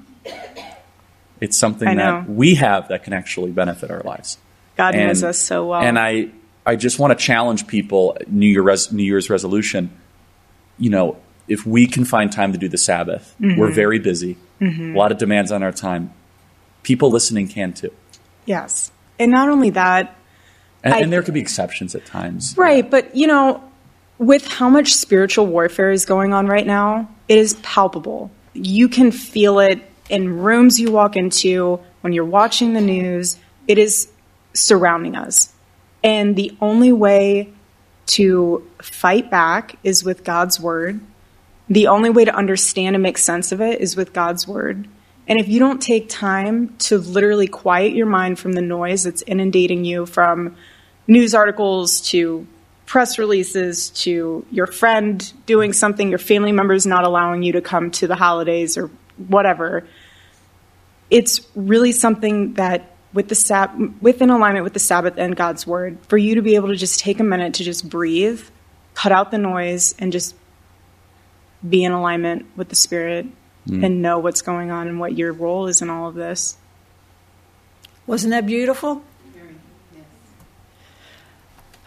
It's 1.42 1.58
something 1.58 1.98
that 1.98 2.30
we 2.30 2.56
have 2.56 2.88
that 2.90 3.04
can 3.04 3.14
actually 3.14 3.52
benefit 3.52 3.92
our 3.92 4.02
lives. 4.02 4.38
God 4.78 4.96
And- 4.96 5.08
knows 5.08 5.24
us 5.24 5.38
so 5.40 5.68
well. 5.68 5.82
And 5.82 5.98
I, 6.00 6.30
I 6.66 6.76
just 6.76 6.98
want 7.00 7.18
to 7.18 7.24
challenge 7.24 7.68
people. 7.68 8.18
New 8.28 8.48
Year, 8.48 8.62
res, 8.62 8.92
New 8.92 9.04
Year's 9.04 9.30
resolution. 9.30 9.90
You 10.78 10.90
know, 10.90 11.18
if 11.48 11.66
we 11.66 11.88
can 11.88 12.06
find 12.06 12.32
time 12.32 12.52
to 12.54 12.58
do 12.58 12.68
the 12.68 12.78
Sabbath, 12.78 13.36
Mhm. 13.40 13.58
we're 13.58 13.72
very 13.72 14.00
busy. 14.00 14.38
Mhm. 14.62 14.96
A 14.96 14.98
lot 14.98 15.12
of 15.12 15.18
demands 15.18 15.52
on 15.52 15.62
our 15.64 15.72
time. 15.72 16.12
People 16.84 17.12
listening 17.12 17.48
can 17.48 17.74
too, 17.74 17.92
yes. 18.46 18.92
And 19.20 19.32
not 19.32 19.50
only 19.50 19.72
that, 19.72 20.16
and, 20.84 20.94
I- 20.94 21.00
and 21.00 21.12
there 21.12 21.22
could 21.24 21.34
be 21.34 21.40
exceptions 21.40 21.96
at 21.96 22.06
times. 22.06 22.54
Right, 22.58 22.90
but 22.90 23.16
you 23.16 23.28
know, 23.28 23.62
with 24.18 24.48
how 24.48 24.70
much 24.70 24.94
spiritual 24.96 25.48
warfare 25.48 25.92
is 25.92 26.06
going 26.06 26.34
on 26.34 26.48
right 26.48 26.66
now, 26.66 27.10
it 27.28 27.38
is 27.38 27.56
palpable. 27.64 28.32
You 28.54 28.88
can 28.88 29.12
feel 29.12 29.60
it 29.60 29.80
in 30.10 30.40
rooms 30.40 30.80
you 30.80 30.92
walk 30.92 31.16
into, 31.16 31.80
when 32.02 32.14
you're 32.14 32.26
watching 32.26 32.74
the 32.74 32.82
news, 32.82 33.40
it 33.68 33.78
is 33.78 34.12
surrounding 34.54 35.16
us. 35.16 35.54
And 36.04 36.36
the 36.36 36.56
only 36.62 36.92
way 36.92 37.52
to 38.08 38.70
fight 38.82 39.32
back 39.32 39.78
is 39.84 40.04
with 40.04 40.24
God's 40.24 40.60
word. 40.60 41.00
The 41.68 41.88
only 41.88 42.12
way 42.12 42.26
to 42.26 42.36
understand 42.36 42.96
and 42.96 43.02
make 43.02 43.18
sense 43.18 43.52
of 43.52 43.62
it 43.62 43.82
is 43.82 43.96
with 43.96 44.14
God's 44.14 44.48
word. 44.48 44.88
And 45.28 45.40
if 45.40 45.48
you 45.48 45.60
don't 45.60 45.82
take 45.82 46.08
time 46.08 46.76
to 46.78 47.00
literally 47.00 47.48
quiet 47.48 47.94
your 47.94 48.06
mind 48.06 48.38
from 48.38 48.54
the 48.54 48.62
noise 48.62 49.04
that's 49.04 49.24
inundating 49.24 49.84
you 49.84 50.06
from 50.06 50.56
news 51.08 51.34
articles 51.34 52.02
to 52.10 52.46
press 52.86 53.18
releases 53.18 53.90
to 53.90 54.46
your 54.52 54.68
friend 54.68 55.34
doing 55.48 55.74
something, 55.74 56.10
your 56.10 56.20
family 56.20 56.52
members 56.52 56.86
not 56.86 57.04
allowing 57.04 57.42
you 57.42 57.54
to 57.54 57.62
come 57.62 57.90
to 57.90 58.06
the 58.06 58.16
holidays 58.16 58.78
or 58.78 58.92
whatever, 59.28 59.88
it's 61.10 61.42
really 61.56 61.92
something 61.92 62.54
that 62.56 62.92
with 63.14 63.30
the 63.30 63.36
sab- 63.36 64.02
within 64.02 64.30
alignment 64.30 64.64
with 64.64 64.74
the 64.74 64.80
Sabbath 64.80 65.16
and 65.18 65.36
God's 65.36 65.66
word, 65.66 65.98
for 66.08 66.18
you 66.18 66.36
to 66.36 66.42
be 66.42 66.56
able 66.56 66.68
to 66.70 66.76
just 66.76 67.00
take 67.00 67.20
a 67.20 67.24
minute 67.24 67.56
to 67.56 67.64
just 67.64 67.88
breathe, 67.90 68.42
cut 68.94 69.12
out 69.12 69.32
the 69.32 69.38
noise, 69.38 69.96
and 70.00 70.12
just 70.12 70.36
be 71.68 71.84
in 71.84 71.92
alignment 71.92 72.46
with 72.56 72.70
the 72.70 72.76
Spirit 72.76 73.28
Mm. 73.68 73.84
and 73.84 74.02
know 74.02 74.20
what's 74.20 74.44
going 74.44 74.70
on 74.70 74.88
and 74.88 75.00
what 75.00 75.18
your 75.18 75.34
role 75.34 75.66
is 75.66 75.82
in 75.82 75.90
all 75.90 76.08
of 76.08 76.14
this. 76.14 76.56
Wasn't 78.06 78.30
that 78.30 78.46
beautiful? 78.46 79.02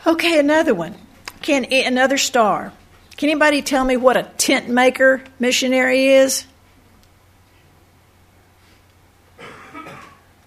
Okay, 0.07 0.39
another 0.39 0.75
one. 0.75 0.95
Can 1.43 1.73
another 1.73 2.19
star? 2.19 2.73
Can 3.16 3.29
anybody 3.29 3.62
tell 3.62 3.85
me 3.85 3.97
what 3.97 4.16
a 4.16 4.25
tent 4.39 4.69
maker 4.69 5.23
missionary 5.39 6.09
is? 6.09 6.47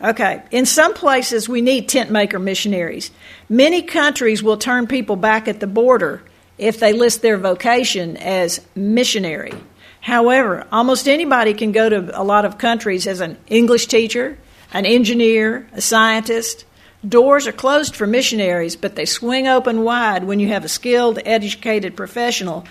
Okay, 0.03 0.41
in 0.49 0.65
some 0.65 0.95
places 0.95 1.47
we 1.47 1.61
need 1.61 1.87
tent 1.87 2.09
maker 2.09 2.39
missionaries. 2.39 3.11
Many 3.49 3.83
countries 3.83 4.41
will 4.41 4.57
turn 4.57 4.87
people 4.87 5.15
back 5.15 5.47
at 5.47 5.59
the 5.59 5.67
border 5.67 6.23
if 6.57 6.79
they 6.79 6.93
list 6.93 7.21
their 7.21 7.37
vocation 7.37 8.17
as 8.17 8.65
missionary. 8.73 9.53
However, 9.99 10.65
almost 10.71 11.07
anybody 11.07 11.53
can 11.53 11.71
go 11.71 11.87
to 11.87 12.19
a 12.19 12.23
lot 12.23 12.45
of 12.45 12.57
countries 12.57 13.05
as 13.05 13.21
an 13.21 13.37
English 13.47 13.85
teacher, 13.85 14.39
an 14.73 14.87
engineer, 14.87 15.67
a 15.73 15.81
scientist. 15.81 16.65
Doors 17.07 17.45
are 17.45 17.51
closed 17.51 17.95
for 17.95 18.07
missionaries, 18.07 18.75
but 18.75 18.95
they 18.95 19.05
swing 19.05 19.47
open 19.47 19.83
wide 19.83 20.23
when 20.23 20.39
you 20.39 20.47
have 20.47 20.65
a 20.65 20.69
skilled, 20.69 21.19
educated 21.25 21.95
professional 21.95 22.65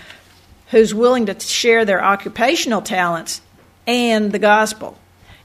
who's 0.71 0.93
willing 0.93 1.25
to 1.27 1.39
share 1.39 1.85
their 1.85 2.03
occupational 2.03 2.81
talents 2.81 3.41
and 3.87 4.33
the 4.33 4.39
gospel. 4.39 4.97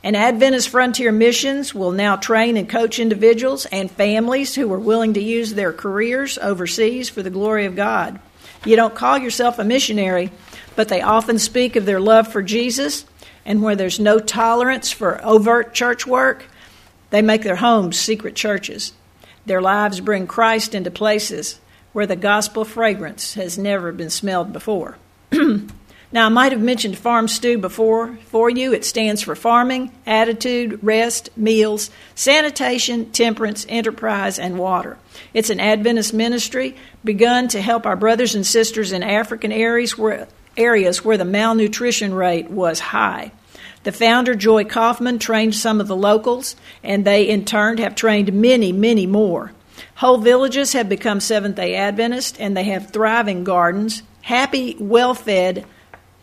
And 0.06 0.16
Adventist 0.16 0.68
Frontier 0.68 1.10
Missions 1.10 1.74
will 1.74 1.90
now 1.90 2.14
train 2.14 2.56
and 2.56 2.68
coach 2.68 3.00
individuals 3.00 3.66
and 3.66 3.90
families 3.90 4.54
who 4.54 4.72
are 4.72 4.78
willing 4.78 5.14
to 5.14 5.20
use 5.20 5.52
their 5.52 5.72
careers 5.72 6.38
overseas 6.38 7.08
for 7.08 7.24
the 7.24 7.28
glory 7.28 7.66
of 7.66 7.74
God. 7.74 8.20
You 8.64 8.76
don't 8.76 8.94
call 8.94 9.18
yourself 9.18 9.58
a 9.58 9.64
missionary, 9.64 10.30
but 10.76 10.86
they 10.86 11.02
often 11.02 11.40
speak 11.40 11.74
of 11.74 11.86
their 11.86 11.98
love 11.98 12.28
for 12.28 12.40
Jesus, 12.40 13.04
and 13.44 13.64
where 13.64 13.74
there's 13.74 13.98
no 13.98 14.20
tolerance 14.20 14.92
for 14.92 15.20
overt 15.24 15.74
church 15.74 16.06
work, 16.06 16.44
they 17.10 17.20
make 17.20 17.42
their 17.42 17.56
homes 17.56 17.98
secret 17.98 18.36
churches. 18.36 18.92
Their 19.44 19.60
lives 19.60 20.00
bring 20.00 20.28
Christ 20.28 20.72
into 20.72 20.92
places 20.92 21.58
where 21.92 22.06
the 22.06 22.14
gospel 22.14 22.64
fragrance 22.64 23.34
has 23.34 23.58
never 23.58 23.90
been 23.90 24.10
smelled 24.10 24.52
before. 24.52 24.98
now, 26.12 26.26
I 26.26 26.28
might 26.28 26.52
have 26.52 26.60
mentioned 26.60 26.96
Farm 26.96 27.26
Stew 27.26 27.58
before 27.58 28.16
for 28.28 28.48
you. 28.48 28.72
It 28.72 28.84
stands 28.84 29.22
for 29.22 29.34
farming, 29.34 29.90
attitude, 30.06 30.78
rest, 30.82 31.30
meals, 31.36 31.90
sanitation, 32.14 33.10
temperance, 33.10 33.66
enterprise, 33.68 34.38
and 34.38 34.56
water. 34.56 34.98
It's 35.34 35.50
an 35.50 35.58
Adventist 35.58 36.14
ministry 36.14 36.76
begun 37.04 37.48
to 37.48 37.60
help 37.60 37.86
our 37.86 37.96
brothers 37.96 38.36
and 38.36 38.46
sisters 38.46 38.92
in 38.92 39.02
African 39.02 39.50
areas 39.50 39.98
where, 39.98 40.28
areas 40.56 41.04
where 41.04 41.18
the 41.18 41.24
malnutrition 41.24 42.14
rate 42.14 42.50
was 42.50 42.78
high. 42.78 43.32
The 43.82 43.92
founder, 43.92 44.36
Joy 44.36 44.64
Kauffman, 44.64 45.18
trained 45.18 45.56
some 45.56 45.80
of 45.80 45.88
the 45.88 45.96
locals, 45.96 46.54
and 46.84 47.04
they 47.04 47.28
in 47.28 47.44
turn 47.44 47.78
have 47.78 47.96
trained 47.96 48.32
many, 48.32 48.72
many 48.72 49.06
more. 49.06 49.52
Whole 49.96 50.18
villages 50.18 50.72
have 50.72 50.88
become 50.88 51.18
Seventh 51.18 51.56
day 51.56 51.74
Adventists, 51.74 52.38
and 52.38 52.56
they 52.56 52.64
have 52.64 52.90
thriving 52.90 53.42
gardens, 53.42 54.02
happy, 54.22 54.76
well 54.78 55.14
fed, 55.14 55.64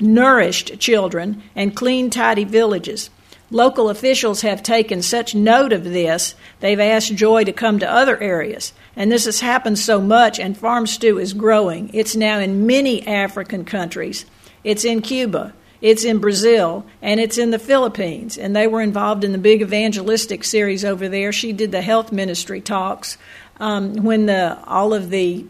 nourished 0.04 0.80
children, 0.80 1.42
and 1.56 1.76
clean, 1.76 2.10
tidy 2.10 2.44
villages. 2.44 3.10
Local 3.50 3.90
officials 3.90 4.42
have 4.42 4.64
taken 4.64 5.02
such 5.02 5.36
note 5.36 5.74
of 5.74 5.84
this, 5.84 6.36
they've 6.60 6.80
asked 6.80 7.16
Joy 7.16 7.44
to 7.44 7.54
come 7.54 7.80
to 7.80 7.90
other 7.90 8.20
areas. 8.22 8.74
And 8.96 9.12
this 9.12 9.26
has 9.26 9.42
happened 9.42 9.80
so 9.80 10.02
much, 10.02 10.40
and 10.40 10.58
Farm 10.58 10.88
Stew 10.88 11.20
is 11.20 11.34
growing. 11.34 11.90
It's 11.94 12.16
now 12.16 12.40
in 12.40 12.66
many 12.66 13.06
African 13.06 13.64
countries. 13.64 14.26
It's 14.64 14.86
in 14.86 15.02
Cuba, 15.02 15.54
it's 15.82 16.04
in 16.04 16.20
Brazil, 16.20 16.86
and 17.02 17.20
it's 17.20 17.38
in 17.38 17.52
the 17.52 17.60
Philippines. 17.60 18.38
And 18.38 18.56
they 18.56 18.68
were 18.68 18.82
involved 18.82 19.24
in 19.24 19.34
the 19.34 19.38
big 19.38 19.62
evangelistic 19.62 20.44
series 20.44 20.84
over 20.84 21.10
there. 21.10 21.32
She 21.32 21.54
did 21.54 21.72
the 21.72 21.82
health 21.82 22.12
ministry 22.12 22.62
talks 22.62 23.18
um, 23.60 23.96
when 23.98 24.26
the 24.26 24.58
all 24.66 24.94
of 24.94 25.10
the 25.10 25.46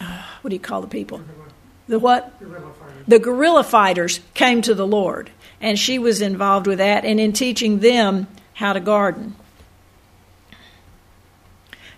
uh, 0.00 0.22
what 0.42 0.50
do 0.50 0.56
you 0.56 0.60
call 0.60 0.80
the 0.80 0.88
people? 0.88 1.20
The 1.88 1.98
what? 1.98 2.32
The 3.06 3.18
guerrilla 3.18 3.62
fighters 3.62 4.20
came 4.34 4.62
to 4.62 4.74
the 4.74 4.86
Lord, 4.86 5.30
and 5.60 5.78
she 5.78 5.98
was 5.98 6.20
involved 6.20 6.66
with 6.66 6.78
that 6.78 7.04
and 7.04 7.20
in 7.20 7.32
teaching 7.32 7.78
them 7.78 8.26
how 8.54 8.72
to 8.72 8.80
garden. 8.80 9.36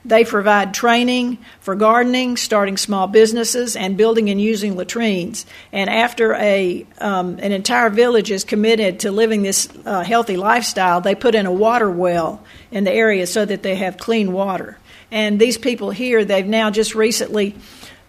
They 0.04 0.24
provide 0.24 0.74
training 0.74 1.38
for 1.60 1.74
gardening, 1.74 2.36
starting 2.36 2.76
small 2.76 3.08
businesses, 3.08 3.76
and 3.76 3.96
building 3.96 4.30
and 4.30 4.40
using 4.40 4.76
latrines. 4.76 5.44
And 5.72 5.90
after 5.90 6.34
a 6.34 6.86
um, 6.98 7.38
an 7.40 7.52
entire 7.52 7.90
village 7.90 8.30
is 8.30 8.44
committed 8.44 9.00
to 9.00 9.10
living 9.10 9.42
this 9.42 9.68
uh, 9.84 10.04
healthy 10.04 10.36
lifestyle, 10.36 11.00
they 11.00 11.14
put 11.14 11.34
in 11.34 11.46
a 11.46 11.52
water 11.52 11.90
well 11.90 12.42
in 12.70 12.84
the 12.84 12.92
area 12.92 13.26
so 13.26 13.44
that 13.44 13.62
they 13.62 13.74
have 13.76 13.98
clean 13.98 14.32
water. 14.32 14.78
And 15.10 15.38
these 15.38 15.58
people 15.58 15.90
here, 15.90 16.24
they've 16.24 16.46
now 16.46 16.70
just 16.70 16.94
recently, 16.94 17.54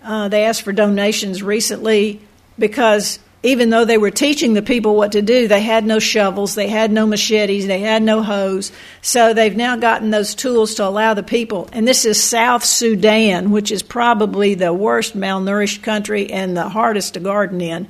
uh, 0.09 0.27
they 0.27 0.45
asked 0.45 0.63
for 0.63 0.73
donations 0.73 1.43
recently 1.43 2.19
because 2.57 3.19
even 3.43 3.69
though 3.69 3.85
they 3.85 3.99
were 3.99 4.09
teaching 4.09 4.53
the 4.53 4.61
people 4.63 4.95
what 4.95 5.11
to 5.11 5.21
do, 5.21 5.47
they 5.47 5.61
had 5.61 5.85
no 5.85 5.99
shovels, 5.99 6.55
they 6.55 6.67
had 6.67 6.91
no 6.91 7.05
machetes, 7.05 7.67
they 7.67 7.79
had 7.79 8.01
no 8.01 8.23
hoes. 8.23 8.71
So 9.03 9.35
they've 9.35 9.55
now 9.55 9.77
gotten 9.77 10.09
those 10.09 10.33
tools 10.33 10.73
to 10.75 10.87
allow 10.87 11.13
the 11.13 11.21
people. 11.21 11.69
And 11.71 11.87
this 11.87 12.05
is 12.05 12.21
South 12.21 12.65
Sudan, 12.65 13.51
which 13.51 13.71
is 13.71 13.83
probably 13.83 14.55
the 14.55 14.73
worst 14.73 15.15
malnourished 15.15 15.83
country 15.83 16.31
and 16.31 16.57
the 16.57 16.67
hardest 16.67 17.13
to 17.13 17.19
garden 17.19 17.61
in. 17.61 17.87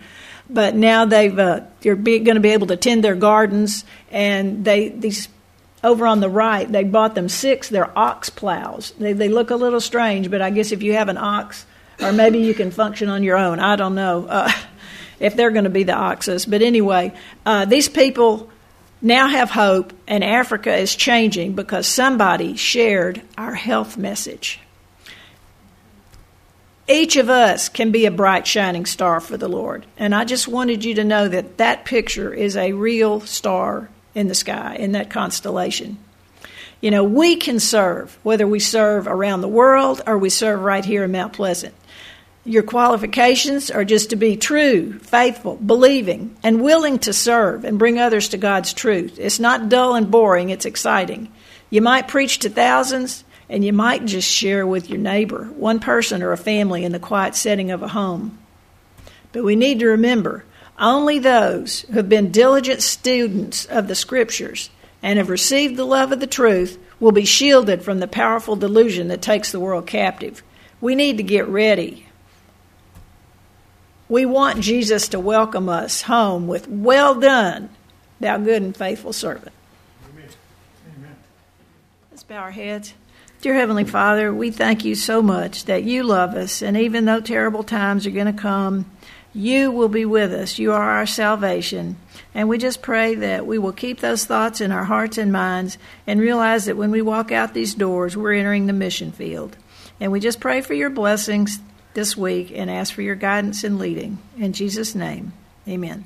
But 0.50 0.76
now 0.76 1.06
they've 1.06 1.38
uh, 1.38 1.62
they're 1.80 1.96
going 1.96 2.26
to 2.26 2.40
be 2.42 2.50
able 2.50 2.68
to 2.68 2.76
tend 2.76 3.04
their 3.04 3.16
gardens, 3.16 3.86
and 4.12 4.66
they 4.66 4.90
these 4.90 5.30
over 5.84 6.06
on 6.06 6.20
the 6.20 6.30
right 6.30 6.70
they 6.70 6.84
bought 6.84 7.14
them 7.16 7.30
six. 7.30 7.70
They're 7.70 7.98
ox 7.98 8.30
plows. 8.30 8.92
They 9.00 9.14
they 9.14 9.30
look 9.30 9.52
a 9.52 9.56
little 9.56 9.80
strange, 9.80 10.30
but 10.32 10.42
I 10.42 10.50
guess 10.50 10.72
if 10.72 10.82
you 10.82 10.94
have 10.94 11.08
an 11.08 11.18
ox, 11.18 11.68
or 12.02 12.12
maybe 12.12 12.40
you 12.40 12.54
can 12.54 12.72
function 12.72 13.10
on 13.10 13.24
your 13.24 13.38
own. 13.38 13.60
I 13.60 13.76
don't 13.76 13.96
know. 13.96 14.26
Uh, 14.28 14.52
if 15.20 15.36
they're 15.36 15.52
going 15.52 15.66
to 15.66 15.70
be 15.70 15.84
the 15.84 15.94
oxes. 15.94 16.46
But 16.46 16.62
anyway, 16.62 17.14
uh, 17.46 17.66
these 17.66 17.90
people 17.90 18.50
now 19.02 19.28
have 19.28 19.50
hope, 19.50 19.94
and 20.08 20.24
Africa 20.24 20.76
is 20.76 20.96
changing 20.96 21.54
because 21.54 21.88
somebody 21.88 22.56
shared 22.56 23.22
our 23.38 23.54
health 23.54 23.98
message. 23.98 24.60
Each 26.88 27.18
of 27.18 27.30
us 27.30 27.70
can 27.70 27.92
be 27.92 28.06
a 28.06 28.12
bright, 28.12 28.48
shining 28.48 28.86
star 28.86 29.20
for 29.20 29.38
the 29.38 29.48
Lord. 29.48 29.86
And 29.98 30.16
I 30.16 30.26
just 30.26 30.48
wanted 30.48 30.84
you 30.84 30.96
to 30.96 31.04
know 31.04 31.28
that 31.28 31.58
that 31.58 31.86
picture 31.86 32.34
is 32.34 32.58
a 32.58 32.74
real 32.74 33.22
star 33.22 33.90
in 34.16 34.28
the 34.28 34.36
sky, 34.36 34.76
in 34.76 34.94
that 34.94 35.12
constellation. 35.12 35.98
You 36.82 36.92
know, 36.92 37.04
we 37.04 37.36
can 37.36 37.60
serve, 37.60 38.18
whether 38.24 38.48
we 38.48 38.60
serve 38.60 39.08
around 39.08 39.42
the 39.42 39.50
world 39.50 40.02
or 40.08 40.18
we 40.18 40.30
serve 40.30 40.62
right 40.62 40.86
here 40.86 41.04
in 41.04 41.12
Mount 41.12 41.34
Pleasant. 41.34 41.76
Your 42.46 42.64
qualifications 42.64 43.70
are 43.70 43.84
just 43.84 44.12
to 44.12 44.16
be 44.16 44.38
true, 44.38 44.98
faithful, 45.00 45.58
believing, 45.58 46.38
and 46.42 46.62
willing 46.62 46.98
to 47.00 47.12
serve 47.12 47.66
and 47.66 47.78
bring 47.78 48.00
others 48.00 48.30
to 48.30 48.38
God's 48.38 48.72
truth. 48.72 49.20
It's 49.20 49.42
not 49.42 49.68
dull 49.68 49.96
and 49.96 50.10
boring, 50.10 50.50
it's 50.50 50.66
exciting. 50.66 51.32
You 51.70 51.82
might 51.82 52.08
preach 52.08 52.40
to 52.40 52.50
thousands, 52.50 53.26
and 53.50 53.66
you 53.66 53.74
might 53.74 54.06
just 54.06 54.28
share 54.28 54.66
with 54.66 54.90
your 54.90 55.00
neighbor, 55.00 55.46
one 55.58 55.80
person 55.80 56.24
or 56.24 56.32
a 56.32 56.38
family 56.38 56.86
in 56.86 56.94
the 56.94 57.00
quiet 57.00 57.36
setting 57.36 57.72
of 57.72 57.84
a 57.84 57.90
home. 57.90 58.40
But 59.34 59.44
we 59.44 59.58
need 59.58 59.80
to 59.80 59.88
remember 59.88 60.46
only 60.80 61.20
those 61.20 61.82
who 61.82 61.94
have 61.96 62.08
been 62.08 62.32
diligent 62.32 62.82
students 62.82 63.66
of 63.66 63.90
the 63.90 63.96
Scriptures 63.96 64.70
and 65.02 65.18
have 65.18 65.30
received 65.30 65.78
the 65.78 65.86
love 65.86 66.12
of 66.12 66.20
the 66.20 66.28
truth 66.28 66.78
will 67.00 67.12
be 67.12 67.26
shielded 67.26 67.84
from 67.84 68.00
the 68.00 68.08
powerful 68.08 68.56
delusion 68.56 69.08
that 69.08 69.22
takes 69.22 69.52
the 69.52 69.60
world 69.60 69.88
captive. 69.88 70.44
We 70.82 70.96
need 70.96 71.18
to 71.18 71.24
get 71.24 71.48
ready 71.48 72.08
we 74.10 74.26
want 74.26 74.60
Jesus 74.60 75.08
to 75.10 75.20
welcome 75.20 75.70
us 75.70 76.02
home 76.02 76.48
with, 76.48 76.68
Well 76.68 77.20
done, 77.20 77.70
thou 78.20 78.38
good 78.40 78.64
and 78.64 78.76
faithful 78.76 79.14
servant. 79.14 79.54
Amen. 80.12 80.30
Amen. 80.98 81.16
Let's 82.10 82.24
bow 82.24 82.38
our 82.38 82.52
heads. 82.52 82.96
Dear 83.42 83.54
Heavenly 83.54 83.86
Father, 83.86 84.34
we 84.34 84.50
thank 84.50 84.84
you 84.84 84.96
so 84.96 85.22
much 85.22 85.66
that 85.66 85.84
you 85.84 86.04
love 86.04 86.34
us, 86.34 86.62
and 86.62 86.76
even 86.76 87.06
though 87.06 87.22
terrible 87.22 87.64
times 87.64 88.06
are 88.06 88.12
going 88.12 88.26
to 88.26 88.34
come, 88.34 88.90
you 89.34 89.72
will 89.72 89.88
be 89.88 90.06
with 90.06 90.34
us. 90.34 90.58
You 90.58 90.74
are 90.74 90.90
our 90.90 91.06
salvation. 91.06 91.96
And 92.34 92.48
we 92.48 92.58
just 92.58 92.82
pray 92.82 93.16
that 93.16 93.48
we 93.48 93.58
will 93.58 93.74
keep 93.74 94.00
those 94.00 94.26
thoughts 94.26 94.62
in 94.62 94.72
our 94.72 94.84
hearts 94.84 95.18
and 95.18 95.32
minds 95.32 95.78
and 96.06 96.20
realize 96.20 96.66
that 96.66 96.78
when 96.78 96.92
we 96.92 97.02
walk 97.02 97.32
out 97.32 97.54
these 97.54 97.74
doors, 97.74 98.16
we're 98.16 98.34
entering 98.34 98.68
the 98.68 98.74
mission 98.74 99.12
field. 99.12 99.58
And 100.00 100.12
we 100.12 100.20
just 100.20 100.40
pray 100.40 100.62
for 100.62 100.74
your 100.74 100.90
blessings 100.90 101.60
this 101.94 102.16
week 102.16 102.52
and 102.56 102.70
ask 102.70 102.94
for 102.94 103.02
your 103.02 103.16
guidance 103.16 103.64
and 103.64 103.80
leading. 103.80 104.20
In 104.38 104.54
Jesus' 104.54 104.94
name, 104.94 105.34
amen. 105.68 106.06